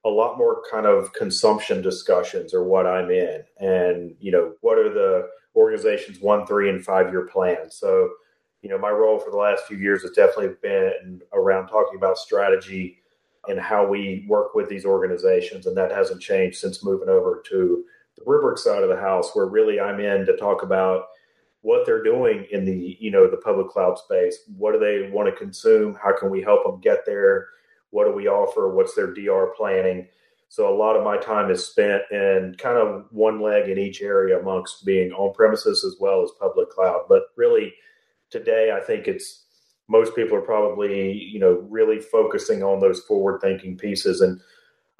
a 0.04 0.08
lot 0.08 0.36
more 0.36 0.62
kind 0.70 0.86
of 0.86 1.12
consumption 1.12 1.80
discussions 1.80 2.54
or 2.54 2.64
what 2.64 2.86
I'm 2.86 3.10
in, 3.10 3.42
and 3.58 4.14
you 4.20 4.32
know, 4.32 4.54
what 4.60 4.78
are 4.78 4.92
the 4.92 5.28
organization's 5.54 6.20
one, 6.20 6.46
three, 6.46 6.70
and 6.70 6.84
five 6.84 7.10
year 7.10 7.26
plans. 7.26 7.76
So, 7.76 8.10
you 8.62 8.70
know, 8.70 8.78
my 8.78 8.90
role 8.90 9.18
for 9.18 9.30
the 9.30 9.36
last 9.36 9.64
few 9.66 9.76
years 9.76 10.02
has 10.02 10.12
definitely 10.12 10.54
been 10.62 11.20
around 11.32 11.68
talking 11.68 11.96
about 11.96 12.18
strategy 12.18 12.98
and 13.48 13.58
how 13.58 13.86
we 13.86 14.24
work 14.28 14.54
with 14.54 14.68
these 14.68 14.84
organizations. 14.84 15.66
And 15.66 15.76
that 15.76 15.90
hasn't 15.90 16.22
changed 16.22 16.58
since 16.58 16.84
moving 16.84 17.08
over 17.08 17.42
to 17.48 17.84
the 18.16 18.24
Rubrik 18.24 18.58
side 18.58 18.82
of 18.82 18.88
the 18.88 18.96
house, 18.96 19.30
where 19.34 19.46
really 19.46 19.80
I'm 19.80 20.00
in 20.00 20.24
to 20.26 20.36
talk 20.36 20.62
about 20.62 21.06
what 21.62 21.86
they're 21.86 22.02
doing 22.02 22.46
in 22.50 22.64
the, 22.64 22.96
you 23.00 23.10
know, 23.10 23.30
the 23.30 23.36
public 23.38 23.68
cloud 23.68 23.98
space. 23.98 24.36
What 24.56 24.72
do 24.72 24.78
they 24.78 25.10
want 25.10 25.28
to 25.28 25.36
consume? 25.36 25.94
How 25.94 26.16
can 26.16 26.30
we 26.30 26.42
help 26.42 26.64
them 26.64 26.80
get 26.80 27.06
there? 27.06 27.48
What 27.90 28.04
do 28.04 28.12
we 28.12 28.28
offer? 28.28 28.74
What's 28.74 28.94
their 28.94 29.12
DR 29.12 29.54
planning? 29.56 30.08
So 30.48 30.68
a 30.68 30.76
lot 30.76 30.96
of 30.96 31.04
my 31.04 31.16
time 31.16 31.50
is 31.50 31.66
spent 31.66 32.02
in 32.10 32.56
kind 32.58 32.76
of 32.76 33.06
one 33.10 33.40
leg 33.40 33.70
in 33.70 33.78
each 33.78 34.02
area 34.02 34.38
amongst 34.38 34.84
being 34.84 35.12
on 35.12 35.32
premises 35.32 35.82
as 35.84 35.96
well 35.98 36.22
as 36.22 36.30
public 36.38 36.68
cloud. 36.68 37.04
But 37.08 37.22
really, 37.36 37.72
today, 38.28 38.70
I 38.70 38.80
think 38.84 39.08
it's 39.08 39.44
most 39.88 40.14
people 40.14 40.36
are 40.36 40.42
probably, 40.42 41.12
you 41.12 41.38
know, 41.38 41.64
really 41.70 42.00
focusing 42.00 42.62
on 42.62 42.80
those 42.80 43.00
forward 43.00 43.40
thinking 43.40 43.78
pieces. 43.78 44.20
And 44.20 44.40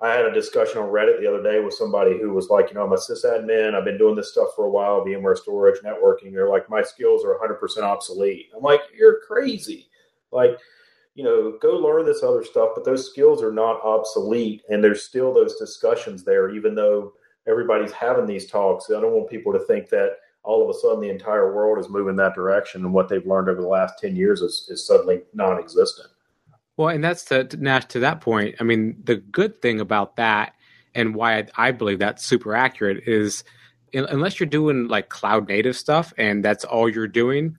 I 0.03 0.15
had 0.15 0.27
a 0.27 0.33
discussion 0.33 0.79
on 0.79 0.91
Reddit 0.91 1.21
the 1.21 1.29
other 1.29 1.45
day 1.45 1.61
with 1.61 1.75
somebody 1.75 2.19
who 2.19 2.33
was 2.33 2.49
like, 2.49 2.69
you 2.69 2.75
know, 2.75 2.85
I'm 2.85 2.93
a 2.93 2.97
sysadmin. 2.97 3.75
I've 3.75 3.85
been 3.85 3.99
doing 3.99 4.17
this 4.17 4.33
stuff 4.33 4.49
for 4.57 4.65
a 4.65 4.71
while, 4.71 5.05
VMware 5.05 5.39
storage, 5.39 5.81
networking. 5.81 6.33
They're 6.33 6.49
like, 6.49 6.69
my 6.69 6.83
skills 6.83 7.25
are 7.25 7.39
100% 7.39 7.83
obsolete. 7.85 8.51
I'm 8.57 8.65
like, 8.65 8.81
you're 8.93 9.21
crazy. 9.21 9.87
Like, 10.33 10.59
you 11.15 11.23
know, 11.23 11.57
go 11.63 11.77
learn 11.77 12.05
this 12.05 12.25
other 12.25 12.43
stuff, 12.43 12.71
but 12.75 12.85
those 12.85 13.09
skills 13.09 13.45
are 13.45 13.53
not 13.53 13.81
obsolete. 13.85 14.63
And 14.69 14.83
there's 14.83 15.05
still 15.05 15.33
those 15.33 15.55
discussions 15.55 16.25
there, 16.25 16.51
even 16.51 16.75
though 16.75 17.13
everybody's 17.47 17.93
having 17.93 18.27
these 18.27 18.49
talks. 18.51 18.91
I 18.91 19.01
don't 19.01 19.13
want 19.13 19.31
people 19.31 19.53
to 19.53 19.61
think 19.67 19.89
that 19.91 20.17
all 20.43 20.69
of 20.69 20.75
a 20.75 20.79
sudden 20.81 21.01
the 21.01 21.11
entire 21.11 21.55
world 21.55 21.79
is 21.79 21.89
moving 21.89 22.17
that 22.17 22.35
direction 22.35 22.85
and 22.85 22.93
what 22.93 23.09
they've 23.09 23.27
learned 23.27 23.49
over 23.49 23.61
the 23.61 23.69
last 23.69 24.01
10 24.01 24.17
years 24.17 24.41
is, 24.41 24.67
is 24.69 24.85
suddenly 24.85 25.23
non-existent 25.33 26.12
well 26.77 26.89
and 26.89 27.03
that's 27.03 27.25
to, 27.25 27.49
nash 27.59 27.85
to 27.87 28.01
that 28.01 28.21
point 28.21 28.55
i 28.61 28.65
mean 28.65 28.97
the 29.05 29.17
good 29.17 29.61
thing 29.63 29.81
about 29.81 30.17
that 30.17 30.55
and 30.95 31.15
why 31.15 31.39
i, 31.39 31.47
I 31.57 31.71
believe 31.73 31.99
that's 31.99 32.25
super 32.25 32.55
accurate 32.55 33.07
is 33.07 33.45
in, 33.93 34.05
unless 34.07 34.41
you're 34.41 34.47
doing 34.47 34.89
like 34.89 35.09
cloud 35.09 35.49
native 35.49 35.77
stuff 35.77 36.13
and 36.17 36.45
that's 36.45 36.65
all 36.65 36.89
you're 36.89 37.09
doing 37.09 37.57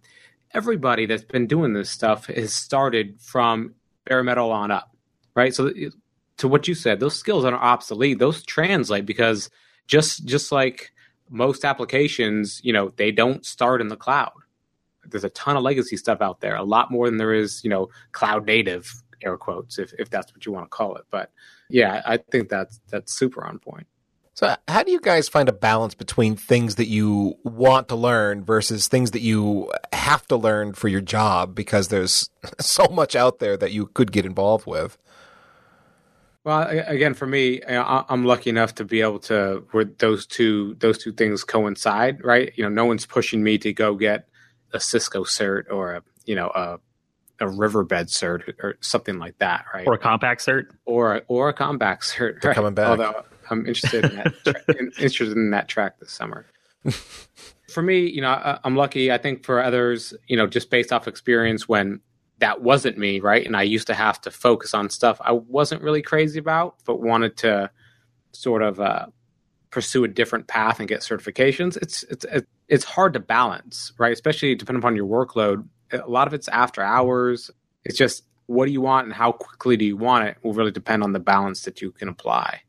everybody 0.52 1.06
that's 1.06 1.24
been 1.24 1.48
doing 1.48 1.74
this 1.74 1.90
stuff 1.90 2.28
has 2.28 2.54
started 2.54 3.20
from 3.20 3.74
bare 4.06 4.24
metal 4.24 4.52
on 4.52 4.72
up 4.72 4.96
right 5.36 5.54
so 5.54 5.72
to 6.38 6.48
what 6.48 6.68
you 6.68 6.76
said 6.76 7.00
those 7.00 7.16
skills 7.16 7.46
are 7.46 7.54
obsolete 7.54 8.20
those 8.20 8.44
translate 8.44 9.06
because 9.06 9.50
just 9.88 10.26
just 10.26 10.52
like 10.52 10.94
most 11.30 11.66
applications, 11.66 12.62
you 12.64 12.72
know, 12.74 12.94
they 12.96 13.12
don't 13.12 13.46
start 13.46 13.82
in 13.82 13.88
the 13.88 13.98
cloud. 13.98 14.32
There's 15.06 15.24
a 15.24 15.30
ton 15.30 15.58
of 15.58 15.64
legacy 15.64 15.98
stuff 15.98 16.22
out 16.22 16.40
there, 16.40 16.56
a 16.56 16.64
lot 16.64 16.92
more 16.92 17.08
than 17.08 17.18
there 17.18 17.34
is, 17.34 17.64
you 17.64 17.70
know, 17.70 17.90
cloud 18.12 18.46
native 18.46 19.03
air 19.26 19.38
quotes, 19.38 19.80
if, 19.80 19.94
if 19.98 20.10
that's 20.10 20.34
what 20.34 20.46
you 20.46 20.52
want 20.52 20.66
to 20.66 20.70
call 20.70 20.96
it. 20.96 21.06
But 21.10 21.32
yeah, 21.70 22.02
I 22.06 22.18
think 22.18 22.50
that's 22.50 22.80
that's 22.90 23.14
super 23.14 23.46
on 23.46 23.60
point. 23.60 23.88
So, 24.36 24.56
how 24.68 24.82
do 24.82 24.92
you 24.92 25.00
guys 25.00 25.30
find 25.30 25.48
a 25.48 25.54
balance 25.54 25.94
between 25.94 26.36
things 26.36 26.76
that 26.76 26.88
you 26.88 27.36
want 27.44 27.88
to 27.90 27.96
learn 27.96 28.44
versus 28.44 28.88
things 28.88 29.12
that 29.12 29.22
you 29.22 29.72
have 29.92 30.26
to 30.28 30.36
learn 30.36 30.74
for 30.74 30.88
your 30.88 31.02
job 31.02 31.54
because 31.54 31.90
there's 31.90 32.30
so 32.60 32.86
much 32.88 33.16
out 33.16 33.40
there 33.40 33.56
that 33.58 33.72
you 33.72 33.88
could 33.88 34.12
get 34.12 34.26
involved 34.26 34.66
with? 34.66 34.98
Well, 36.44 36.68
again, 36.68 37.14
for 37.14 37.26
me, 37.26 37.62
I'm 37.66 38.26
lucky 38.26 38.50
enough 38.50 38.76
to 38.76 38.84
be 38.84 39.00
able 39.00 39.20
to 39.20 39.66
where 39.72 39.86
those 39.86 40.26
two 40.26 40.76
those 40.80 40.98
two 40.98 41.14
things 41.14 41.46
coincide, 41.46 42.22
right? 42.24 42.52
You 42.58 42.64
know, 42.64 42.70
no 42.70 42.86
one's 42.86 43.06
pushing 43.06 43.44
me 43.44 43.58
to 43.60 43.72
go 43.72 43.96
get 43.96 44.28
a 44.74 44.80
Cisco 44.80 45.24
cert 45.24 45.72
or 45.72 45.94
a 45.94 46.04
you 46.26 46.36
know 46.36 46.48
a 46.48 46.80
a 47.44 47.48
riverbed 47.48 48.08
cert 48.08 48.48
or 48.60 48.78
something 48.82 49.20
like 49.20 49.38
that, 49.40 49.66
right? 49.74 49.86
Or 49.86 49.94
a 49.94 50.00
Compaq 50.00 50.38
cert, 50.38 50.66
or 50.86 51.22
or 51.28 51.50
a 51.50 51.54
Compaq 51.54 52.00
cert. 52.00 52.42
They're 52.42 52.50
right? 52.50 52.56
coming 52.56 52.74
back. 52.74 52.88
Although 52.88 53.24
I'm 53.50 53.66
interested 53.66 54.06
in 54.06 54.16
that 54.16 54.34
tra- 54.44 54.76
interested 55.00 55.32
in 55.32 55.52
that 55.52 55.68
track 55.68 56.00
this 56.00 56.12
summer. 56.12 56.46
for 57.70 57.84
me, 57.84 58.10
you 58.10 58.22
know, 58.22 58.30
I, 58.30 58.60
I'm 58.64 58.76
lucky. 58.76 59.12
I 59.12 59.18
think 59.18 59.46
for 59.46 59.62
others, 59.62 60.14
you 60.28 60.38
know, 60.38 60.48
just 60.48 60.70
based 60.70 60.92
off 60.92 61.08
experience, 61.08 61.68
when 61.68 62.00
that 62.40 62.62
wasn't 62.62 62.98
me, 62.98 63.20
right? 63.20 63.46
And 63.46 63.56
I 63.56 63.64
used 63.64 63.88
to 63.88 63.94
have 63.94 64.20
to 64.22 64.32
focus 64.32 64.74
on 64.74 64.90
stuff 64.90 65.20
I 65.24 65.32
wasn't 65.34 65.82
really 65.82 66.02
crazy 66.02 66.40
about, 66.40 66.76
but 66.86 67.02
wanted 67.02 67.38
to 67.38 67.70
sort 68.32 68.62
of 68.62 68.80
uh, 68.80 69.06
pursue 69.70 70.04
a 70.04 70.08
different 70.08 70.48
path 70.48 70.80
and 70.80 70.88
get 70.88 71.02
certifications. 71.02 71.78
It's 71.78 72.04
it's 72.04 72.26
it's 72.68 72.84
hard 72.84 73.14
to 73.14 73.20
balance, 73.20 73.92
right? 73.98 74.14
Especially 74.14 74.56
depending 74.56 74.82
upon 74.82 74.96
your 74.96 75.08
workload. 75.08 75.68
A 75.94 76.10
lot 76.10 76.28
of 76.28 76.34
it's 76.34 76.48
after 76.48 76.82
hours. 76.82 77.52
It's 77.86 77.98
just 77.98 78.24
what 78.48 78.66
do 78.66 78.72
you 78.72 78.82
want 78.82 79.06
and 79.06 79.14
how 79.14 79.32
quickly 79.32 79.78
do 79.78 79.86
you 79.86 79.98
want 79.98 80.28
it 80.28 80.38
will 80.44 80.54
really 80.54 80.72
depend 80.72 81.04
on 81.04 81.14
the 81.14 81.20
balance 81.20 81.64
that 81.64 81.82
you 81.82 81.92
can 81.92 82.10
apply. 82.10 82.62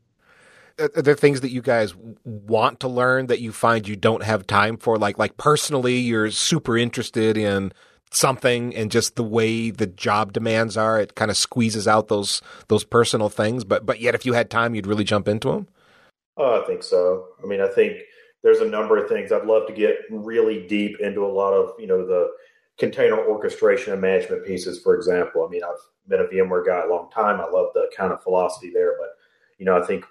Are 0.77 1.01
there 1.01 1.15
things 1.15 1.41
that 1.41 1.51
you 1.51 1.61
guys 1.61 1.95
want 2.25 2.81
to 2.81 2.87
learn 2.87 3.27
that 3.27 3.39
you 3.39 3.53
find 3.53 3.87
you 3.87 3.95
don't 3.95 4.23
have 4.23 4.45
time 4.45 4.77
for? 4.77 4.97
Like 4.97 5.17
like 5.17 5.37
personally, 5.37 5.97
you're 5.97 6.31
super 6.31 6.77
interested 6.77 7.37
in 7.37 7.71
something 8.11 8.75
and 8.75 8.91
just 8.91 9.15
the 9.15 9.23
way 9.23 9.69
the 9.71 9.87
job 9.87 10.33
demands 10.33 10.77
are, 10.77 10.99
it 10.99 11.15
kind 11.15 11.31
of 11.31 11.37
squeezes 11.37 11.87
out 11.87 12.07
those 12.07 12.41
those 12.67 12.83
personal 12.83 13.29
things. 13.29 13.63
But 13.63 13.85
but 13.85 14.01
yet, 14.01 14.15
if 14.15 14.25
you 14.25 14.33
had 14.33 14.49
time, 14.49 14.75
you'd 14.75 14.87
really 14.87 15.03
jump 15.03 15.27
into 15.27 15.49
them. 15.49 15.67
Oh, 16.37 16.61
I 16.61 16.65
think 16.65 16.83
so. 16.83 17.27
I 17.43 17.47
mean, 17.47 17.61
I 17.61 17.67
think 17.67 17.97
there's 18.43 18.59
a 18.59 18.67
number 18.67 18.97
of 18.97 19.09
things 19.09 19.31
I'd 19.31 19.45
love 19.45 19.67
to 19.67 19.73
get 19.73 19.95
really 20.09 20.67
deep 20.67 20.99
into. 20.99 21.25
A 21.25 21.27
lot 21.27 21.53
of 21.53 21.71
you 21.79 21.87
know 21.87 22.05
the 22.05 22.31
container 22.77 23.17
orchestration 23.17 23.93
and 23.93 24.01
management 24.01 24.45
pieces, 24.45 24.81
for 24.81 24.95
example. 24.95 25.45
I 25.45 25.49
mean, 25.49 25.63
I've 25.63 25.79
been 26.07 26.21
a 26.21 26.25
VMware 26.25 26.65
guy 26.65 26.83
a 26.83 26.89
long 26.89 27.09
time. 27.11 27.39
I 27.39 27.49
love 27.49 27.69
the 27.73 27.89
kind 27.95 28.11
of 28.11 28.21
philosophy 28.21 28.71
there, 28.73 28.95
but 28.99 29.09
you 29.57 29.65
know, 29.65 29.81
I 29.81 29.85
think 29.85 30.05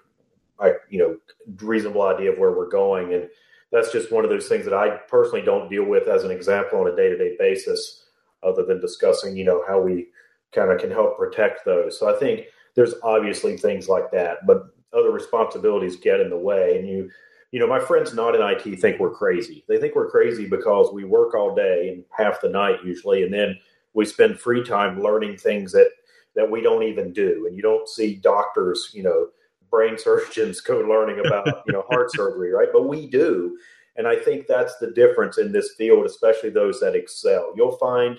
I 0.59 0.75
you 0.89 0.99
know 0.99 1.17
reasonable 1.65 2.03
idea 2.03 2.33
of 2.33 2.39
where 2.39 2.53
we're 2.53 2.71
going 2.71 3.13
and 3.15 3.29
that's 3.75 3.91
just 3.91 4.13
one 4.13 4.23
of 4.23 4.31
those 4.31 4.47
things 4.47 4.65
that 4.65 4.73
I 4.73 4.99
personally 5.09 5.43
don't 5.43 5.69
deal 5.69 5.83
with 5.83 6.07
as 6.07 6.23
an 6.23 6.31
example 6.31 6.79
on 6.79 6.87
a 6.87 6.95
day 6.95 7.09
to 7.09 7.19
day 7.19 7.35
basis, 7.37 8.05
other 8.45 8.65
than 8.65 8.81
discussing, 8.81 9.37
you 9.37 9.45
know, 9.45 9.65
how 9.67 9.81
we 9.81 10.07
kind 10.53 10.71
of 10.71 10.79
can 10.79 10.93
help 10.93 11.19
protect 11.19 11.65
those. 11.65 11.99
So 11.99 12.15
I 12.15 12.17
think 12.17 12.47
there's 12.77 12.95
obviously 13.03 13.57
things 13.57 13.89
like 13.89 14.13
that, 14.13 14.47
but 14.47 14.67
other 14.97 15.11
responsibilities 15.11 15.97
get 15.97 16.21
in 16.21 16.31
the 16.31 16.39
way. 16.39 16.79
And 16.79 16.89
you, 16.89 17.11
you 17.55 17.61
know, 17.61 17.69
my 17.69 17.79
friends 17.79 18.13
not 18.13 18.35
in 18.35 18.43
IT 18.43 18.81
think 18.81 18.99
we're 18.99 19.15
crazy. 19.15 19.65
They 19.69 19.79
think 19.79 19.95
we're 19.95 20.11
crazy 20.11 20.45
because 20.45 20.93
we 20.93 21.05
work 21.05 21.37
all 21.37 21.55
day 21.55 21.89
and 21.89 22.03
half 22.11 22.41
the 22.41 22.49
night 22.49 22.81
usually, 22.85 23.23
and 23.23 23.33
then 23.33 23.57
we 23.93 24.05
spend 24.07 24.41
free 24.41 24.65
time 24.65 25.01
learning 25.01 25.37
things 25.37 25.71
that 25.71 25.91
that 26.35 26.51
we 26.51 26.61
don't 26.63 26.83
even 26.83 27.13
do. 27.13 27.47
And 27.47 27.55
you 27.55 27.63
don't 27.63 27.89
see 27.89 28.17
doctors, 28.17 28.91
you 28.93 29.05
know, 29.05 29.29
brain 29.71 29.97
surgeons 29.99 30.61
go 30.61 30.81
learning 30.81 31.25
about 31.25 31.63
you 31.65 31.73
know 31.73 31.85
heart 31.91 32.11
surgery, 32.17 32.51
right? 32.51 32.71
But 32.73 32.89
we 32.89 33.07
do, 33.07 33.57
and 33.95 34.09
I 34.09 34.17
think 34.17 34.49
that's 34.49 34.77
the 34.79 34.91
difference 34.91 35.39
in 35.39 35.53
this 35.53 35.75
field, 35.79 36.07
especially 36.07 36.51
those 36.51 36.81
that 36.81 36.97
excel. 36.97 37.53
You'll 37.55 37.79
find 37.79 38.19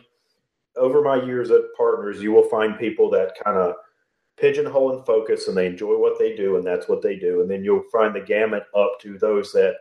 over 0.77 1.01
my 1.01 1.21
years 1.21 1.51
at 1.51 1.59
Partners, 1.75 2.21
you 2.21 2.31
will 2.31 2.47
find 2.47 2.79
people 2.79 3.09
that 3.09 3.33
kind 3.43 3.57
of 3.57 3.75
pigeonhole 4.37 4.95
and 4.95 5.05
focus, 5.05 5.47
and 5.47 5.55
they 5.55 5.65
enjoy 5.65 5.97
what 5.97 6.19
they 6.19 6.35
do, 6.35 6.57
and 6.57 6.65
that's 6.65 6.87
what 6.87 7.01
they 7.01 7.15
do. 7.15 7.41
And 7.41 7.49
then 7.49 7.63
you'll 7.63 7.83
find 7.91 8.13
the 8.13 8.21
gamut 8.21 8.63
up 8.75 8.99
to 9.01 9.17
those 9.17 9.51
that 9.53 9.77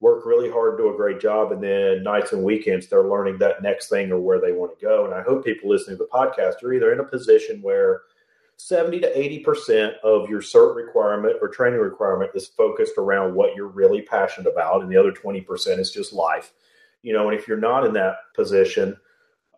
work 0.00 0.26
really 0.26 0.50
hard, 0.50 0.78
do 0.78 0.92
a 0.92 0.96
great 0.96 1.20
job, 1.20 1.52
and 1.52 1.62
then 1.62 2.02
nights 2.02 2.32
and 2.32 2.42
weekends 2.42 2.86
they're 2.86 3.08
learning 3.08 3.38
that 3.38 3.62
next 3.62 3.88
thing 3.88 4.12
or 4.12 4.20
where 4.20 4.40
they 4.40 4.52
want 4.52 4.78
to 4.78 4.84
go. 4.84 5.04
And 5.04 5.14
I 5.14 5.22
hope 5.22 5.44
people 5.44 5.70
listening 5.70 5.96
to 5.96 6.04
the 6.04 6.10
podcast 6.10 6.62
are 6.62 6.72
either 6.72 6.92
in 6.92 7.00
a 7.00 7.04
position 7.04 7.62
where 7.62 8.02
70 8.58 9.00
to 9.00 9.42
80% 9.44 9.98
of 10.02 10.28
your 10.28 10.40
cert 10.40 10.76
requirement 10.76 11.36
or 11.40 11.48
training 11.48 11.80
requirement 11.80 12.30
is 12.34 12.46
focused 12.46 12.94
around 12.98 13.34
what 13.34 13.54
you're 13.54 13.68
really 13.68 14.02
passionate 14.02 14.50
about. 14.50 14.82
And 14.82 14.90
the 14.90 14.96
other 14.96 15.12
20% 15.12 15.78
is 15.78 15.90
just 15.90 16.12
life. 16.12 16.52
You 17.02 17.12
know, 17.12 17.28
and 17.28 17.38
if 17.38 17.46
you're 17.46 17.58
not 17.58 17.84
in 17.84 17.92
that 17.94 18.16
position, 18.34 18.96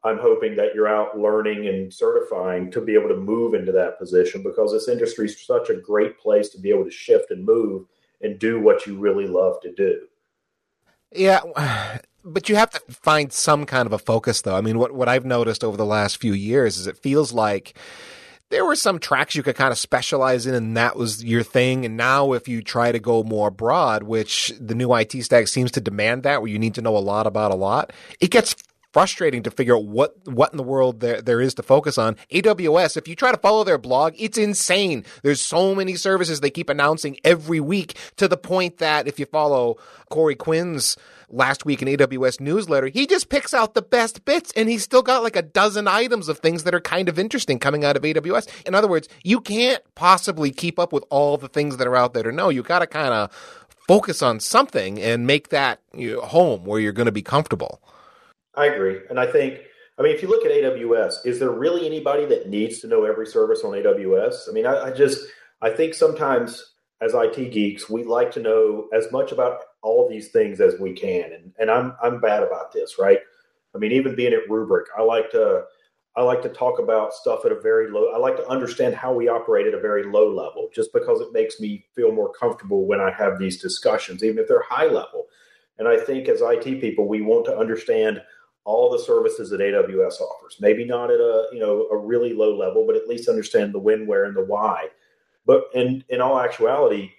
I'm 0.05 0.19
hoping 0.19 0.57
that 0.57 0.75
you're 0.75 0.89
out 0.89 1.19
learning 1.19 1.67
and 1.67 1.93
certifying 1.93 2.71
to 2.73 2.81
be 2.81 2.95
able 2.95 3.09
to 3.09 3.17
move 3.17 3.55
into 3.55 3.73
that 3.73 3.99
position 3.99 4.43
because 4.43 4.73
this 4.73 4.89
industry 4.89 5.27
is 5.27 5.45
such 5.45 5.71
a 5.71 5.75
great 5.75 6.19
place 6.19 6.49
to 6.51 6.61
be 6.61 6.71
able 6.71 6.85
to 6.85 6.91
shift 6.91 7.31
and 7.31 7.45
move 7.45 7.87
and 8.21 8.39
do 8.39 8.61
what 8.61 8.87
you 8.87 8.99
really 8.99 9.27
love 9.27 9.61
to 9.63 9.73
do. 9.73 10.07
Yeah, 11.13 11.41
but 12.25 12.49
you 12.49 12.57
have 12.57 12.71
to 12.71 12.81
find 12.93 13.33
some 13.33 13.67
kind 13.67 13.87
of 13.87 13.93
a 13.93 13.99
focus 13.99 14.43
though. 14.43 14.57
I 14.57 14.61
mean, 14.61 14.79
what 14.79 14.93
what 14.93 15.09
I've 15.09 15.25
noticed 15.25 15.65
over 15.65 15.77
the 15.77 15.85
last 15.85 16.19
few 16.19 16.33
years 16.33 16.79
is 16.79 16.87
it 16.87 16.99
feels 16.99 17.33
like 17.33 17.77
there 18.51 18.65
were 18.65 18.77
some 18.77 18.99
tracks 18.99 19.35
you 19.35 19.43
could 19.43 19.57
kind 19.57 19.73
of 19.73 19.79
specialize 19.79 20.47
in 20.47 20.55
and 20.55 20.77
that 20.77 20.97
was 20.97 21.23
your 21.23 21.43
thing. 21.43 21.85
And 21.85 21.97
now 21.97 22.33
if 22.33 22.49
you 22.49 22.63
try 22.63 22.93
to 22.93 22.99
go 22.99 23.23
more 23.23 23.51
broad, 23.51 24.05
which 24.05 24.53
the 24.59 24.75
new 24.75 24.95
IT 24.95 25.13
stack 25.23 25.49
seems 25.49 25.71
to 25.73 25.81
demand 25.81 26.23
that, 26.23 26.41
where 26.41 26.51
you 26.51 26.59
need 26.59 26.75
to 26.75 26.83
know 26.83 26.97
a 26.97 26.99
lot 26.99 27.27
about 27.27 27.51
a 27.51 27.57
lot, 27.57 27.93
it 28.21 28.31
gets 28.31 28.55
frustrating 28.99 29.45
to 29.45 29.51
figure 29.53 29.77
out 29.77 29.85
what 29.85 30.17
what 30.27 30.51
in 30.53 30.57
the 30.57 30.63
world 30.65 30.99
there, 30.99 31.23
there 31.23 31.41
is 31.41 31.55
to 31.55 31.63
focus 31.63 31.99
on. 31.99 32.17
AWS, 32.33 32.97
if 32.97 33.07
you 33.07 33.15
try 33.15 33.31
to 33.31 33.39
follow 33.39 33.63
their 33.63 33.79
blog, 33.79 34.13
it's 34.19 34.37
insane. 34.37 35.05
There's 35.23 35.41
so 35.41 35.73
many 35.73 35.95
services 35.95 36.41
they 36.41 36.51
keep 36.51 36.69
announcing 36.69 37.17
every 37.23 37.61
week 37.61 37.97
to 38.17 38.27
the 38.27 38.37
point 38.37 38.79
that 38.79 39.07
if 39.07 39.21
you 39.21 39.27
follow 39.27 39.77
Corey 40.11 40.35
Quinn's 40.35 40.97
last 41.29 41.65
week 41.65 41.81
in 41.81 41.87
AWS 41.87 42.41
newsletter, 42.41 42.89
he 42.89 43.07
just 43.07 43.29
picks 43.29 43.55
out 43.55 43.75
the 43.75 43.83
best 43.83 44.25
bits 44.25 44.53
and 44.57 44.69
he's 44.69 44.83
still 44.83 45.03
got 45.03 45.23
like 45.23 45.37
a 45.37 45.43
dozen 45.43 45.87
items 45.87 46.29
of 46.29 46.41
things 46.41 46.65
that 46.65 46.75
are 46.75 46.81
kind 46.81 47.09
of 47.09 47.21
interesting 47.21 47.61
coming 47.61 47.85
out 47.85 47.97
of 47.97 48.03
AWS. 48.03 48.49
In 48.67 48.75
other 48.75 48.89
words, 48.89 49.09
you 49.23 49.41
can't 49.41 49.81
possibly 49.95 50.51
keep 50.51 50.77
up 50.77 50.93
with 50.93 51.05
all 51.09 51.37
the 51.37 51.49
things 51.49 51.77
that 51.77 51.87
are 51.87 51.95
out 51.95 52.15
there 52.15 52.25
to 52.25 52.33
know. 52.33 52.49
You 52.49 52.65
got 52.65 52.81
to 52.81 52.89
kind 52.89 53.15
of 53.15 53.31
focus 53.87 54.23
on 54.23 54.41
something 54.41 55.01
and 55.01 55.25
make 55.25 55.51
that 55.51 55.83
you 55.95 56.17
know, 56.17 56.23
home 56.23 56.65
where 56.65 56.81
you're 56.81 56.91
going 56.91 57.07
to 57.07 57.13
be 57.13 57.23
comfortable. 57.23 57.81
I 58.59 58.67
agree. 58.67 58.99
And 59.09 59.21
I 59.21 59.27
think, 59.27 59.61
I 59.99 60.03
mean, 60.03 60.13
if 60.13 60.21
you 60.21 60.29
look 60.29 60.45
at 60.45 60.51
AWS, 60.51 61.25
is 61.25 61.39
there 61.39 61.53
really 61.53 61.87
anybody 61.87 62.27
that 62.27 62.49
needs 62.49 62.81
to 62.81 62.89
know 62.89 63.05
every 63.05 63.27
service 63.27 63.63
on 63.63 63.71
AWS? 63.71 64.49
I 64.49 64.53
mean, 64.53 64.67
I, 64.67 64.87
I 64.87 64.91
just, 64.91 65.29
I 65.63 65.71
think 65.71 65.95
sometimes 65.95 66.73
as 67.01 67.15
IT 67.15 67.53
geeks, 67.53 67.89
we 67.89 68.03
like 68.03 68.33
to 68.33 68.41
know 68.41 68.89
as 68.93 69.13
much 69.13 69.31
about 69.31 69.61
all 69.83 70.09
these 70.09 70.31
things 70.33 70.61
as 70.61 70.75
we 70.81 70.93
can. 70.93 71.33
And, 71.33 71.53
and 71.61 71.71
I'm, 71.71 71.95
I'm 72.03 72.21
bad 72.21 72.43
about 72.43 72.73
this, 72.73 72.99
right? 72.99 73.21
I 73.77 73.79
mean, 73.79 73.93
even 73.93 74.17
being 74.17 74.33
at 74.33 74.49
Rubrik, 74.51 74.87
I 74.99 75.03
like 75.03 75.31
to, 75.31 75.63
I 76.17 76.23
like 76.23 76.43
to 76.43 76.49
talk 76.49 76.81
about 76.81 77.15
stuff 77.15 77.45
at 77.45 77.53
a 77.53 77.61
very 77.61 77.93
low. 77.93 78.11
I 78.13 78.19
like 78.19 78.37
to 78.39 78.49
understand 78.49 78.97
how 78.97 79.13
we 79.13 79.29
operate 79.29 79.69
at 79.69 79.75
a 79.75 79.81
very 79.81 80.03
low 80.03 80.35
level, 80.35 80.69
just 80.75 80.93
because 80.93 81.21
it 81.21 81.33
makes 81.33 81.61
me 81.61 81.87
feel 81.95 82.11
more 82.11 82.33
comfortable 82.33 82.87
when 82.87 83.01
I 83.01 83.13
have 83.13 83.39
these 83.39 83.63
discussions, 83.63 84.25
even 84.25 84.39
if 84.41 84.49
they're 84.49 84.65
high 84.69 84.87
level. 84.87 85.27
And 85.79 85.87
I 85.87 85.97
think 85.97 86.27
as 86.27 86.41
IT 86.43 86.81
people, 86.81 87.07
we 87.07 87.21
want 87.21 87.45
to 87.45 87.57
understand 87.57 88.21
all 88.69 88.91
the 88.91 88.99
services 88.99 89.49
that 89.49 89.61
AWS 89.61 90.21
offers. 90.21 90.59
Maybe 90.61 90.85
not 90.85 91.11
at 91.11 91.21
a 91.21 91.49
you 91.53 91.59
know 91.59 91.89
a 91.91 91.97
really 91.97 92.35
low 92.35 92.55
level, 92.55 92.87
but 92.87 92.97
at 92.97 93.09
least 93.09 93.29
understand 93.29 93.73
the 93.73 93.79
when, 93.79 94.07
where, 94.07 94.25
and 94.25 94.37
the 94.37 94.45
why. 94.45 94.89
But 95.47 95.65
in 95.75 96.05
in 96.11 96.21
all 96.21 96.39
actuality, 96.39 97.11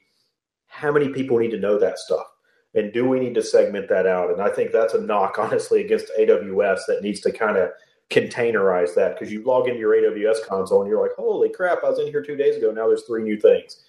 how 0.67 0.91
many 0.91 1.09
people 1.09 1.39
need 1.39 1.51
to 1.51 1.59
know 1.59 1.79
that 1.79 1.97
stuff? 1.97 2.27
And 2.75 2.93
do 2.93 3.09
we 3.09 3.19
need 3.19 3.33
to 3.33 3.41
segment 3.41 3.89
that 3.89 4.05
out? 4.05 4.29
And 4.29 4.39
I 4.39 4.49
think 4.49 4.71
that's 4.71 4.93
a 4.93 5.01
knock, 5.01 5.39
honestly, 5.39 5.83
against 5.83 6.11
AWS 6.19 6.81
that 6.87 7.01
needs 7.01 7.19
to 7.21 7.31
kind 7.31 7.57
of 7.57 7.71
containerize 8.11 8.93
that 8.93 9.15
because 9.15 9.33
you 9.33 9.43
log 9.43 9.67
into 9.67 9.79
your 9.79 9.95
AWS 9.95 10.45
console 10.45 10.81
and 10.81 10.89
you're 10.89 11.01
like, 11.01 11.15
holy 11.15 11.49
crap, 11.49 11.83
I 11.83 11.89
was 11.89 11.99
in 11.99 12.07
here 12.07 12.21
two 12.21 12.35
days 12.35 12.55
ago. 12.55 12.71
Now 12.71 12.87
there's 12.87 13.03
three 13.03 13.23
new 13.23 13.39
things. 13.39 13.83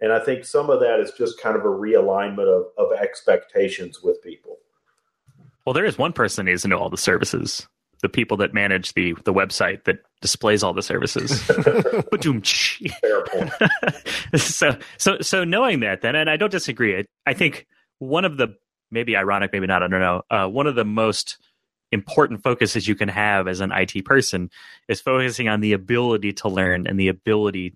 And 0.00 0.12
I 0.12 0.18
think 0.18 0.46
some 0.46 0.70
of 0.70 0.80
that 0.80 0.98
is 0.98 1.12
just 1.12 1.40
kind 1.40 1.56
of 1.56 1.62
a 1.62 1.68
realignment 1.68 2.48
of, 2.48 2.66
of 2.78 2.98
expectations 2.98 4.02
with 4.02 4.22
people. 4.22 4.58
Well, 5.64 5.72
there 5.74 5.84
is 5.84 5.98
one 5.98 6.12
person 6.12 6.44
that 6.44 6.50
needs 6.50 6.62
to 6.62 6.68
know 6.68 6.78
all 6.78 6.90
the 6.90 6.96
services. 6.96 7.66
The 8.02 8.08
people 8.08 8.36
that 8.38 8.52
manage 8.52 8.94
the 8.94 9.14
the 9.24 9.32
website 9.32 9.84
that 9.84 9.98
displays 10.20 10.64
all 10.64 10.72
the 10.72 10.82
services. 10.82 11.40
Fair 13.00 13.24
point. 13.26 13.52
so 14.36 14.76
so 14.98 15.18
so 15.20 15.44
knowing 15.44 15.80
that 15.80 16.00
then, 16.00 16.16
and 16.16 16.28
I 16.28 16.36
don't 16.36 16.50
disagree. 16.50 16.98
I, 16.98 17.04
I 17.26 17.34
think 17.34 17.68
one 18.00 18.24
of 18.24 18.38
the 18.38 18.56
maybe 18.90 19.16
ironic, 19.16 19.52
maybe 19.52 19.68
not, 19.68 19.84
I 19.84 19.88
don't 19.88 20.00
know. 20.00 20.22
Uh, 20.28 20.48
one 20.48 20.66
of 20.66 20.74
the 20.74 20.84
most 20.84 21.38
important 21.92 22.42
focuses 22.42 22.88
you 22.88 22.94
can 22.94 23.08
have 23.08 23.46
as 23.46 23.60
an 23.60 23.70
IT 23.70 24.04
person 24.04 24.50
is 24.88 25.00
focusing 25.00 25.48
on 25.48 25.60
the 25.60 25.72
ability 25.72 26.32
to 26.32 26.48
learn 26.48 26.86
and 26.86 26.98
the 26.98 27.08
ability 27.08 27.74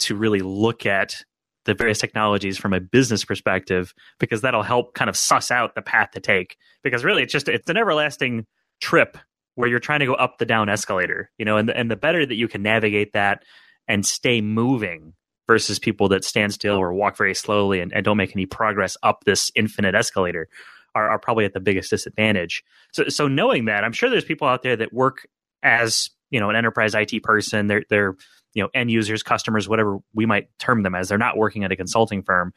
to 0.00 0.16
really 0.16 0.40
look 0.40 0.86
at 0.86 1.22
the 1.64 1.74
various 1.74 1.98
technologies 1.98 2.58
from 2.58 2.72
a 2.72 2.80
business 2.80 3.24
perspective 3.24 3.94
because 4.18 4.40
that'll 4.40 4.62
help 4.62 4.94
kind 4.94 5.08
of 5.08 5.16
suss 5.16 5.50
out 5.50 5.74
the 5.74 5.82
path 5.82 6.10
to 6.12 6.20
take 6.20 6.56
because 6.82 7.04
really 7.04 7.22
it's 7.22 7.32
just 7.32 7.48
it's 7.48 7.68
an 7.70 7.76
everlasting 7.76 8.46
trip 8.80 9.16
where 9.54 9.68
you're 9.68 9.78
trying 9.78 10.00
to 10.00 10.06
go 10.06 10.14
up 10.14 10.38
the 10.38 10.46
down 10.46 10.68
escalator 10.68 11.30
you 11.38 11.44
know 11.44 11.56
and 11.56 11.68
the, 11.68 11.76
and 11.76 11.90
the 11.90 11.96
better 11.96 12.24
that 12.26 12.34
you 12.34 12.48
can 12.48 12.62
navigate 12.62 13.12
that 13.12 13.44
and 13.88 14.04
stay 14.04 14.40
moving 14.40 15.14
versus 15.46 15.78
people 15.78 16.08
that 16.08 16.24
stand 16.24 16.52
still 16.52 16.76
or 16.76 16.92
walk 16.92 17.16
very 17.16 17.34
slowly 17.34 17.80
and, 17.80 17.92
and 17.92 18.04
don't 18.04 18.16
make 18.16 18.34
any 18.34 18.46
progress 18.46 18.96
up 19.02 19.24
this 19.24 19.50
infinite 19.54 19.94
escalator 19.94 20.48
are, 20.94 21.10
are 21.10 21.18
probably 21.18 21.44
at 21.44 21.52
the 21.52 21.60
biggest 21.60 21.90
disadvantage. 21.90 22.62
So, 22.92 23.08
so 23.08 23.28
knowing 23.28 23.66
that, 23.66 23.84
I'm 23.84 23.92
sure 23.92 24.10
there's 24.10 24.24
people 24.24 24.48
out 24.48 24.62
there 24.62 24.76
that 24.76 24.92
work 24.92 25.26
as 25.62 26.10
you 26.30 26.40
know 26.40 26.50
an 26.50 26.56
enterprise 26.56 26.94
IT 26.94 27.22
person. 27.22 27.66
They're 27.66 27.84
they're 27.88 28.16
you 28.54 28.62
know 28.62 28.68
end 28.74 28.90
users, 28.90 29.22
customers, 29.22 29.68
whatever 29.68 29.98
we 30.14 30.26
might 30.26 30.48
term 30.58 30.82
them 30.82 30.94
as. 30.94 31.08
They're 31.08 31.18
not 31.18 31.36
working 31.36 31.64
at 31.64 31.72
a 31.72 31.76
consulting 31.76 32.22
firm. 32.22 32.52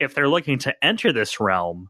If 0.00 0.14
they're 0.14 0.28
looking 0.28 0.58
to 0.60 0.84
enter 0.84 1.12
this 1.12 1.40
realm, 1.40 1.88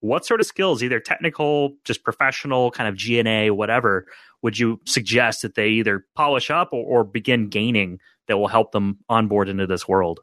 what 0.00 0.26
sort 0.26 0.40
of 0.40 0.46
skills, 0.46 0.82
either 0.82 1.00
technical, 1.00 1.76
just 1.84 2.04
professional, 2.04 2.70
kind 2.70 2.88
of 2.88 2.96
G&A, 2.96 3.50
whatever, 3.50 4.06
would 4.42 4.58
you 4.58 4.80
suggest 4.84 5.42
that 5.42 5.54
they 5.54 5.68
either 5.68 6.04
polish 6.14 6.50
up 6.50 6.70
or, 6.72 6.84
or 7.00 7.04
begin 7.04 7.48
gaining 7.48 8.00
that 8.26 8.38
will 8.38 8.48
help 8.48 8.72
them 8.72 8.98
onboard 9.08 9.48
into 9.48 9.66
this 9.66 9.86
world? 9.88 10.20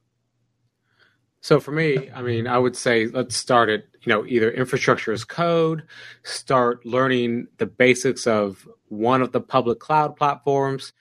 So 1.42 1.60
for 1.60 1.72
me, 1.72 2.10
I 2.16 2.22
mean, 2.22 2.48
I 2.48 2.58
would 2.58 2.78
say 2.78 3.08
let's 3.08 3.36
start 3.36 3.68
at, 3.68 3.84
you 4.02 4.10
know, 4.10 4.26
either 4.26 4.50
infrastructure 4.50 5.12
as 5.12 5.26
code, 5.26 5.84
start 6.24 6.86
learning 6.86 7.48
the 7.58 7.66
basics 7.66 8.26
of 8.26 8.66
one 8.88 9.22
of 9.22 9.34
the 9.34 9.42
public 9.42 9.80
cloud 9.80 10.16
platforms. 10.16 10.94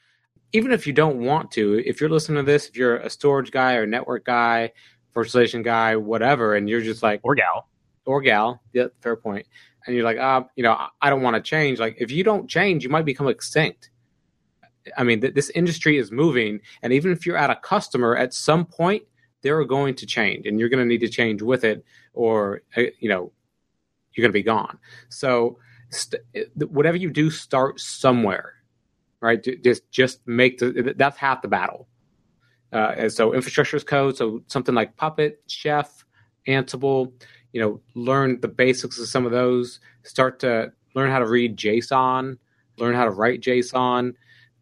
Even 0.53 0.73
if 0.73 0.87
you 0.87 0.93
don't 0.93 1.19
want 1.19 1.51
to, 1.53 1.83
if 1.87 2.01
you're 2.01 2.11
listening 2.11 2.45
to 2.45 2.51
this, 2.51 2.69
if 2.69 2.77
you're 2.77 2.97
a 2.97 3.11
storage 3.11 3.51
guy 3.51 3.75
or 3.75 3.87
network 3.87 4.25
guy, 4.25 4.73
virtualization 5.15 5.65
guy, 5.65 5.97
whatever, 5.97 6.55
and 6.55 6.69
you're 6.69 6.81
just 6.81 7.03
like 7.03 7.21
or 7.23 7.35
gal, 7.35 7.69
or 8.05 8.21
gal, 8.21 8.63
yeah, 8.73 8.87
fair 9.01 9.17
point. 9.17 9.47
And 9.87 9.97
you're 9.97 10.05
like, 10.05 10.19
ah, 10.21 10.47
you 10.55 10.63
know, 10.63 10.77
I 11.01 11.11
don't 11.11 11.23
want 11.23 11.37
to 11.37 11.43
change. 11.43 11.81
Like, 11.81 11.97
if 11.99 12.11
you 12.11 12.23
don't 12.23 12.49
change, 12.49 12.85
you 12.85 12.91
might 12.91 13.05
become 13.05 13.29
extinct. 13.29 13.91
I 14.97 15.05
mean, 15.05 15.21
th- 15.21 15.35
this 15.35 15.51
industry 15.51 15.97
is 15.97 16.13
moving, 16.13 16.61
and 16.83 16.93
even 16.93 17.13
if 17.13 17.25
you're 17.25 17.37
at 17.37 17.51
a 17.51 17.57
customer, 17.57 18.17
at 18.17 18.35
some 18.35 18.65
point, 18.65 19.05
they're 19.43 19.65
going 19.65 19.95
to 19.97 20.07
change 20.07 20.47
and 20.47 20.59
you're 20.59 20.69
going 20.69 20.83
to 20.83 20.87
need 20.87 21.01
to 21.01 21.09
change 21.09 21.43
with 21.43 21.65
it 21.65 21.85
or 22.15 22.63
uh, 22.77 22.83
you 23.01 23.09
know 23.09 23.31
you're 24.13 24.23
going 24.23 24.33
to 24.33 24.39
be 24.39 24.43
gone 24.43 24.79
so 25.09 25.59
st- 25.91 26.23
whatever 26.57 26.97
you 26.97 27.11
do 27.11 27.31
start 27.31 27.79
somewhere 27.79 28.55
right 29.23 29.47
just 29.63 29.91
just 29.91 30.21
make 30.27 30.59
the 30.59 30.95
that's 30.97 31.17
half 31.17 31.41
the 31.41 31.49
battle 31.49 31.89
uh, 32.73 32.93
and 32.97 33.13
so 33.13 33.33
infrastructure 33.33 33.77
as 33.77 33.85
code 33.85 34.17
so 34.17 34.43
something 34.49 34.75
like 34.75 34.95
puppet 34.97 35.43
chef 35.47 36.05
ansible 36.47 37.13
you 37.53 37.61
know 37.61 37.81
learn 37.95 38.39
the 38.41 38.49
basics 38.49 38.99
of 38.99 39.09
some 39.09 39.25
of 39.25 39.33
those 39.33 39.81
start 40.03 40.39
to 40.41 40.71
learn 40.95 41.11
how 41.11 41.19
to 41.19 41.27
read 41.27 41.57
json 41.57 42.37
learn 42.79 42.95
how 42.95 43.05
to 43.05 43.11
write 43.11 43.41
json 43.41 44.13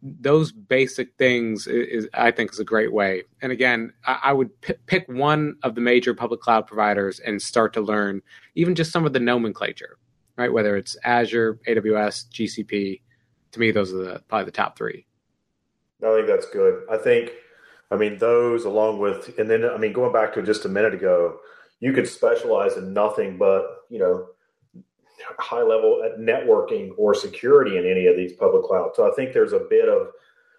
those 0.01 0.51
basic 0.51 1.15
things 1.17 1.67
is, 1.67 2.05
is, 2.05 2.09
I 2.13 2.31
think 2.31 2.51
is 2.51 2.59
a 2.59 2.63
great 2.63 2.91
way. 2.91 3.23
And 3.41 3.51
again, 3.51 3.93
I, 4.05 4.19
I 4.25 4.33
would 4.33 4.59
p- 4.61 4.73
pick 4.87 5.07
one 5.07 5.55
of 5.63 5.75
the 5.75 5.81
major 5.81 6.13
public 6.13 6.41
cloud 6.41 6.65
providers 6.67 7.19
and 7.19 7.41
start 7.41 7.73
to 7.73 7.81
learn 7.81 8.21
even 8.55 8.73
just 8.73 8.91
some 8.91 9.05
of 9.05 9.13
the 9.13 9.19
nomenclature, 9.19 9.97
right? 10.37 10.51
Whether 10.51 10.75
it's 10.75 10.97
Azure, 11.03 11.59
AWS, 11.67 12.29
GCP. 12.29 13.01
To 13.51 13.59
me, 13.59 13.71
those 13.71 13.93
are 13.93 13.97
the 13.97 14.23
probably 14.27 14.45
the 14.45 14.51
top 14.51 14.77
three. 14.77 15.05
I 16.03 16.15
think 16.15 16.27
that's 16.27 16.49
good. 16.49 16.83
I 16.89 16.97
think, 16.97 17.31
I 17.91 17.95
mean, 17.95 18.17
those 18.17 18.65
along 18.65 18.99
with, 18.99 19.37
and 19.37 19.49
then 19.49 19.65
I 19.65 19.77
mean, 19.77 19.93
going 19.93 20.13
back 20.13 20.33
to 20.33 20.41
just 20.41 20.65
a 20.65 20.69
minute 20.69 20.93
ago, 20.93 21.39
you 21.79 21.93
could 21.93 22.07
specialize 22.07 22.77
in 22.77 22.93
nothing 22.93 23.37
but 23.37 23.63
you 23.89 23.99
know 23.99 24.27
high 25.37 25.61
level 25.61 26.03
at 26.03 26.19
networking 26.19 26.91
or 26.97 27.13
security 27.13 27.77
in 27.77 27.85
any 27.85 28.07
of 28.07 28.15
these 28.15 28.33
public 28.33 28.63
clouds. 28.63 28.93
So 28.95 29.09
I 29.09 29.15
think 29.15 29.33
there's 29.33 29.53
a 29.53 29.67
bit 29.69 29.87
of 29.87 30.07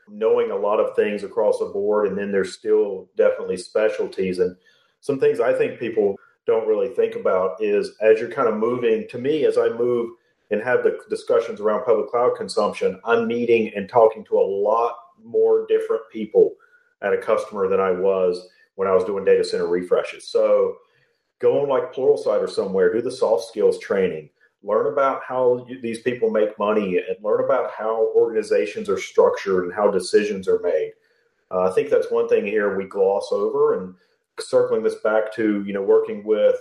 knowing 0.08 0.50
a 0.50 0.56
lot 0.56 0.80
of 0.80 0.94
things 0.94 1.22
across 1.22 1.58
the 1.58 1.66
board, 1.66 2.08
and 2.08 2.18
then 2.18 2.32
there's 2.32 2.54
still 2.54 3.08
definitely 3.16 3.56
specialties. 3.56 4.38
And 4.38 4.56
some 5.00 5.18
things 5.18 5.40
I 5.40 5.52
think 5.52 5.80
people 5.80 6.16
don't 6.46 6.68
really 6.68 6.88
think 6.88 7.14
about 7.14 7.62
is 7.62 7.92
as 8.00 8.18
you're 8.18 8.30
kind 8.30 8.48
of 8.48 8.56
moving, 8.56 9.06
to 9.10 9.18
me, 9.18 9.44
as 9.44 9.58
I 9.58 9.68
move 9.68 10.10
and 10.52 10.62
have 10.62 10.84
the 10.84 10.98
discussions 11.10 11.60
around 11.60 11.84
public 11.84 12.08
cloud 12.08 12.36
consumption, 12.36 13.00
I'm 13.04 13.26
meeting 13.26 13.72
and 13.74 13.88
talking 13.88 14.24
to 14.26 14.38
a 14.38 14.40
lot 14.40 14.94
more 15.24 15.66
different 15.66 16.02
people 16.12 16.54
at 17.02 17.12
a 17.12 17.18
customer 17.18 17.68
than 17.68 17.80
I 17.80 17.90
was 17.90 18.48
when 18.76 18.86
I 18.86 18.94
was 18.94 19.04
doing 19.04 19.24
data 19.24 19.42
center 19.42 19.66
refreshes. 19.66 20.28
So 20.28 20.76
go 21.40 21.60
on 21.60 21.68
like 21.68 21.92
Pluralsight 21.92 22.40
or 22.40 22.48
somewhere, 22.48 22.92
do 22.92 23.02
the 23.02 23.10
soft 23.10 23.46
skills 23.48 23.78
training 23.80 24.30
learn 24.62 24.92
about 24.92 25.22
how 25.26 25.64
you, 25.68 25.80
these 25.80 26.00
people 26.00 26.30
make 26.30 26.58
money 26.58 26.98
and 26.98 27.16
learn 27.22 27.44
about 27.44 27.70
how 27.72 28.12
organizations 28.14 28.88
are 28.88 28.98
structured 28.98 29.64
and 29.64 29.74
how 29.74 29.90
decisions 29.90 30.48
are 30.48 30.60
made. 30.60 30.92
Uh, 31.50 31.68
I 31.68 31.72
think 31.72 31.90
that's 31.90 32.10
one 32.10 32.28
thing 32.28 32.46
here 32.46 32.76
we 32.76 32.84
gloss 32.84 33.28
over 33.32 33.78
and 33.78 33.94
circling 34.40 34.82
this 34.82 34.96
back 34.96 35.34
to, 35.34 35.62
you 35.64 35.72
know, 35.72 35.82
working 35.82 36.24
with 36.24 36.56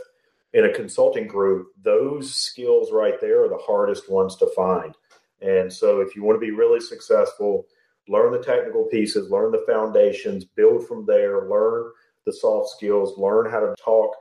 in 0.54 0.66
a 0.66 0.74
consulting 0.74 1.28
group, 1.28 1.68
those 1.82 2.34
skills 2.34 2.92
right 2.92 3.20
there 3.22 3.44
are 3.44 3.50
the 3.50 3.58
hardest 3.58 4.10
ones 4.10 4.36
to 4.38 4.48
find. 4.56 4.96
And 5.42 5.72
so 5.72 6.02
if 6.02 6.16
you 6.16 6.24
want 6.24 6.36
to 6.36 6.46
be 6.46 6.52
really 6.52 6.80
successful, 6.80 7.66
learn 8.08 8.32
the 8.32 8.44
technical 8.44 8.86
pieces, 8.86 9.32
learn 9.32 9.52
the 9.52 9.64
foundations, 9.66 10.46
build 10.46 10.88
from 10.88 11.06
there, 11.06 11.48
learn 11.50 11.92
the 12.26 12.34
soft 12.34 12.70
skills, 12.70 13.18
learn 13.18 13.50
how 13.50 13.60
to 13.60 13.74
talk 13.84 14.16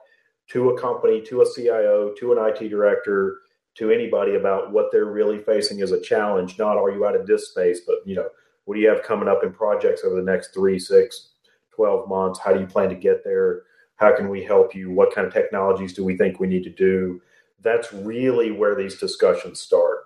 to 0.48 0.70
a 0.70 0.80
company, 0.80 1.20
to 1.22 1.42
a 1.42 1.54
CIO, 1.54 2.12
to 2.18 2.32
an 2.32 2.38
IT 2.38 2.68
director, 2.68 3.38
to 3.76 3.90
anybody 3.90 4.34
about 4.34 4.72
what 4.72 4.86
they're 4.90 5.06
really 5.06 5.38
facing 5.38 5.80
as 5.82 5.92
a 5.92 6.00
challenge. 6.00 6.58
Not 6.58 6.76
are 6.76 6.90
you 6.90 7.06
out 7.06 7.14
of 7.14 7.26
this 7.26 7.50
space, 7.50 7.80
but 7.86 7.96
you 8.04 8.16
know, 8.16 8.28
what 8.64 8.74
do 8.74 8.80
you 8.80 8.88
have 8.88 9.02
coming 9.02 9.28
up 9.28 9.42
in 9.42 9.52
projects 9.52 10.02
over 10.04 10.16
the 10.16 10.22
next 10.22 10.52
three, 10.54 10.78
six, 10.78 11.32
12 11.74 12.08
months? 12.08 12.38
How 12.38 12.52
do 12.52 12.60
you 12.60 12.66
plan 12.66 12.88
to 12.88 12.94
get 12.94 13.24
there? 13.24 13.62
How 14.00 14.16
can 14.16 14.28
we 14.28 14.42
help 14.42 14.74
you? 14.74 14.90
What 14.90 15.14
kind 15.14 15.26
of 15.26 15.32
technologies 15.32 15.92
do 15.92 16.04
we 16.04 16.16
think 16.16 16.40
we 16.40 16.46
need 16.48 16.64
to 16.64 16.70
do? 16.70 17.20
that's 17.62 17.92
really 17.92 18.50
where 18.50 18.74
these 18.74 18.96
discussions 18.98 19.60
start. 19.60 20.00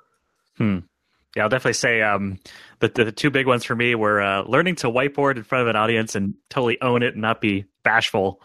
Hmm. 0.57 0.79
Yeah, 1.37 1.45
I'll 1.45 1.49
definitely 1.49 1.75
say 1.75 2.01
um, 2.01 2.39
the, 2.79 2.89
the, 2.89 3.07
the 3.07 3.13
two 3.13 3.31
big 3.31 3.47
ones 3.47 3.65
for 3.65 3.75
me 3.75 3.95
were 3.97 4.23
uh, 4.23 4.43
learning 4.43 4.77
to 4.77 4.87
whiteboard 4.89 5.37
in 5.37 5.43
front 5.43 5.63
of 5.63 5.69
an 5.69 5.77
audience 5.77 6.15
and 6.15 6.35
totally 6.49 6.81
own 6.81 7.03
it 7.03 7.15
and 7.15 7.23
not 7.23 7.41
be 7.41 7.65
bashful, 7.83 8.41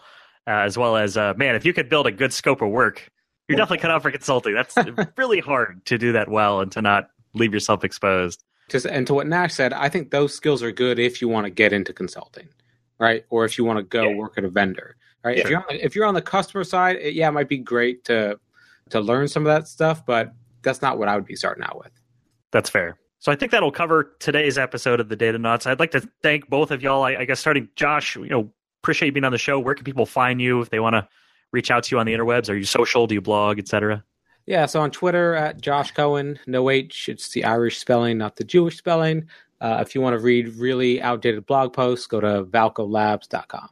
uh, 0.46 0.50
as 0.50 0.76
well 0.76 0.96
as 0.96 1.16
uh, 1.16 1.34
man, 1.36 1.54
if 1.54 1.64
you 1.64 1.72
could 1.72 1.88
build 1.88 2.08
a 2.08 2.12
good 2.12 2.32
scope 2.32 2.62
of 2.62 2.68
work, 2.68 3.08
you're 3.48 3.56
definitely 3.56 3.78
cut 3.78 3.92
out 3.92 4.02
for 4.02 4.10
consulting. 4.10 4.54
That's 4.54 4.74
really 5.16 5.40
hard 5.40 5.84
to 5.86 5.98
do 5.98 6.12
that 6.12 6.28
well 6.28 6.60
and 6.60 6.70
to 6.72 6.82
not 6.82 7.10
leave 7.34 7.52
yourself 7.52 7.84
exposed. 7.84 8.42
Just 8.68 8.86
and 8.86 9.06
to 9.08 9.14
what 9.14 9.26
Nash 9.26 9.54
said, 9.54 9.72
I 9.72 9.88
think 9.88 10.10
those 10.10 10.34
skills 10.34 10.62
are 10.62 10.70
good 10.70 10.98
if 10.98 11.20
you 11.20 11.28
want 11.28 11.44
to 11.46 11.50
get 11.50 11.72
into 11.72 11.92
consulting, 11.92 12.48
right? 12.98 13.24
Or 13.30 13.44
if 13.44 13.58
you 13.58 13.64
want 13.64 13.78
to 13.78 13.82
go 13.82 14.08
yeah. 14.08 14.14
work 14.16 14.34
at 14.36 14.44
a 14.44 14.48
vendor, 14.48 14.96
right? 15.24 15.36
Yeah. 15.36 15.44
If 15.44 15.50
you're 15.50 15.58
on 15.58 15.64
the, 15.68 15.84
if 15.84 15.96
you're 15.96 16.06
on 16.06 16.14
the 16.14 16.22
customer 16.22 16.64
side, 16.64 16.96
it, 16.96 17.14
yeah, 17.14 17.28
it 17.28 17.32
might 17.32 17.48
be 17.48 17.58
great 17.58 18.04
to 18.04 18.38
to 18.90 19.00
learn 19.00 19.28
some 19.28 19.46
of 19.46 19.52
that 19.52 19.68
stuff, 19.68 20.04
but 20.04 20.32
that's 20.62 20.82
not 20.82 20.98
what 20.98 21.08
I 21.08 21.14
would 21.14 21.24
be 21.24 21.36
starting 21.36 21.64
out 21.64 21.78
with. 21.78 21.92
That's 22.50 22.68
fair. 22.68 22.98
So 23.20 23.30
I 23.30 23.36
think 23.36 23.52
that'll 23.52 23.70
cover 23.70 24.16
today's 24.18 24.58
episode 24.58 24.98
of 24.98 25.08
the 25.08 25.16
Datanauts. 25.16 25.66
I'd 25.66 25.78
like 25.78 25.90
to 25.92 26.08
thank 26.22 26.48
both 26.48 26.70
of 26.70 26.82
y'all. 26.82 27.02
I, 27.02 27.16
I, 27.16 27.24
guess 27.26 27.38
starting 27.38 27.68
Josh, 27.76 28.16
you 28.16 28.28
know, 28.28 28.50
appreciate 28.82 29.06
you 29.06 29.12
being 29.12 29.24
on 29.24 29.32
the 29.32 29.38
show. 29.38 29.60
Where 29.60 29.74
can 29.74 29.84
people 29.84 30.06
find 30.06 30.40
you 30.40 30.60
if 30.60 30.70
they 30.70 30.80
want 30.80 30.94
to 30.94 31.06
reach 31.52 31.70
out 31.70 31.84
to 31.84 31.94
you 31.94 32.00
on 32.00 32.06
the 32.06 32.14
interwebs? 32.14 32.48
Are 32.48 32.56
you 32.56 32.64
social? 32.64 33.06
Do 33.06 33.14
you 33.14 33.20
blog, 33.20 33.58
etc.? 33.58 34.02
Yeah, 34.46 34.66
so 34.66 34.80
on 34.80 34.90
Twitter 34.90 35.34
at 35.34 35.60
Josh 35.60 35.92
Coen, 35.92 36.38
no 36.46 36.70
H. 36.70 37.08
It's 37.08 37.28
the 37.28 37.44
Irish 37.44 37.78
spelling, 37.78 38.16
not 38.18 38.36
the 38.36 38.44
Jewish 38.44 38.78
spelling. 38.78 39.28
Uh, 39.60 39.78
if 39.86 39.94
you 39.94 40.00
want 40.00 40.14
to 40.14 40.18
read 40.18 40.54
really 40.54 41.02
outdated 41.02 41.44
blog 41.44 41.74
posts, 41.74 42.06
go 42.06 42.20
to 42.20 42.44
valcolabs.com. 42.44 43.68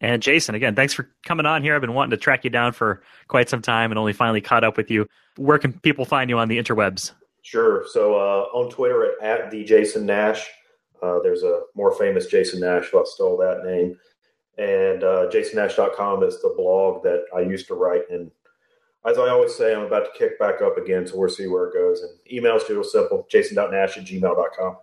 And 0.00 0.22
Jason, 0.22 0.54
again, 0.54 0.74
thanks 0.74 0.94
for 0.94 1.10
coming 1.24 1.44
on 1.44 1.62
here. 1.62 1.74
I've 1.74 1.80
been 1.80 1.94
wanting 1.94 2.12
to 2.12 2.16
track 2.16 2.44
you 2.44 2.50
down 2.50 2.72
for 2.72 3.02
quite 3.26 3.48
some 3.48 3.62
time 3.62 3.90
and 3.90 3.98
only 3.98 4.12
finally 4.12 4.40
caught 4.40 4.62
up 4.62 4.76
with 4.76 4.90
you. 4.90 5.08
Where 5.36 5.58
can 5.58 5.72
people 5.80 6.04
find 6.04 6.30
you 6.30 6.38
on 6.38 6.48
the 6.48 6.58
interwebs? 6.58 7.12
Sure. 7.42 7.84
So 7.90 8.14
uh, 8.14 8.56
on 8.56 8.70
Twitter 8.70 9.12
at, 9.20 9.40
at 9.40 9.50
the 9.50 9.64
Jason 9.64 10.06
Nash. 10.06 10.46
Uh, 11.02 11.20
there's 11.22 11.44
a 11.44 11.62
more 11.74 11.92
famous 11.92 12.26
Jason 12.26 12.60
Nash 12.60 12.92
I 12.94 13.02
stole 13.04 13.36
that 13.38 13.64
name. 13.64 13.96
And 14.58 15.04
uh, 15.04 15.28
jasonnash.com 15.30 16.24
is 16.24 16.42
the 16.42 16.52
blog 16.56 17.04
that 17.04 17.24
I 17.34 17.40
used 17.40 17.68
to 17.68 17.74
write. 17.74 18.02
And 18.10 18.30
as 19.06 19.16
I 19.16 19.28
always 19.28 19.54
say, 19.54 19.72
I'm 19.74 19.86
about 19.86 20.04
to 20.04 20.18
kick 20.18 20.38
back 20.38 20.60
up 20.60 20.76
again, 20.76 21.06
so 21.06 21.16
we'll 21.16 21.28
see 21.28 21.46
where 21.46 21.68
it 21.68 21.74
goes. 21.74 22.02
And 22.02 22.10
emails 22.30 22.68
real 22.68 22.82
simple, 22.82 23.26
jason.nash 23.30 23.96
at 23.96 24.04
gmail.com. 24.04 24.76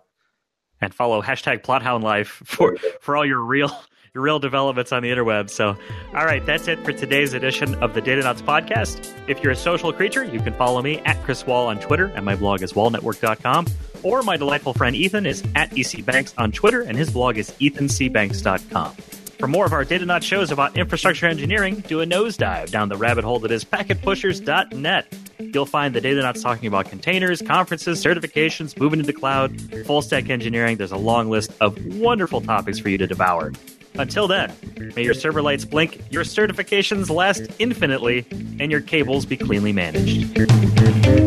And 0.80 0.94
follow 0.94 1.20
hashtag 1.20 1.62
plothound 1.62 2.02
life 2.02 2.28
for, 2.44 2.76
for 3.00 3.16
all 3.16 3.26
your 3.26 3.40
real 3.40 3.70
real 4.16 4.38
developments 4.38 4.92
on 4.92 5.02
the 5.02 5.10
interweb. 5.10 5.50
So, 5.50 5.76
all 6.14 6.24
right, 6.24 6.44
that's 6.44 6.68
it 6.68 6.84
for 6.84 6.92
today's 6.92 7.34
edition 7.34 7.74
of 7.76 7.94
the 7.94 8.02
Datanauts 8.02 8.42
podcast. 8.42 9.12
If 9.28 9.42
you're 9.42 9.52
a 9.52 9.56
social 9.56 9.92
creature, 9.92 10.24
you 10.24 10.40
can 10.40 10.54
follow 10.54 10.82
me 10.82 10.98
at 11.00 11.22
Chris 11.24 11.46
Wahl 11.46 11.66
on 11.66 11.80
Twitter, 11.80 12.06
and 12.06 12.24
my 12.24 12.36
blog 12.36 12.62
is 12.62 12.72
wahlnetwork.com. 12.72 13.66
Or 14.02 14.22
my 14.22 14.36
delightful 14.36 14.72
friend 14.72 14.94
Ethan 14.94 15.26
is 15.26 15.42
at 15.54 15.70
ecbanks 15.70 16.34
on 16.38 16.52
Twitter, 16.52 16.82
and 16.82 16.96
his 16.96 17.10
blog 17.10 17.38
is 17.38 17.50
ethancbanks.com. 17.52 18.96
For 19.38 19.46
more 19.46 19.66
of 19.66 19.74
our 19.74 19.84
Datanauts 19.84 20.22
shows 20.22 20.50
about 20.50 20.78
infrastructure 20.78 21.26
engineering, 21.26 21.80
do 21.86 22.00
a 22.00 22.06
nosedive 22.06 22.70
down 22.70 22.88
the 22.88 22.96
rabbit 22.96 23.22
hole 23.22 23.38
that 23.40 23.50
is 23.50 23.64
packetpushers.net. 23.64 25.14
You'll 25.38 25.66
find 25.66 25.94
the 25.94 26.00
Datanauts 26.00 26.42
talking 26.42 26.68
about 26.68 26.88
containers, 26.88 27.42
conferences, 27.42 28.02
certifications, 28.02 28.78
moving 28.78 28.98
into 28.98 29.12
cloud, 29.12 29.60
full 29.84 30.00
stack 30.00 30.30
engineering. 30.30 30.78
There's 30.78 30.92
a 30.92 30.96
long 30.96 31.28
list 31.28 31.52
of 31.60 31.78
wonderful 31.96 32.40
topics 32.40 32.78
for 32.78 32.88
you 32.88 32.96
to 32.96 33.06
devour. 33.06 33.52
Until 33.98 34.28
then, 34.28 34.52
may 34.94 35.02
your 35.02 35.14
server 35.14 35.42
lights 35.42 35.64
blink, 35.64 36.00
your 36.10 36.24
certifications 36.24 37.10
last 37.10 37.42
infinitely, 37.58 38.26
and 38.60 38.70
your 38.70 38.80
cables 38.80 39.26
be 39.26 39.36
cleanly 39.36 39.72
managed. 39.72 41.25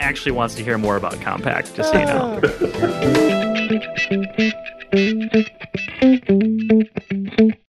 actually 0.00 0.32
wants 0.32 0.54
to 0.56 0.64
hear 0.64 0.78
more 0.78 0.96
about 0.96 1.14
Compaq, 1.14 1.74
just 1.74 1.92
so 1.92 1.98
you 1.98 2.06
know. 2.06 2.40